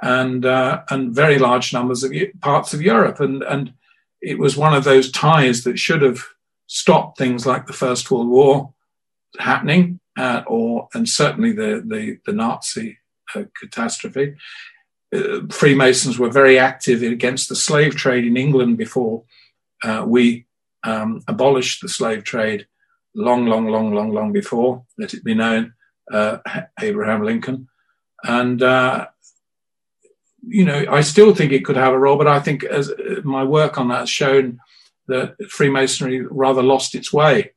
and 0.02 0.46
uh, 0.46 0.82
and 0.90 1.14
very 1.14 1.38
large 1.38 1.72
numbers 1.72 2.04
of 2.04 2.12
parts 2.40 2.72
of 2.72 2.82
Europe. 2.82 3.18
And 3.18 3.42
and 3.42 3.72
it 4.20 4.38
was 4.38 4.56
one 4.56 4.74
of 4.74 4.84
those 4.84 5.10
ties 5.10 5.64
that 5.64 5.78
should 5.78 6.02
have 6.02 6.22
stopped 6.68 7.18
things 7.18 7.44
like 7.44 7.66
the 7.66 7.72
First 7.72 8.10
World 8.10 8.28
War 8.28 8.72
happening, 9.38 10.00
uh, 10.18 10.42
or 10.46 10.88
and 10.94 11.08
certainly 11.08 11.52
the 11.52 11.82
the, 11.86 12.18
the 12.26 12.32
Nazi 12.32 12.98
uh, 13.34 13.44
catastrophe. 13.60 14.34
Uh, 15.14 15.40
Freemasons 15.50 16.18
were 16.18 16.30
very 16.30 16.58
active 16.58 17.02
against 17.02 17.48
the 17.48 17.56
slave 17.56 17.94
trade 17.94 18.26
in 18.26 18.36
England 18.36 18.76
before 18.76 19.24
uh, 19.84 20.04
we 20.06 20.46
um, 20.84 21.22
abolished 21.28 21.80
the 21.80 21.88
slave 21.88 22.24
trade. 22.24 22.66
Long, 23.14 23.46
long, 23.46 23.66
long, 23.68 23.94
long, 23.94 24.12
long 24.12 24.30
before, 24.30 24.84
let 24.98 25.14
it 25.14 25.24
be 25.24 25.32
known, 25.32 25.72
Abraham 26.78 27.22
Lincoln, 27.22 27.66
and 28.22 28.60
you 30.48 30.64
know, 30.64 30.84
I 30.90 31.00
still 31.00 31.34
think 31.34 31.50
it 31.50 31.64
could 31.64 31.76
have 31.76 31.94
a 31.94 31.98
role, 31.98 32.18
but 32.18 32.28
I 32.28 32.40
think 32.40 32.62
as 32.62 32.92
my 33.24 33.42
work 33.42 33.78
on 33.78 33.88
that 33.88 34.00
has 34.00 34.10
shown 34.10 34.60
that 35.08 35.36
Freemasonry 35.48 36.20
rather 36.20 36.62
lost 36.62 36.94
its 36.94 37.12
way 37.12 37.52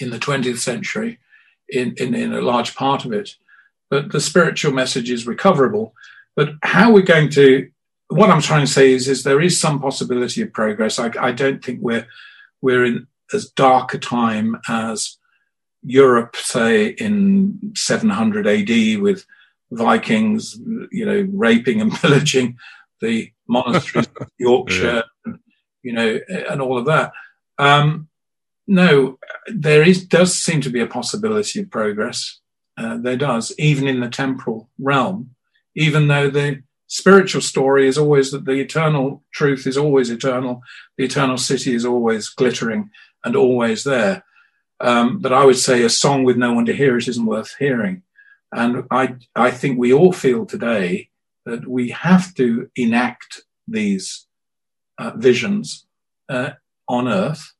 in 0.00 0.10
the 0.10 0.18
20th 0.18 0.58
century 0.58 1.18
in, 1.68 1.94
in, 1.96 2.14
in 2.14 2.32
a 2.32 2.40
large 2.40 2.74
part 2.74 3.04
of 3.04 3.12
it. 3.12 3.36
But 3.90 4.12
the 4.12 4.20
spiritual 4.20 4.72
message 4.72 5.10
is 5.10 5.26
recoverable. 5.26 5.94
But 6.34 6.54
how 6.62 6.92
we're 6.92 7.02
going 7.02 7.30
to, 7.30 7.70
what 8.08 8.30
I'm 8.30 8.42
trying 8.42 8.66
to 8.66 8.72
say 8.72 8.92
is, 8.92 9.08
is 9.08 9.22
there 9.22 9.40
is 9.40 9.60
some 9.60 9.80
possibility 9.80 10.42
of 10.42 10.52
progress. 10.52 10.98
I, 10.98 11.10
I 11.18 11.32
don't 11.32 11.64
think 11.64 11.80
we're, 11.80 12.06
we're 12.60 12.84
in 12.84 13.06
as 13.32 13.50
dark 13.50 13.94
a 13.94 13.98
time 13.98 14.56
as 14.68 15.18
Europe, 15.82 16.36
say 16.36 16.88
in 16.88 17.72
700 17.74 18.46
AD 18.46 19.00
with 19.00 19.24
Vikings, 19.70 20.58
you 20.90 21.04
know, 21.04 21.28
raping 21.32 21.80
and 21.80 21.92
pillaging 22.00 22.58
the 23.00 23.30
monasteries 23.48 24.08
of 24.20 24.28
Yorkshire, 24.38 25.04
yeah. 25.26 25.32
you 25.82 25.92
know, 25.92 26.18
and 26.28 26.60
all 26.60 26.78
of 26.78 26.86
that. 26.86 27.12
Um, 27.58 28.08
no, 28.66 29.18
there 29.46 29.82
is 29.82 30.04
does 30.04 30.34
seem 30.34 30.60
to 30.62 30.70
be 30.70 30.80
a 30.80 30.86
possibility 30.86 31.60
of 31.60 31.70
progress. 31.70 32.40
Uh, 32.76 32.98
there 32.98 33.16
does, 33.16 33.54
even 33.58 33.86
in 33.86 34.00
the 34.00 34.08
temporal 34.08 34.68
realm, 34.78 35.30
even 35.74 36.08
though 36.08 36.28
the 36.28 36.62
spiritual 36.88 37.40
story 37.40 37.86
is 37.86 37.98
always 37.98 38.30
that 38.30 38.44
the 38.44 38.60
eternal 38.60 39.22
truth 39.32 39.66
is 39.66 39.76
always 39.76 40.10
eternal, 40.10 40.62
the 40.96 41.04
eternal 41.04 41.38
city 41.38 41.74
is 41.74 41.84
always 41.84 42.28
glittering 42.28 42.90
and 43.24 43.34
always 43.34 43.84
there. 43.84 44.24
Um, 44.80 45.18
but 45.20 45.32
I 45.32 45.44
would 45.44 45.56
say 45.56 45.82
a 45.82 45.88
song 45.88 46.24
with 46.24 46.36
no 46.36 46.52
one 46.52 46.66
to 46.66 46.76
hear 46.76 46.96
it 46.98 47.08
isn't 47.08 47.26
worth 47.26 47.56
hearing. 47.58 48.02
And 48.52 48.84
I, 48.90 49.16
I 49.34 49.50
think 49.50 49.78
we 49.78 49.92
all 49.92 50.12
feel 50.12 50.44
today 50.44 51.08
that 51.44 51.66
we 51.66 51.90
have 51.90 52.34
to 52.34 52.70
enact 52.76 53.42
these 53.66 54.26
uh, 54.98 55.12
visions 55.16 55.86
uh, 56.28 56.50
on 56.88 57.08
earth 57.08 57.52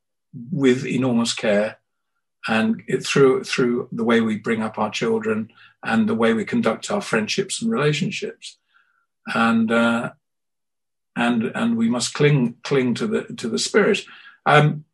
with 0.51 0.85
enormous 0.85 1.33
care 1.33 1.77
and 2.47 2.81
it, 2.87 3.05
through 3.05 3.43
through 3.43 3.89
the 3.91 4.03
way 4.03 4.21
we 4.21 4.37
bring 4.37 4.61
up 4.61 4.77
our 4.77 4.89
children 4.89 5.51
and 5.83 6.07
the 6.07 6.15
way 6.15 6.33
we 6.33 6.45
conduct 6.45 6.89
our 6.91 7.01
friendships 7.01 7.61
and 7.61 7.71
relationships. 7.71 8.57
And 9.33 9.71
uh, 9.71 10.11
and 11.15 11.43
and 11.55 11.77
we 11.77 11.89
must 11.89 12.13
cling 12.13 12.55
cling 12.63 12.93
to 12.95 13.07
the 13.07 13.23
to 13.35 13.49
the 13.49 13.59
spirit. 13.59 14.01
Um, 14.45 14.85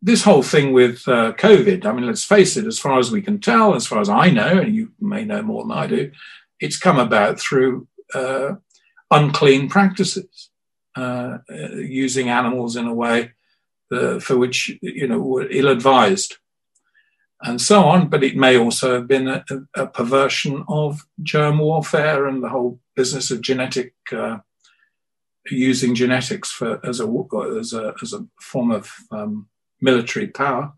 this 0.00 0.22
whole 0.22 0.42
thing 0.42 0.72
with 0.72 1.06
uh, 1.08 1.32
covid 1.32 1.84
i 1.84 1.92
mean 1.92 2.06
let's 2.06 2.22
face 2.22 2.56
it 2.56 2.66
as 2.66 2.78
far 2.78 2.98
as 2.98 3.10
we 3.10 3.20
can 3.20 3.40
tell 3.40 3.74
as 3.74 3.86
far 3.86 4.00
as 4.00 4.08
i 4.08 4.30
know 4.30 4.58
and 4.58 4.74
you 4.74 4.92
may 5.00 5.24
know 5.24 5.42
more 5.42 5.64
than 5.64 5.72
i 5.72 5.86
do 5.86 6.10
it's 6.60 6.78
come 6.78 6.98
about 6.98 7.40
through 7.40 7.88
uh, 8.14 8.54
unclean 9.10 9.68
practices 9.68 10.50
uh, 10.94 11.38
using 11.76 12.28
animals 12.28 12.76
in 12.76 12.86
a 12.86 12.94
way 12.94 13.32
uh, 13.92 14.18
for 14.18 14.36
which 14.36 14.78
you 14.82 15.06
know 15.06 15.20
were 15.20 15.50
ill-advised, 15.50 16.36
and 17.42 17.60
so 17.60 17.84
on. 17.84 18.08
But 18.08 18.24
it 18.24 18.36
may 18.36 18.56
also 18.56 18.94
have 18.94 19.08
been 19.08 19.28
a, 19.28 19.44
a 19.74 19.86
perversion 19.86 20.64
of 20.68 21.06
germ 21.22 21.58
warfare 21.58 22.26
and 22.26 22.42
the 22.42 22.48
whole 22.48 22.80
business 22.94 23.30
of 23.30 23.40
genetic 23.40 23.94
uh, 24.12 24.38
using 25.50 25.94
genetics 25.94 26.50
for 26.50 26.84
as 26.86 27.00
a 27.00 27.08
as 27.58 27.72
a 27.72 27.94
as 28.02 28.12
a 28.12 28.26
form 28.40 28.70
of 28.70 28.92
um, 29.10 29.48
military 29.80 30.28
power. 30.28 30.72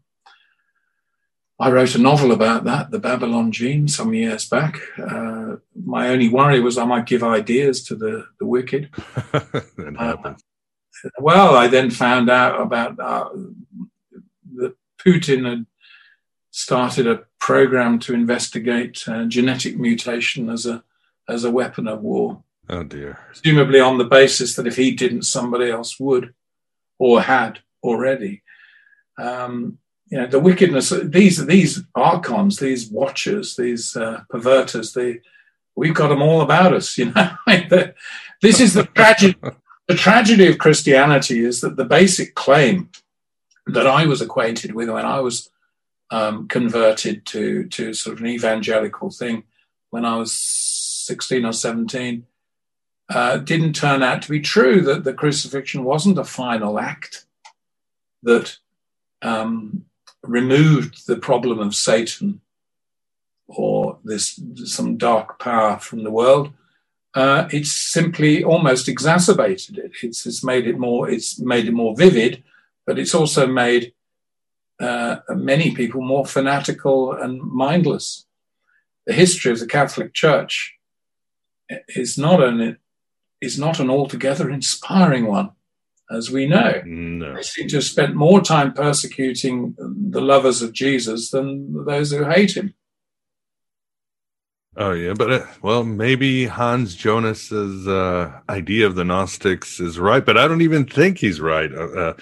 I 1.60 1.70
wrote 1.70 1.94
a 1.94 1.98
novel 1.98 2.32
about 2.32 2.64
that, 2.64 2.90
The 2.90 2.98
Babylon 2.98 3.52
Gene, 3.52 3.86
some 3.86 4.14
years 4.14 4.48
back. 4.48 4.78
Uh, 4.98 5.56
my 5.84 6.08
only 6.08 6.30
worry 6.30 6.58
was 6.58 6.78
I 6.78 6.86
might 6.86 7.04
give 7.04 7.22
ideas 7.22 7.84
to 7.84 7.96
the, 7.96 8.24
the 8.38 8.46
wicked. 8.46 8.88
that 9.32 9.96
happens. 9.98 10.42
Well, 11.18 11.56
I 11.56 11.66
then 11.66 11.90
found 11.90 12.28
out 12.28 12.60
about 12.60 12.98
uh, 12.98 13.30
that 14.56 14.74
Putin 15.04 15.48
had 15.48 15.66
started 16.50 17.06
a 17.06 17.24
program 17.38 17.98
to 18.00 18.14
investigate 18.14 19.02
uh, 19.08 19.24
genetic 19.24 19.78
mutation 19.78 20.50
as 20.50 20.66
a 20.66 20.82
as 21.28 21.44
a 21.44 21.50
weapon 21.50 21.86
of 21.86 22.02
war. 22.02 22.42
Oh 22.68 22.82
dear. 22.82 23.18
Presumably 23.28 23.80
on 23.80 23.98
the 23.98 24.04
basis 24.04 24.56
that 24.56 24.66
if 24.66 24.76
he 24.76 24.92
didn't, 24.92 25.22
somebody 25.22 25.70
else 25.70 25.98
would, 25.98 26.34
or 26.98 27.22
had 27.22 27.60
already. 27.82 28.42
Um, 29.18 29.78
you 30.10 30.18
know 30.18 30.26
the 30.26 30.40
wickedness 30.40 30.92
these 31.04 31.44
these 31.46 31.82
archons 31.94 32.58
these 32.58 32.90
watchers 32.90 33.56
these 33.56 33.96
uh, 33.96 34.22
perverters 34.28 34.92
they 34.92 35.20
we've 35.76 35.94
got 35.94 36.08
them 36.08 36.20
all 36.20 36.40
about 36.40 36.74
us 36.74 36.98
you 36.98 37.12
know 37.12 37.30
this 38.42 38.60
is 38.60 38.74
the 38.74 38.84
tragedy 38.94 39.38
the 39.90 39.96
tragedy 39.96 40.46
of 40.48 40.58
christianity 40.58 41.44
is 41.44 41.60
that 41.60 41.76
the 41.76 41.84
basic 41.84 42.34
claim 42.34 42.88
that 43.66 43.86
i 43.86 44.06
was 44.06 44.20
acquainted 44.20 44.74
with 44.74 44.88
when 44.88 45.04
i 45.04 45.20
was 45.20 45.50
um, 46.12 46.48
converted 46.48 47.24
to 47.26 47.64
to 47.68 47.92
sort 47.92 48.16
of 48.16 48.20
an 48.20 48.28
evangelical 48.28 49.10
thing 49.10 49.44
when 49.90 50.04
i 50.04 50.16
was 50.16 50.34
16 50.34 51.44
or 51.44 51.52
17 51.52 52.26
uh, 53.10 53.38
didn't 53.38 53.72
turn 53.72 54.04
out 54.04 54.22
to 54.22 54.30
be 54.30 54.40
true 54.40 54.80
that 54.82 55.02
the 55.02 55.12
crucifixion 55.12 55.82
wasn't 55.82 56.18
a 56.18 56.24
final 56.24 56.78
act 56.78 57.26
that 58.22 58.58
um, 59.22 59.84
removed 60.22 61.06
the 61.06 61.16
problem 61.16 61.58
of 61.58 61.74
Satan 61.74 62.40
or 63.48 63.98
this 64.04 64.40
some 64.64 64.96
dark 64.96 65.40
power 65.40 65.78
from 65.78 66.04
the 66.04 66.10
world, 66.10 66.52
uh, 67.14 67.48
it's 67.50 67.72
simply 67.72 68.44
almost 68.44 68.88
exacerbated 68.88 69.78
it. 69.78 69.92
It's, 70.02 70.26
it's, 70.26 70.44
made 70.44 70.66
it 70.66 70.78
more. 70.78 71.08
It's 71.10 71.40
made 71.40 71.66
it 71.66 71.72
more 71.72 71.96
vivid, 71.96 72.42
but 72.86 72.98
it's 72.98 73.14
also 73.14 73.46
made 73.46 73.92
uh, 74.78 75.16
many 75.30 75.74
people 75.74 76.02
more 76.02 76.24
fanatical 76.24 77.12
and 77.12 77.40
mindless. 77.42 78.26
The 79.06 79.12
history 79.12 79.50
of 79.50 79.58
the 79.58 79.66
Catholic 79.66 80.14
Church 80.14 80.76
is 81.88 82.16
not 82.16 82.42
an 82.42 82.78
is 83.40 83.58
not 83.58 83.80
an 83.80 83.90
altogether 83.90 84.50
inspiring 84.50 85.26
one 85.26 85.50
as 86.10 86.30
we 86.30 86.46
know. 86.46 86.82
No. 86.84 87.34
They 87.34 87.42
seem 87.42 87.68
to 87.68 87.76
have 87.76 87.84
spent 87.84 88.14
more 88.14 88.40
time 88.40 88.72
persecuting 88.72 89.76
the 89.78 90.20
lovers 90.20 90.60
of 90.60 90.72
Jesus 90.72 91.30
than 91.30 91.84
those 91.86 92.10
who 92.10 92.24
hate 92.24 92.56
him. 92.56 92.74
Oh 94.80 94.92
yeah, 94.92 95.12
but 95.12 95.30
uh, 95.30 95.46
well, 95.60 95.84
maybe 95.84 96.46
Hans 96.46 96.94
Jonas's 96.94 97.86
uh, 97.86 98.32
idea 98.48 98.86
of 98.86 98.94
the 98.94 99.04
Gnostics 99.04 99.78
is 99.78 99.98
right, 99.98 100.24
but 100.24 100.38
I 100.38 100.48
don't 100.48 100.62
even 100.62 100.86
think 100.86 101.18
he's 101.18 101.38
right. 101.38 101.70
Uh, 101.70 101.88
uh, 101.88 102.14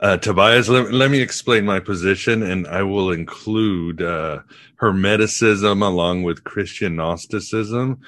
uh 0.00 0.16
Tobias, 0.16 0.70
let, 0.70 0.94
let, 0.94 1.10
me 1.10 1.20
explain 1.20 1.66
my 1.66 1.78
position, 1.78 2.42
and 2.42 2.66
I 2.68 2.84
will 2.84 3.12
include 3.12 4.00
uh, 4.00 4.38
Hermeticism 4.80 5.86
along 5.86 6.22
with 6.22 6.44
Christian 6.44 6.96
Gnosticism. 6.96 8.00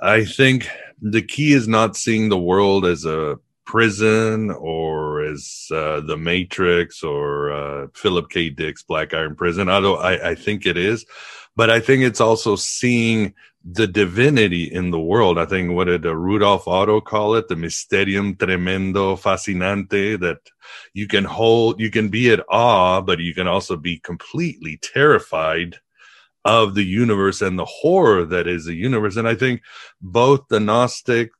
I 0.00 0.24
think 0.24 0.68
the 1.00 1.22
key 1.22 1.52
is 1.52 1.66
not 1.66 1.96
seeing 1.96 2.28
the 2.28 2.38
world 2.38 2.86
as 2.86 3.04
a 3.04 3.40
prison 3.64 4.52
or 4.52 5.24
as 5.24 5.66
uh, 5.72 6.00
the 6.00 6.16
matrix 6.16 7.02
or 7.02 7.50
uh, 7.52 7.86
philip 7.94 8.28
k 8.30 8.50
dick's 8.50 8.82
black 8.82 9.14
iron 9.14 9.34
prison 9.34 9.68
although 9.68 9.96
I, 9.96 10.30
I 10.30 10.34
think 10.34 10.66
it 10.66 10.76
is 10.76 11.06
but 11.56 11.70
i 11.70 11.80
think 11.80 12.02
it's 12.02 12.20
also 12.20 12.56
seeing 12.56 13.34
the 13.64 13.86
divinity 13.86 14.64
in 14.64 14.90
the 14.90 15.00
world. 15.00 15.38
I 15.38 15.46
think 15.46 15.72
what 15.72 15.84
did 15.84 16.04
rudolf 16.04 16.66
otto 16.66 17.00
call 17.00 17.36
it? 17.36 17.48
The 17.48 17.56
mysterium 17.56 18.34
tremendo 18.34 19.16
fascinante 19.16 20.18
that 20.20 20.38
you 20.94 21.06
can 21.06 21.24
hold 21.24 21.80
you 21.80 21.90
can 21.90 22.08
be 22.08 22.30
at 22.30 22.44
awe 22.48 23.00
but 23.00 23.20
you 23.20 23.34
can 23.34 23.46
also 23.46 23.76
be 23.76 23.98
completely 23.98 24.78
terrified 24.82 25.76
of 26.44 26.74
the 26.74 26.84
universe 26.84 27.40
and 27.40 27.56
the 27.56 27.64
horror 27.64 28.24
that 28.24 28.48
is 28.48 28.64
the 28.64 28.74
universe. 28.74 29.16
And 29.16 29.28
i 29.28 29.34
think 29.34 29.62
both 30.00 30.48
the 30.48 30.60
gnostic 30.60 31.30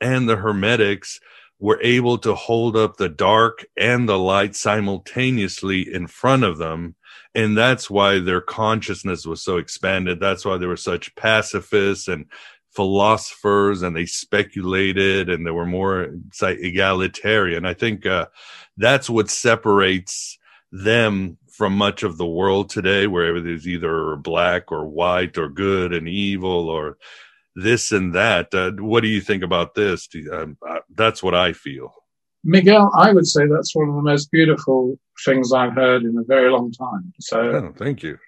and 0.00 0.28
the 0.28 0.36
hermetics 0.36 1.18
were 1.58 1.80
able 1.82 2.18
to 2.18 2.34
hold 2.34 2.76
up 2.76 2.96
the 2.96 3.08
dark 3.08 3.64
and 3.76 4.08
the 4.08 4.18
light 4.18 4.54
simultaneously 4.54 5.92
in 5.92 6.06
front 6.06 6.44
of 6.44 6.58
them. 6.58 6.94
And 7.36 7.56
that's 7.56 7.90
why 7.90 8.18
their 8.18 8.40
consciousness 8.40 9.26
was 9.26 9.42
so 9.42 9.58
expanded. 9.58 10.18
That's 10.18 10.46
why 10.46 10.56
they 10.56 10.64
were 10.64 10.76
such 10.76 11.14
pacifists 11.16 12.08
and 12.08 12.24
philosophers 12.70 13.82
and 13.82 13.94
they 13.94 14.06
speculated 14.06 15.28
and 15.28 15.46
they 15.46 15.50
were 15.50 15.66
more 15.66 16.14
egalitarian. 16.42 17.66
I 17.66 17.74
think 17.74 18.06
uh, 18.06 18.26
that's 18.78 19.10
what 19.10 19.28
separates 19.28 20.38
them 20.72 21.36
from 21.50 21.74
much 21.74 22.02
of 22.02 22.16
the 22.16 22.26
world 22.26 22.70
today, 22.70 23.06
where 23.06 23.26
everything's 23.26 23.68
either 23.68 24.16
black 24.16 24.72
or 24.72 24.86
white 24.86 25.36
or 25.36 25.50
good 25.50 25.92
and 25.92 26.08
evil 26.08 26.70
or 26.70 26.96
this 27.54 27.92
and 27.92 28.14
that. 28.14 28.54
Uh, 28.54 28.72
what 28.78 29.02
do 29.02 29.08
you 29.08 29.20
think 29.20 29.42
about 29.42 29.74
this? 29.74 30.08
You, 30.14 30.32
um, 30.32 30.56
uh, 30.66 30.80
that's 30.94 31.22
what 31.22 31.34
I 31.34 31.52
feel. 31.52 31.94
Miguel, 32.44 32.90
I 32.94 33.12
would 33.12 33.26
say 33.26 33.46
that's 33.46 33.74
one 33.74 33.88
of 33.88 33.94
the 33.96 34.02
most 34.02 34.30
beautiful 34.30 34.98
things 35.24 35.52
I've 35.52 35.74
heard 35.74 36.02
in 36.02 36.16
a 36.16 36.24
very 36.24 36.50
long 36.50 36.72
time. 36.72 37.12
So, 37.20 37.40
oh, 37.40 37.74
thank 37.76 38.02
you. 38.02 38.18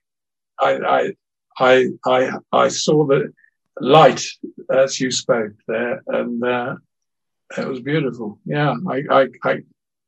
I, 0.60 0.78
I, 0.78 1.12
I, 1.58 1.86
I, 2.04 2.30
I 2.52 2.68
saw 2.68 3.06
the 3.06 3.32
light 3.80 4.24
as 4.70 5.00
you 5.00 5.10
spoke 5.10 5.52
there, 5.66 6.02
and 6.08 6.42
uh, 6.42 6.76
it 7.56 7.66
was 7.66 7.80
beautiful. 7.80 8.40
Yeah, 8.44 8.74
I, 8.88 9.02
I, 9.10 9.26
I 9.44 9.62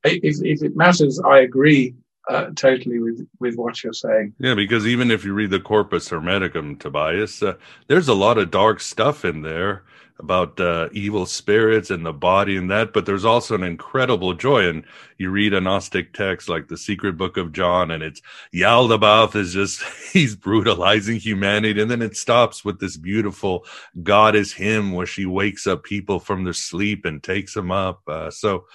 if, 0.04 0.42
if 0.42 0.62
it 0.62 0.76
matters, 0.76 1.20
I 1.20 1.40
agree 1.40 1.94
uh, 2.28 2.50
totally 2.54 2.98
with 2.98 3.26
with 3.38 3.56
what 3.56 3.82
you're 3.82 3.92
saying. 3.92 4.34
Yeah, 4.38 4.54
because 4.54 4.86
even 4.86 5.10
if 5.10 5.24
you 5.24 5.34
read 5.34 5.50
the 5.50 5.60
Corpus 5.60 6.08
Hermeticum, 6.08 6.78
Tobias, 6.78 7.42
uh, 7.42 7.54
there's 7.86 8.08
a 8.08 8.14
lot 8.14 8.38
of 8.38 8.50
dark 8.50 8.80
stuff 8.80 9.24
in 9.24 9.42
there 9.42 9.84
about 10.20 10.60
uh, 10.60 10.88
evil 10.92 11.26
spirits 11.26 11.90
and 11.90 12.06
the 12.06 12.12
body 12.12 12.56
and 12.56 12.70
that, 12.70 12.92
but 12.92 13.06
there's 13.06 13.24
also 13.24 13.54
an 13.54 13.62
incredible 13.62 14.34
joy. 14.34 14.68
And 14.68 14.84
you 15.18 15.30
read 15.30 15.54
a 15.54 15.60
Gnostic 15.60 16.12
text 16.12 16.48
like 16.48 16.68
the 16.68 16.76
Secret 16.76 17.16
Book 17.16 17.36
of 17.36 17.52
John, 17.52 17.90
and 17.90 18.02
it's 18.02 18.22
Yaldabaoth 18.54 19.34
is 19.34 19.52
just 19.52 19.82
he's 20.12 20.36
brutalizing 20.36 21.18
humanity, 21.18 21.80
and 21.80 21.90
then 21.90 22.02
it 22.02 22.16
stops 22.16 22.64
with 22.64 22.78
this 22.78 22.96
beautiful 22.96 23.64
God 24.02 24.36
is 24.36 24.52
Him, 24.52 24.92
where 24.92 25.06
she 25.06 25.26
wakes 25.26 25.66
up 25.66 25.82
people 25.82 26.20
from 26.20 26.44
their 26.44 26.52
sleep 26.52 27.04
and 27.04 27.22
takes 27.22 27.54
them 27.54 27.70
up. 27.70 28.02
Uh, 28.06 28.30
so. 28.30 28.66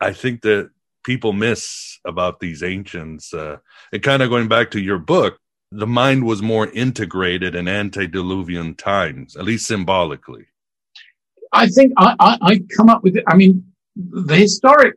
I 0.00 0.12
think 0.12 0.42
that 0.42 0.70
people 1.04 1.32
miss 1.32 1.98
about 2.04 2.38
these 2.38 2.62
ancients. 2.62 3.34
Uh, 3.34 3.56
and 3.92 4.02
kind 4.02 4.22
of 4.22 4.30
going 4.30 4.46
back 4.46 4.70
to 4.70 4.80
your 4.80 4.98
book, 4.98 5.40
the 5.70 5.86
mind 5.86 6.24
was 6.24 6.40
more 6.42 6.68
integrated 6.68 7.54
in 7.54 7.68
antediluvian 7.68 8.74
times, 8.74 9.36
at 9.36 9.44
least 9.44 9.66
symbolically. 9.66 10.46
I 11.52 11.68
think 11.68 11.92
I, 11.96 12.14
I, 12.18 12.38
I 12.40 12.60
come 12.76 12.88
up 12.88 13.02
with 13.02 13.16
it. 13.16 13.24
I 13.26 13.36
mean, 13.36 13.64
the 13.96 14.36
historic 14.36 14.96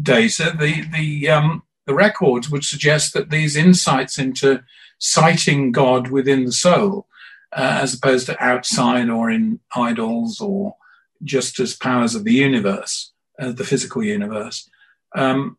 data, 0.00 0.54
the 0.58 0.84
the 0.92 1.28
um, 1.28 1.62
the 1.86 1.94
records 1.94 2.50
would 2.50 2.64
suggest 2.64 3.14
that 3.14 3.30
these 3.30 3.56
insights 3.56 4.18
into 4.18 4.62
citing 4.98 5.72
God 5.72 6.08
within 6.08 6.44
the 6.44 6.52
soul, 6.52 7.06
uh, 7.52 7.78
as 7.82 7.94
opposed 7.94 8.26
to 8.26 8.42
outside 8.42 9.08
or 9.08 9.30
in 9.30 9.60
idols 9.74 10.40
or 10.40 10.76
just 11.22 11.60
as 11.60 11.76
powers 11.76 12.14
of 12.14 12.24
the 12.24 12.32
universe, 12.32 13.12
uh, 13.38 13.52
the 13.52 13.64
physical 13.64 14.02
universe, 14.02 14.68
um, 15.14 15.56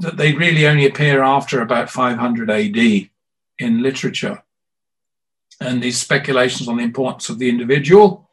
that 0.00 0.16
they 0.16 0.32
really 0.32 0.66
only 0.66 0.86
appear 0.86 1.22
after 1.22 1.60
about 1.60 1.90
500 1.90 2.50
AD 2.50 3.08
in 3.58 3.82
literature. 3.82 4.42
And 5.60 5.82
these 5.82 5.98
speculations 5.98 6.68
on 6.68 6.76
the 6.76 6.82
importance 6.82 7.30
of 7.30 7.38
the 7.38 7.48
individual, 7.48 8.25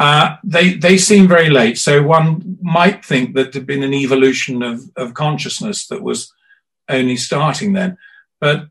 uh, 0.00 0.36
they 0.42 0.72
they 0.72 0.96
seem 0.96 1.28
very 1.28 1.50
late. 1.50 1.76
So 1.76 2.02
one 2.02 2.56
might 2.62 3.04
think 3.04 3.34
that 3.34 3.52
there'd 3.52 3.66
been 3.66 3.82
an 3.82 3.92
evolution 3.92 4.62
of, 4.62 4.80
of 4.96 5.12
consciousness 5.12 5.86
that 5.88 6.02
was 6.02 6.32
only 6.88 7.16
starting 7.16 7.74
then. 7.74 7.98
But 8.40 8.68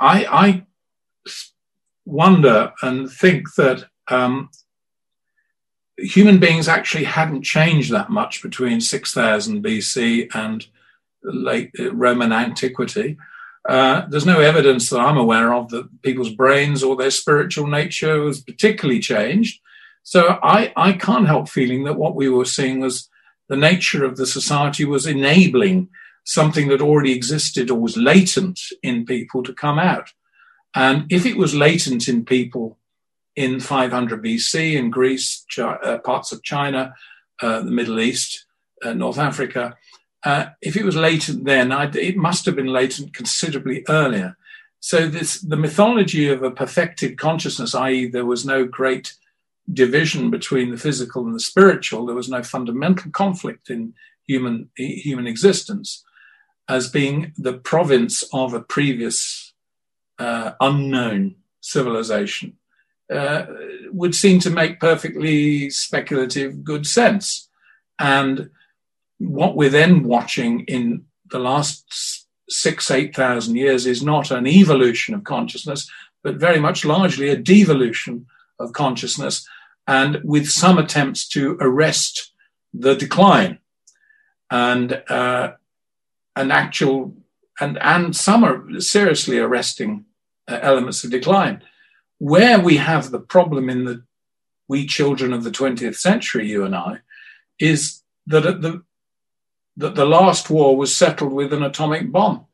I, 0.00 0.26
I 0.28 0.66
wonder 2.04 2.72
and 2.82 3.08
think 3.08 3.54
that 3.54 3.84
um, 4.08 4.50
human 5.96 6.40
beings 6.40 6.66
actually 6.66 7.04
hadn't 7.04 7.42
changed 7.42 7.92
that 7.92 8.10
much 8.10 8.42
between 8.42 8.80
6000 8.80 9.62
BC 9.62 10.34
and 10.34 10.66
late 11.22 11.70
Roman 11.92 12.32
antiquity. 12.32 13.16
Uh, 13.68 14.06
there's 14.08 14.26
no 14.26 14.40
evidence 14.40 14.90
that 14.90 14.98
I'm 14.98 15.16
aware 15.16 15.54
of 15.54 15.68
that 15.68 16.02
people's 16.02 16.30
brains 16.30 16.82
or 16.82 16.96
their 16.96 17.12
spiritual 17.12 17.68
nature 17.68 18.20
was 18.22 18.40
particularly 18.40 18.98
changed. 18.98 19.60
So 20.06 20.38
I, 20.40 20.72
I 20.76 20.92
can't 20.92 21.26
help 21.26 21.48
feeling 21.48 21.82
that 21.82 21.98
what 21.98 22.14
we 22.14 22.28
were 22.28 22.44
seeing 22.44 22.78
was 22.78 23.08
the 23.48 23.56
nature 23.56 24.04
of 24.04 24.16
the 24.16 24.24
society 24.24 24.84
was 24.84 25.04
enabling 25.04 25.88
something 26.22 26.68
that 26.68 26.80
already 26.80 27.12
existed 27.12 27.72
or 27.72 27.80
was 27.80 27.96
latent 27.96 28.60
in 28.84 29.04
people 29.04 29.42
to 29.42 29.52
come 29.52 29.80
out. 29.80 30.12
And 30.76 31.10
if 31.10 31.26
it 31.26 31.36
was 31.36 31.56
latent 31.56 32.06
in 32.06 32.24
people 32.24 32.78
in 33.34 33.58
500 33.58 34.22
BC 34.22 34.76
in 34.76 34.90
Greece, 34.90 35.44
uh, 35.58 35.98
parts 35.98 36.30
of 36.30 36.44
China, 36.44 36.94
uh, 37.42 37.62
the 37.62 37.72
Middle 37.72 37.98
East, 37.98 38.46
uh, 38.84 38.92
North 38.92 39.18
Africa, 39.18 39.76
uh, 40.22 40.50
if 40.62 40.76
it 40.76 40.84
was 40.84 40.94
latent 40.94 41.46
then, 41.46 41.72
I'd, 41.72 41.96
it 41.96 42.16
must 42.16 42.46
have 42.46 42.54
been 42.54 42.72
latent 42.72 43.12
considerably 43.12 43.84
earlier. 43.88 44.36
So 44.78 45.08
this, 45.08 45.40
the 45.40 45.56
mythology 45.56 46.28
of 46.28 46.44
a 46.44 46.52
perfected 46.52 47.18
consciousness, 47.18 47.74
i.e., 47.74 48.06
there 48.06 48.24
was 48.24 48.46
no 48.46 48.64
great 48.64 49.12
division 49.72 50.30
between 50.30 50.70
the 50.70 50.78
physical 50.78 51.24
and 51.24 51.34
the 51.34 51.40
spiritual, 51.40 52.06
there 52.06 52.14
was 52.14 52.28
no 52.28 52.42
fundamental 52.42 53.10
conflict 53.10 53.70
in 53.70 53.94
human 54.26 54.70
human 54.76 55.26
existence, 55.26 56.04
as 56.68 56.88
being 56.88 57.32
the 57.36 57.54
province 57.54 58.24
of 58.32 58.54
a 58.54 58.60
previous 58.60 59.52
uh, 60.18 60.52
unknown 60.60 61.36
civilization 61.60 62.56
uh, 63.12 63.46
would 63.92 64.14
seem 64.14 64.40
to 64.40 64.50
make 64.50 64.80
perfectly 64.80 65.70
speculative 65.70 66.64
good 66.64 66.86
sense. 66.86 67.48
And 67.98 68.50
what 69.18 69.56
we're 69.56 69.70
then 69.70 70.04
watching 70.04 70.60
in 70.64 71.04
the 71.30 71.38
last 71.38 72.26
six, 72.48 72.90
8,000 72.90 73.56
years 73.56 73.86
is 73.86 74.02
not 74.02 74.30
an 74.30 74.46
evolution 74.46 75.14
of 75.14 75.24
consciousness, 75.24 75.90
but 76.22 76.36
very 76.36 76.60
much 76.60 76.84
largely 76.84 77.28
a 77.28 77.36
devolution 77.36 78.26
of 78.58 78.72
consciousness, 78.72 79.46
and 79.86 80.20
with 80.24 80.48
some 80.48 80.78
attempts 80.78 81.28
to 81.28 81.56
arrest 81.60 82.32
the 82.74 82.94
decline 82.94 83.58
and 84.50 85.02
uh, 85.08 85.52
an 86.34 86.50
actual 86.50 87.14
and 87.60 87.78
and 87.80 88.14
some 88.14 88.44
are 88.44 88.80
seriously 88.80 89.38
arresting 89.38 90.04
uh, 90.48 90.58
elements 90.62 91.04
of 91.04 91.10
decline. 91.10 91.62
Where 92.18 92.58
we 92.58 92.76
have 92.76 93.10
the 93.10 93.20
problem 93.20 93.68
in 93.68 93.84
the 93.84 94.02
we 94.68 94.86
children 94.86 95.32
of 95.32 95.44
the 95.44 95.50
20th 95.50 95.96
century, 95.96 96.48
you 96.48 96.64
and 96.64 96.74
I, 96.74 96.98
is 97.58 98.02
that 98.26 98.42
the 98.60 98.82
that 99.76 99.94
the 99.94 100.06
last 100.06 100.48
war 100.50 100.76
was 100.76 100.96
settled 100.96 101.32
with 101.32 101.52
an 101.52 101.62
atomic 101.62 102.10
bomb. 102.10 102.46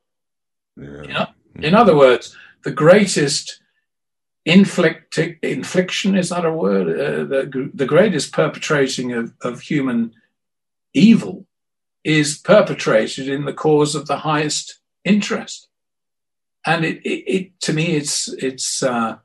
Yeah. 0.77 1.03
You 1.03 1.09
know? 1.09 1.27
In 1.55 1.75
other 1.75 1.97
words, 1.97 2.37
the 2.65 2.73
greatest 2.73 3.62
inflict, 4.45 5.19
infliction 5.43 6.17
is 6.17 6.31
that 6.31 6.45
a 6.45 6.53
word? 6.53 6.89
Uh, 6.89 7.25
the, 7.25 7.71
the 7.73 7.87
greatest 7.87 8.33
perpetrating 8.33 9.13
of, 9.13 9.33
of 9.43 9.61
human 9.61 10.13
evil 10.95 11.47
is 12.05 12.39
perpetrated 12.39 13.29
in 13.29 13.45
the 13.45 13.53
cause 13.53 13.95
of 13.95 14.07
the 14.07 14.19
highest 14.19 14.81
interest. 15.05 15.69
And 16.67 16.85
it, 16.85 16.99
it, 17.05 17.35
it 17.35 17.61
to 17.63 17.73
me, 17.73 17.97
it's 17.97 18.29
it's 18.35 18.83
uh, 18.83 19.17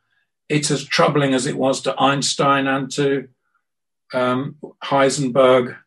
it's 0.49 0.72
as 0.72 0.84
troubling 0.84 1.34
as 1.34 1.45
it 1.45 1.57
was 1.57 1.81
to 1.81 1.99
Einstein 1.99 2.68
and 2.68 2.91
to 2.94 3.27
um, 4.14 4.56
Heisenberg 4.84 5.77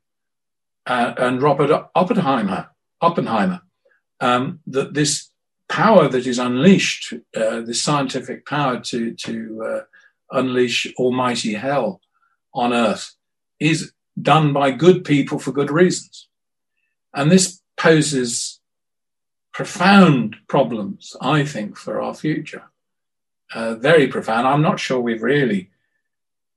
uh, 0.86 1.15
and 1.16 1.43
Robert 1.43 1.89
Oppenheimer. 1.94 2.69
Oppenheimer 3.01 3.62
um, 4.20 4.61
that 4.66 4.94
this 4.94 5.30
power 5.70 6.09
that 6.09 6.26
is 6.26 6.38
unleashed, 6.38 7.14
uh, 7.34 7.60
this 7.62 7.82
scientific 7.82 8.44
power 8.44 8.78
to 8.80 9.14
to 9.14 9.64
uh, 9.64 10.38
unleash 10.38 10.92
almighty 10.98 11.55
hell 11.55 12.01
on 12.52 12.74
Earth, 12.74 13.14
is 13.59 13.92
done 14.20 14.52
by 14.52 14.70
good 14.70 15.05
people 15.05 15.38
for 15.38 15.52
good 15.52 15.70
reasons, 15.70 16.28
and 17.14 17.30
this 17.30 17.62
poses 17.76 18.60
profound 19.52 20.36
problems, 20.48 21.16
I 21.22 21.44
think, 21.44 21.78
for 21.78 22.02
our 22.02 22.14
future 22.14 22.70
uh, 23.52 23.74
very 23.74 24.06
profound. 24.06 24.47
I'm 24.47 24.62
not 24.62 24.80
sure 24.80 25.01
we've 25.01 25.22
really, 25.22 25.70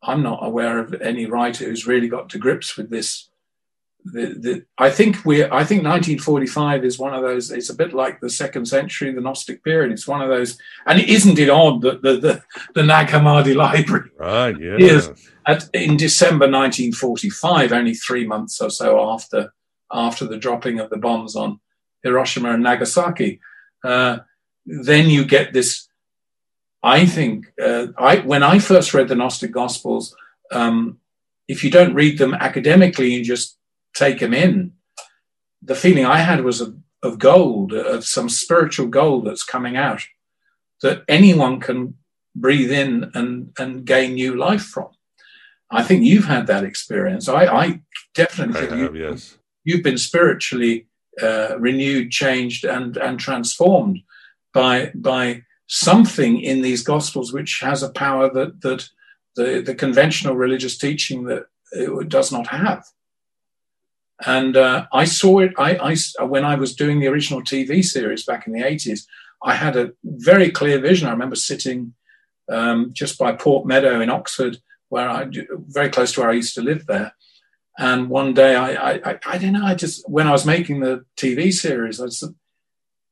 I'm 0.01 0.21
not 0.21 0.45
aware 0.45 0.79
of 0.79 0.93
any 1.01 1.25
writer 1.25 1.65
who's 1.65 1.87
really 1.87 2.07
got 2.07 2.29
to 2.29 2.37
grips 2.37 2.77
with 2.77 2.89
this. 2.89 3.29
The, 4.05 4.25
the, 4.25 4.65
I 4.77 4.89
think 4.89 5.23
we, 5.25 5.43
I 5.43 5.63
think 5.63 5.83
1945 5.83 6.83
is 6.83 6.99
one 6.99 7.13
of 7.13 7.21
those. 7.21 7.51
It's 7.51 7.69
a 7.69 7.75
bit 7.75 7.93
like 7.93 8.19
the 8.19 8.29
second 8.29 8.65
century, 8.65 9.13
the 9.13 9.21
Gnostic 9.21 9.63
period. 9.63 9.91
It's 9.91 10.07
one 10.07 10.21
of 10.21 10.29
those, 10.29 10.57
and 10.85 10.99
isn't 10.99 11.39
it 11.39 11.49
odd 11.49 11.81
that 11.83 12.01
the 12.01 12.17
the, 12.17 12.43
the 12.75 12.83
Nag 12.83 13.07
Hammadi 13.07 13.55
Library 13.65 14.09
right, 14.17 14.59
yeah. 14.59 14.75
is 14.77 15.09
at, 15.45 15.69
in 15.73 15.95
December 15.95 16.45
1945, 16.45 17.71
only 17.71 17.93
three 17.93 18.27
months 18.27 18.59
or 18.59 18.69
so 18.69 19.09
after 19.09 19.53
after 19.91 20.25
the 20.25 20.37
dropping 20.37 20.79
of 20.79 20.89
the 20.89 20.97
bombs 20.97 21.35
on 21.35 21.59
Hiroshima 22.03 22.51
and 22.51 22.63
Nagasaki. 22.63 23.39
Uh, 23.83 24.19
then 24.65 25.09
you 25.09 25.25
get 25.25 25.53
this 25.53 25.87
I 26.83 27.05
think 27.05 27.45
uh, 27.61 27.87
I 27.97 28.17
when 28.17 28.43
I 28.43 28.59
first 28.59 28.93
read 28.93 29.07
the 29.07 29.15
Gnostic 29.15 29.51
Gospels, 29.51 30.15
um, 30.51 30.99
if 31.47 31.63
you 31.63 31.71
don't 31.71 31.93
read 31.93 32.17
them 32.17 32.33
academically, 32.33 33.13
you 33.13 33.23
just 33.23 33.57
take 33.95 34.19
them 34.19 34.33
in. 34.33 34.73
The 35.61 35.75
feeling 35.75 36.05
I 36.05 36.17
had 36.17 36.43
was 36.43 36.61
of, 36.61 36.75
of 37.01 37.19
gold, 37.19 37.73
of 37.73 38.05
some 38.05 38.29
spiritual 38.29 38.87
gold 38.87 39.25
that's 39.25 39.43
coming 39.43 39.77
out 39.77 40.01
that 40.81 41.03
anyone 41.07 41.59
can 41.59 41.95
breathe 42.35 42.71
in 42.71 43.11
and, 43.13 43.53
and 43.57 43.85
gain 43.85 44.15
new 44.15 44.35
life 44.35 44.63
from. 44.63 44.89
I 45.71 45.83
think 45.83 46.03
you've 46.03 46.25
had 46.25 46.47
that 46.47 46.63
experience. 46.63 47.27
I, 47.27 47.45
I 47.45 47.81
definitely 48.13 48.61
I 48.61 48.67
think 48.67 48.81
have, 48.81 48.95
you, 48.95 49.09
yes. 49.09 49.37
you've 49.63 49.83
been 49.83 49.97
spiritually 49.97 50.87
uh, 51.21 51.57
renewed, 51.59 52.11
changed, 52.11 52.63
and 52.65 52.97
and 52.97 53.19
transformed 53.19 53.99
by 54.53 54.91
by 54.95 55.43
something 55.67 56.39
in 56.39 56.61
these 56.61 56.83
gospels 56.83 57.33
which 57.33 57.59
has 57.61 57.81
a 57.81 57.91
power 57.91 58.31
that 58.33 58.61
that 58.61 58.89
the, 59.35 59.61
the 59.65 59.73
conventional 59.75 60.35
religious 60.35 60.77
teaching 60.77 61.23
that 61.25 61.45
it 61.71 62.09
does 62.09 62.31
not 62.31 62.47
have. 62.47 62.85
And 64.25 64.55
uh, 64.55 64.85
I 64.91 65.05
saw 65.05 65.39
it. 65.39 65.53
I, 65.57 65.95
I 66.19 66.23
when 66.23 66.45
I 66.45 66.55
was 66.55 66.75
doing 66.75 66.99
the 66.99 67.07
original 67.07 67.41
TV 67.41 67.83
series 67.83 68.25
back 68.25 68.47
in 68.47 68.53
the 68.53 68.63
eighties, 68.63 69.07
I 69.41 69.55
had 69.55 69.75
a 69.75 69.93
very 70.03 70.49
clear 70.51 70.79
vision. 70.79 71.07
I 71.07 71.11
remember 71.11 71.35
sitting 71.35 71.93
um, 72.49 72.91
just 72.93 73.17
by 73.17 73.33
Port 73.33 73.65
Meadow 73.65 73.99
in 74.01 74.09
Oxford, 74.09 74.57
where 74.89 75.09
I 75.09 75.27
very 75.67 75.89
close 75.89 76.13
to 76.13 76.21
where 76.21 76.29
I 76.29 76.33
used 76.33 76.55
to 76.55 76.61
live 76.61 76.85
there. 76.85 77.13
And 77.77 78.09
one 78.09 78.33
day, 78.33 78.55
I, 78.55 78.93
I, 78.93 79.19
I 79.25 79.37
don't 79.39 79.53
know. 79.53 79.65
I 79.65 79.73
just 79.75 80.07
when 80.07 80.27
I 80.27 80.31
was 80.31 80.45
making 80.45 80.79
the 80.79 81.05
TV 81.17 81.51
series, 81.51 81.99
I, 81.99 82.05
just, 82.05 82.25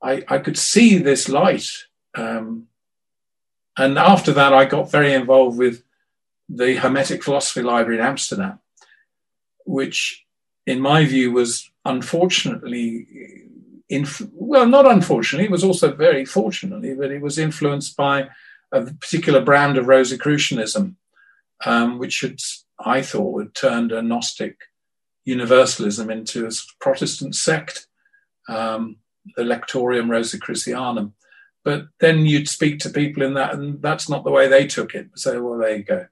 I, 0.02 0.24
I 0.28 0.38
could 0.38 0.58
see 0.58 0.98
this 0.98 1.28
light 1.28 1.68
um, 2.16 2.68
and 3.78 3.98
after 3.98 4.34
that, 4.34 4.54
I 4.54 4.66
got 4.66 4.92
very 4.92 5.14
involved 5.14 5.58
with 5.58 5.84
the 6.50 6.76
Hermetic 6.76 7.24
Philosophy 7.24 7.62
Library 7.62 8.00
in 8.00 8.06
Amsterdam, 8.06 8.60
which, 9.66 10.26
in 10.66 10.80
my 10.80 11.06
view, 11.06 11.32
was 11.32 11.70
unfortunately, 11.86 13.08
inf- 13.90 14.28
well, 14.34 14.68
not 14.68 14.90
unfortunately, 14.90 15.46
it 15.46 15.52
was 15.52 15.64
also 15.64 15.92
very 15.94 16.26
fortunately, 16.26 16.94
but 16.94 17.12
it 17.12 17.22
was 17.22 17.38
influenced 17.38 17.98
by 17.98 18.30
a 18.72 18.82
particular 18.82 19.42
brand 19.42 19.78
of 19.78 19.88
Rosicrucianism, 19.88 20.96
um, 21.66 22.00
which 22.00 22.22
had 22.22 22.40
I 22.80 23.02
thought 23.02 23.40
had 23.40 23.56
turned 23.56 23.92
a 23.92 24.02
Gnostic 24.02 24.58
universalism 25.26 26.10
into 26.10 26.48
a 26.48 26.52
Protestant 26.80 27.36
sect, 27.36 27.88
um, 28.48 28.98
the 29.36 29.44
Lectorium 29.44 30.08
Rosicrucianum. 30.08 31.14
But 31.64 31.88
then 32.00 32.26
you'd 32.26 32.50
speak 32.50 32.80
to 32.80 32.90
people 32.90 33.22
in 33.22 33.36
that, 33.36 33.54
and 33.54 33.82
that's 33.82 34.10
not 34.10 34.24
the 34.24 34.32
way 34.32 34.48
they 34.48 34.66
took 34.66 34.96
it. 34.96 35.10
So, 35.16 35.44
well, 35.44 35.60
there 35.60 35.76
you 35.76 35.84
go. 35.84 36.08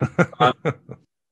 um, 0.40 0.54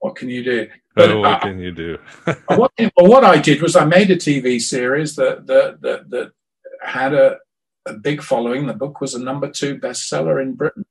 what 0.01 0.16
can 0.16 0.28
you 0.28 0.43
do? 0.43 0.68
But, 0.94 1.10
oh, 1.10 1.20
what 1.20 1.40
can 1.40 1.59
you 1.59 1.73
do? 1.73 1.98
what, 2.47 2.73
well, 2.78 3.09
what 3.09 3.24
I 3.24 3.39
did 3.39 3.62
was 3.62 3.77
I 3.77 3.85
made 3.85 4.10
a 4.10 4.16
TV 4.16 4.60
series 4.60 5.16
that 5.16 5.47
that 5.47 5.81
that, 5.81 6.10
that 6.10 6.32
had 6.82 7.14
a, 7.14 7.39
a 7.86 7.94
big 7.94 8.23
following. 8.23 8.66
The 8.66 8.74
book 8.74 9.01
was 9.01 9.14
a 9.14 9.23
number 9.23 9.51
two 9.51 9.78
bestseller 9.78 10.40
in 10.43 10.55
Britain 10.55 10.85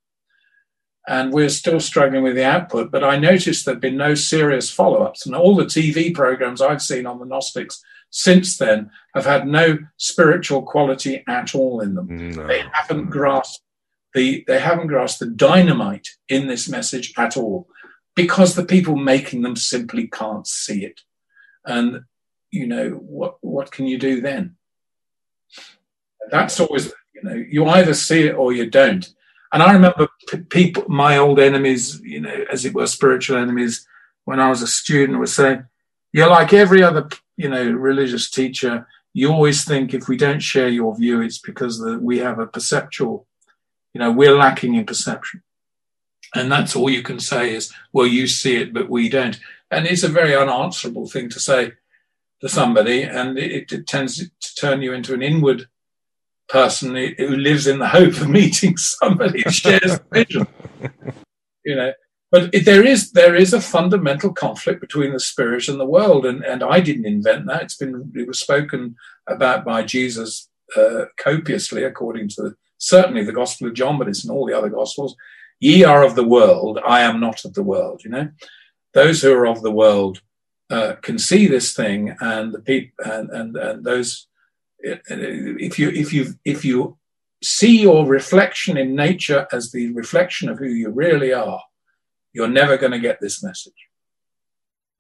and 1.07 1.34
we're 1.34 1.49
still 1.49 1.80
struggling 1.80 2.23
with 2.23 2.36
the 2.36 2.45
output. 2.45 2.91
But 2.91 3.03
I 3.03 3.18
noticed 3.18 3.65
there've 3.65 3.80
been 3.80 3.98
no 3.98 4.15
serious 4.15 4.72
follow 4.72 5.03
ups, 5.03 5.26
and 5.26 5.36
all 5.36 5.56
the 5.56 5.65
TV 5.65 6.14
programs 6.14 6.61
I've 6.61 6.82
seen 6.82 7.06
on 7.06 7.19
the 7.19 7.26
Gnostics 7.26 7.84
since 8.10 8.57
then 8.57 8.91
have 9.15 9.26
had 9.26 9.48
no 9.48 9.80
spiritual 9.98 10.64
quality 10.64 11.23
at 11.28 11.56
all 11.56 11.82
in 11.82 11.95
them. 11.95 12.32
No. 12.36 12.48
They 12.48 12.64
haven't 12.73 13.10
grasped 13.10 13.64
the 14.14 14.44
they 14.48 14.60
haven't 14.60 14.88
grasped 14.88 15.19
the 15.22 15.28
dynamite 15.28 16.07
in 16.28 16.48
this 16.48 16.68
message 16.68 17.14
at 17.18 17.38
all, 17.38 17.68
because 18.15 18.55
the 18.55 18.65
people 18.65 18.95
making 18.95 19.41
them 19.41 19.55
simply 19.55 20.07
can't 20.07 20.47
see 20.47 20.85
it. 20.85 21.01
And 21.65 22.01
you 22.49 22.67
know 22.67 22.89
what 22.89 23.38
what 23.41 23.71
can 23.71 23.88
you 23.88 23.97
do 23.97 24.21
then? 24.21 24.55
That's 26.29 26.59
always 26.59 26.93
you 27.13 27.23
know 27.23 27.33
you 27.33 27.65
either 27.65 27.93
see 27.93 28.27
it 28.27 28.35
or 28.35 28.53
you 28.53 28.69
don't 28.69 29.13
and 29.51 29.61
I 29.61 29.73
remember 29.73 30.07
p- 30.29 30.38
people, 30.38 30.85
my 30.88 31.17
old 31.17 31.39
enemies, 31.39 31.99
you 32.01 32.21
know, 32.21 32.45
as 32.51 32.65
it 32.65 32.73
were, 32.73 32.88
spiritual 32.88 33.38
enemies, 33.38 33.85
when 34.23 34.39
I 34.39 34.49
was 34.49 34.61
a 34.61 34.67
student, 34.67 35.19
were 35.19 35.27
saying, 35.27 35.65
"You're 36.13 36.29
like 36.29 36.53
every 36.53 36.83
other, 36.83 37.09
you 37.35 37.49
know, 37.49 37.69
religious 37.69 38.29
teacher. 38.29 38.88
You 39.13 39.31
always 39.31 39.65
think 39.65 39.93
if 39.93 40.07
we 40.07 40.15
don't 40.15 40.39
share 40.39 40.69
your 40.69 40.95
view, 40.95 41.21
it's 41.21 41.39
because 41.39 41.79
the, 41.79 41.99
we 41.99 42.19
have 42.19 42.39
a 42.39 42.47
perceptual, 42.47 43.27
you 43.93 43.99
know, 43.99 44.11
we're 44.11 44.38
lacking 44.38 44.75
in 44.75 44.85
perception." 44.85 45.43
And 46.34 46.52
that's 46.52 46.76
all 46.76 46.90
you 46.90 47.03
can 47.03 47.20
say 47.20 47.53
is, 47.53 47.74
"Well, 47.91 48.08
you 48.08 48.28
see 48.28 48.56
it, 48.58 48.74
but 48.74 48.90
we 48.90 49.10
don't." 49.10 49.40
And 49.70 49.86
it's 49.86 50.03
a 50.03 50.10
very 50.10 50.36
unanswerable 50.36 51.08
thing 51.08 51.30
to 51.30 51.40
say 51.40 51.74
to 52.41 52.49
somebody, 52.49 53.03
and 53.03 53.38
it, 53.38 53.72
it 53.72 53.88
tends 53.88 54.18
to 54.18 54.56
turn 54.56 54.82
you 54.82 54.94
into 54.94 55.14
an 55.14 55.22
inward 55.22 55.68
person 56.49 56.95
who 56.95 57.36
lives 57.38 57.68
in 57.68 57.80
the 57.80 57.88
hope 57.88 58.14
of 58.20 58.30
meeting 58.41 58.78
somebody 58.78 59.41
who 59.41 59.52
shares 59.52 59.99
the 59.99 60.06
vision. 60.12 60.48
You 61.64 61.76
know, 61.76 61.94
but 62.32 62.52
there 62.66 62.86
is 62.86 63.12
there 63.12 63.36
is 63.36 63.53
a 63.53 63.62
fundamental 63.62 64.34
conflict 64.34 64.80
between 64.80 65.12
the 65.12 65.20
spirit 65.20 65.68
and 65.68 65.80
the 65.80 65.86
world, 65.86 66.26
and 66.26 66.44
and 66.44 66.64
I 66.64 66.80
didn't 66.80 67.06
invent 67.06 67.45
that. 67.48 67.64
It's 67.64 67.78
been 67.78 68.12
it 68.16 68.28
was 68.28 68.40
spoken 68.40 68.95
about 69.28 69.66
by 69.66 69.84
Jesus 69.84 70.49
uh, 70.76 71.06
copiously, 71.18 71.84
according 71.84 72.30
to 72.30 72.56
certainly 72.78 73.24
the 73.24 73.34
Gospel 73.34 73.68
of 73.68 73.74
John, 73.74 73.98
but 73.98 74.08
it's 74.08 74.24
in 74.24 74.32
all 74.32 74.45
the 74.45 74.58
other 74.58 74.70
Gospels. 74.70 75.16
Ye 75.61 75.85
are 75.85 76.03
of 76.03 76.15
the 76.15 76.27
world; 76.27 76.79
I 76.85 77.01
am 77.01 77.21
not 77.21 77.45
of 77.45 77.53
the 77.53 77.63
world. 77.63 78.01
You 78.03 78.09
know, 78.09 78.29
those 78.93 79.21
who 79.21 79.31
are 79.33 79.47
of 79.47 79.61
the 79.61 79.71
world 79.71 80.21
uh, 80.69 80.95
can 81.01 81.17
see 81.17 81.47
this 81.47 81.73
thing, 81.73 82.13
and 82.19 82.53
the 82.53 82.59
people 82.59 83.05
and 83.05 83.29
and, 83.29 83.55
and 83.55 83.85
those 83.85 84.27
if 84.83 85.79
you 85.79 85.89
if 85.89 86.11
you 86.11 86.33
if 86.43 86.65
you 86.65 86.97
see 87.43 87.81
your 87.81 88.05
reflection 88.05 88.77
in 88.77 88.95
nature 88.95 89.47
as 89.51 89.71
the 89.71 89.91
reflection 89.93 90.49
of 90.49 90.59
who 90.59 90.67
you 90.67 90.89
really 90.89 91.33
are, 91.33 91.61
you're 92.33 92.47
never 92.47 92.77
going 92.77 92.91
to 92.91 92.99
get 92.99 93.19
this 93.19 93.43
message. 93.43 93.73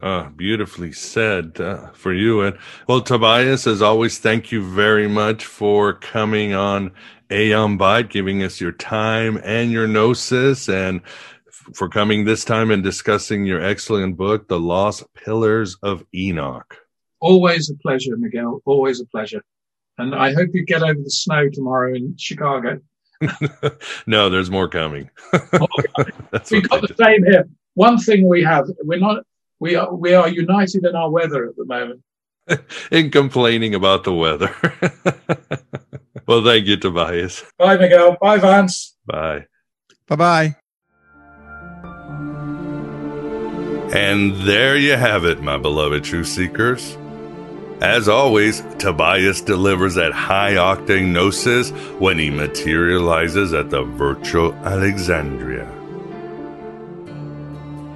Ah, 0.03 0.29
beautifully 0.35 0.91
said 0.91 1.61
uh, 1.61 1.91
for 1.91 2.11
you. 2.11 2.41
And 2.41 2.57
well, 2.87 3.01
Tobias, 3.01 3.67
as 3.67 3.83
always, 3.83 4.17
thank 4.17 4.51
you 4.51 4.63
very 4.63 5.07
much 5.07 5.45
for 5.45 5.93
coming 5.93 6.55
on 6.55 6.91
Aeon 7.31 7.77
Byte, 7.77 8.09
giving 8.09 8.43
us 8.43 8.59
your 8.59 8.73
time 8.73 9.39
and 9.43 9.71
your 9.71 9.87
gnosis, 9.87 10.67
and 10.67 11.01
for 11.73 11.87
coming 11.87 12.25
this 12.25 12.43
time 12.43 12.71
and 12.71 12.83
discussing 12.83 13.45
your 13.45 13.63
excellent 13.63 14.17
book, 14.17 14.47
The 14.47 14.59
Lost 14.59 15.03
Pillars 15.13 15.77
of 15.81 16.03
Enoch. 16.13 16.77
Always 17.21 17.69
a 17.69 17.75
pleasure, 17.75 18.17
Miguel. 18.17 18.61
Always 18.65 18.99
a 18.99 19.05
pleasure. 19.05 19.41
And 19.97 20.13
I 20.13 20.33
hope 20.33 20.49
you 20.53 20.65
get 20.65 20.83
over 20.83 20.99
the 21.01 21.09
snow 21.09 21.49
tomorrow 21.49 21.93
in 21.93 22.17
Chicago. 22.17 22.79
no, 24.07 24.29
there's 24.29 24.49
more 24.49 24.67
coming. 24.67 25.09
We've 25.31 26.67
got 26.67 26.81
the 26.81 26.95
same 26.99 27.23
here. 27.23 27.47
One 27.75 27.97
thing 27.97 28.27
we 28.27 28.43
have, 28.43 28.67
we're 28.83 28.99
not, 28.99 29.23
we 29.59 29.75
are, 29.75 29.93
we 29.93 30.13
are 30.13 30.27
united 30.27 30.85
in 30.85 30.95
our 30.95 31.09
weather 31.09 31.47
at 31.47 31.55
the 31.55 31.65
moment. 31.65 32.01
in 32.91 33.11
complaining 33.11 33.75
about 33.75 34.03
the 34.03 34.13
weather. 34.13 34.53
Well, 36.27 36.43
thank 36.43 36.67
you, 36.67 36.77
Tobias. 36.77 37.43
Bye, 37.57 37.77
Miguel. 37.77 38.17
Bye, 38.21 38.37
Vance. 38.37 38.95
Bye. 39.05 39.45
Bye 40.07 40.15
bye. 40.15 40.55
And 43.93 44.35
there 44.47 44.77
you 44.77 44.95
have 44.95 45.25
it, 45.25 45.41
my 45.41 45.57
beloved 45.57 46.03
truth 46.03 46.27
seekers. 46.27 46.97
As 47.81 48.07
always, 48.07 48.61
Tobias 48.77 49.41
delivers 49.41 49.95
that 49.95 50.11
high 50.13 50.53
octane 50.53 51.11
gnosis 51.11 51.71
when 51.99 52.19
he 52.19 52.29
materializes 52.29 53.53
at 53.53 53.69
the 53.69 53.83
virtual 53.83 54.53
Alexandria. 54.53 55.69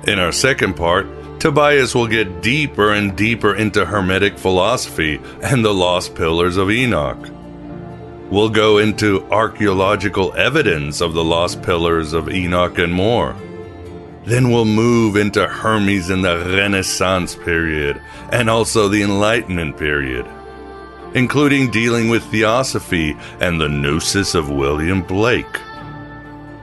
In 0.07 0.19
our 0.19 0.31
second 0.31 0.75
part, 0.75 1.07
Tobias 1.39 1.93
will 1.93 2.07
get 2.07 2.41
deeper 2.41 2.91
and 2.91 3.15
deeper 3.15 3.55
into 3.55 3.85
Hermetic 3.85 4.37
philosophy 4.37 5.19
and 5.41 5.63
the 5.63 5.73
lost 5.73 6.15
pillars 6.15 6.57
of 6.57 6.71
Enoch. 6.71 7.29
We'll 8.31 8.49
go 8.49 8.79
into 8.79 9.23
archaeological 9.31 10.33
evidence 10.35 10.99
of 10.99 11.13
the 11.13 11.23
lost 11.23 11.61
pillars 11.61 12.11
of 12.11 12.27
Enoch 12.27 12.79
and 12.79 12.91
more. 12.91 13.35
Then 14.25 14.49
we'll 14.49 14.65
move 14.65 15.15
into 15.15 15.45
Hermes 15.45 16.09
in 16.09 16.23
the 16.23 16.37
Renaissance 16.39 17.35
period 17.35 18.01
and 18.31 18.49
also 18.49 18.87
the 18.87 19.03
Enlightenment 19.03 19.77
period, 19.77 20.25
including 21.13 21.69
dealing 21.69 22.09
with 22.09 22.23
Theosophy 22.25 23.15
and 23.39 23.61
the 23.61 23.69
Gnosis 23.69 24.33
of 24.33 24.49
William 24.49 25.03
Blake, 25.03 25.59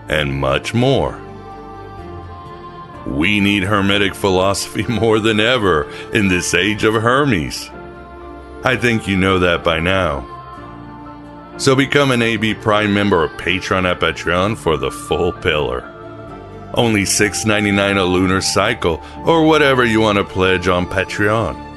and 0.09 0.35
much 0.35 0.75
more. 0.75 1.21
We 3.07 3.39
need 3.39 3.63
Hermetic 3.63 4.17
philosophy 4.17 4.83
more 4.89 5.21
than 5.21 5.39
ever 5.39 5.89
in 6.13 6.27
this 6.27 6.55
age 6.55 6.83
of 6.83 6.95
Hermes. 6.95 7.71
I 8.65 8.77
think 8.77 9.07
you 9.07 9.17
know 9.17 9.39
that 9.39 9.63
by 9.63 9.79
now. 9.79 10.32
So 11.59 11.77
become 11.77 12.11
an 12.11 12.23
AB 12.23 12.55
Prime 12.55 12.93
member 12.93 13.25
or 13.25 13.29
patron 13.29 13.87
at 13.87 14.01
Patreon 14.01 14.57
for 14.57 14.77
the 14.77 14.91
full 14.91 15.33
pillar 15.33 15.93
only 16.75 17.03
$6.99 17.03 17.99
a 17.99 18.05
lunar 18.05 18.41
cycle, 18.41 19.03
or 19.25 19.45
whatever 19.45 19.85
you 19.85 20.01
want 20.01 20.19
to 20.19 20.25
pledge 20.25 20.69
on 20.69 20.87
Patreon. 20.87 21.69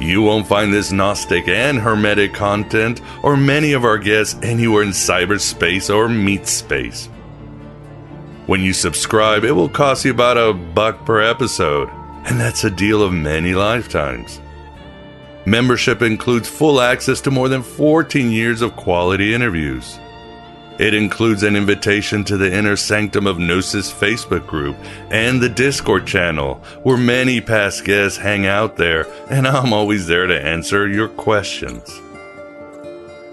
You 0.00 0.22
won't 0.22 0.46
find 0.46 0.72
this 0.72 0.92
Gnostic 0.92 1.46
and 1.46 1.78
Hermetic 1.78 2.34
content 2.34 3.00
or 3.22 3.36
many 3.36 3.72
of 3.72 3.84
our 3.84 3.98
guests 3.98 4.38
anywhere 4.42 4.82
in 4.82 4.90
cyberspace 4.90 5.94
or 5.94 6.08
meat 6.08 6.46
space. 6.48 7.06
When 8.46 8.60
you 8.60 8.72
subscribe, 8.72 9.44
it 9.44 9.52
will 9.52 9.68
cost 9.68 10.04
you 10.04 10.10
about 10.10 10.36
a 10.36 10.52
buck 10.52 11.06
per 11.06 11.22
episode, 11.22 11.88
and 12.26 12.40
that's 12.40 12.64
a 12.64 12.70
deal 12.70 13.02
of 13.02 13.12
many 13.12 13.54
lifetimes. 13.54 14.40
Membership 15.46 16.02
includes 16.02 16.48
full 16.48 16.80
access 16.80 17.20
to 17.22 17.30
more 17.30 17.48
than 17.48 17.62
14 17.62 18.30
years 18.30 18.62
of 18.62 18.76
quality 18.76 19.34
interviews 19.34 19.98
it 20.78 20.92
includes 20.92 21.44
an 21.44 21.54
invitation 21.54 22.24
to 22.24 22.36
the 22.36 22.52
Inner 22.52 22.74
Sanctum 22.74 23.28
of 23.28 23.38
Gnosis 23.38 23.92
Facebook 23.92 24.44
group 24.46 24.76
and 25.10 25.40
the 25.40 25.48
Discord 25.48 26.04
channel, 26.04 26.56
where 26.82 26.96
many 26.96 27.40
past 27.40 27.84
guests 27.84 28.18
hang 28.18 28.46
out 28.46 28.76
there, 28.76 29.06
and 29.30 29.46
I'm 29.46 29.72
always 29.72 30.08
there 30.08 30.26
to 30.26 30.44
answer 30.44 30.88
your 30.88 31.08
questions. 31.08 31.88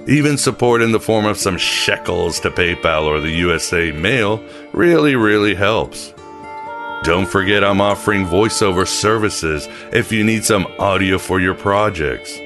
Even 0.07 0.37
support 0.37 0.83
in 0.83 0.91
the 0.91 0.99
form 0.99 1.25
of 1.25 1.37
some 1.37 1.57
shekels 1.57 2.39
to 2.41 2.51
PayPal 2.51 3.05
or 3.05 3.19
the 3.19 3.31
USA 3.31 3.91
mail 3.91 4.43
really, 4.71 5.15
really 5.15 5.55
helps. 5.55 6.13
Don't 7.03 7.25
forget, 7.25 7.63
I'm 7.63 7.81
offering 7.81 8.27
voiceover 8.27 8.87
services 8.87 9.67
if 9.91 10.11
you 10.11 10.23
need 10.23 10.45
some 10.45 10.67
audio 10.77 11.17
for 11.17 11.39
your 11.39 11.55
projects. 11.55 12.37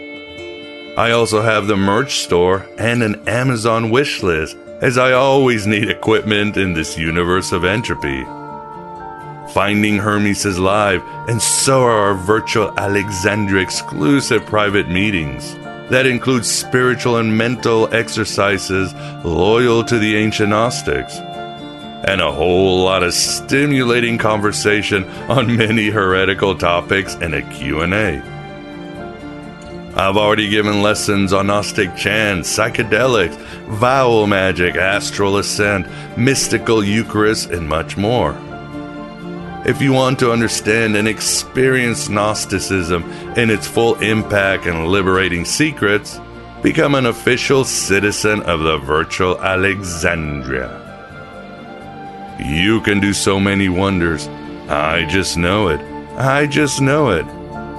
I 0.97 1.11
also 1.11 1.41
have 1.41 1.67
the 1.67 1.75
merch 1.75 2.19
store 2.19 2.65
and 2.77 3.03
an 3.03 3.27
Amazon 3.27 3.89
wish 3.89 4.23
list 4.23 4.55
as 4.79 4.97
I 4.97 5.11
always 5.11 5.67
need 5.67 5.89
equipment 5.89 6.55
in 6.55 6.73
this 6.73 6.97
universe 6.97 7.51
of 7.51 7.65
entropy. 7.65 8.23
Finding 9.53 9.97
Hermes 9.97 10.45
is 10.45 10.57
live, 10.57 11.01
and 11.27 11.41
so 11.41 11.83
are 11.83 11.91
our 11.91 12.13
virtual 12.13 12.73
Alexandria 12.79 13.61
exclusive 13.61 14.45
private 14.45 14.87
meetings. 14.87 15.53
That 15.89 16.05
includes 16.05 16.49
spiritual 16.49 17.17
and 17.17 17.37
mental 17.37 17.93
exercises 17.93 18.93
loyal 19.25 19.83
to 19.83 19.99
the 19.99 20.15
ancient 20.15 20.49
Gnostics. 20.49 21.19
And 22.05 22.21
a 22.21 22.31
whole 22.31 22.83
lot 22.83 23.03
of 23.03 23.13
stimulating 23.13 24.17
conversation 24.17 25.03
on 25.29 25.57
many 25.57 25.89
heretical 25.89 26.55
topics 26.55 27.15
and 27.15 27.33
a 27.33 27.41
Q&A. 27.51 28.21
I've 29.97 30.17
already 30.17 30.49
given 30.49 30.81
lessons 30.81 31.33
on 31.33 31.47
Gnostic 31.47 31.95
chants, 31.95 32.55
psychedelics, 32.55 33.37
vowel 33.79 34.27
magic, 34.27 34.75
astral 34.75 35.37
ascent, 35.37 35.87
mystical 36.17 36.83
Eucharist, 36.83 37.49
and 37.49 37.67
much 37.67 37.95
more. 37.95 38.37
If 39.65 39.81
you 39.81 39.93
want 39.93 40.19
to 40.19 40.31
understand 40.31 40.95
and 40.95 41.07
experience 41.07 42.07
Gnosticism 42.07 43.09
in 43.35 43.49
its 43.49 43.67
full 43.67 43.95
impact 43.95 44.67
and 44.67 44.89
liberating 44.89 45.43
secrets, 45.43 46.19
become 46.61 46.93
an 46.93 47.07
official 47.07 47.63
citizen 47.63 48.43
of 48.43 48.59
the 48.59 48.77
virtual 48.77 49.41
Alexandria. 49.41 50.84
You 52.39 52.81
can 52.81 52.99
do 52.99 53.13
so 53.13 53.39
many 53.39 53.69
wonders. 53.69 54.27
I 54.67 55.05
just 55.05 55.37
know 55.37 55.69
it. 55.69 55.79
I 56.17 56.47
just 56.47 56.81
know 56.81 57.09
it. 57.09 57.25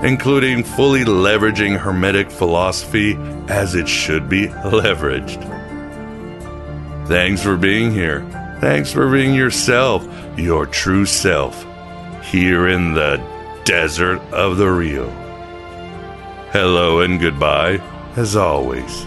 Including 0.04 0.62
fully 0.62 1.04
leveraging 1.04 1.78
Hermetic 1.78 2.30
philosophy 2.30 3.16
as 3.48 3.74
it 3.74 3.88
should 3.88 4.28
be 4.28 4.46
leveraged. 4.48 5.42
Thanks 7.08 7.42
for 7.42 7.56
being 7.56 7.92
here. 7.92 8.20
Thanks 8.60 8.92
for 8.92 9.10
being 9.10 9.34
yourself, 9.34 10.06
your 10.36 10.66
true 10.66 11.06
self 11.06 11.64
here 12.24 12.68
in 12.68 12.94
the 12.94 13.22
desert 13.64 14.20
of 14.32 14.56
the 14.56 14.70
real. 14.70 15.10
Hello 16.52 17.00
and 17.00 17.20
goodbye, 17.20 17.80
as 18.16 18.34
always. 18.36 19.06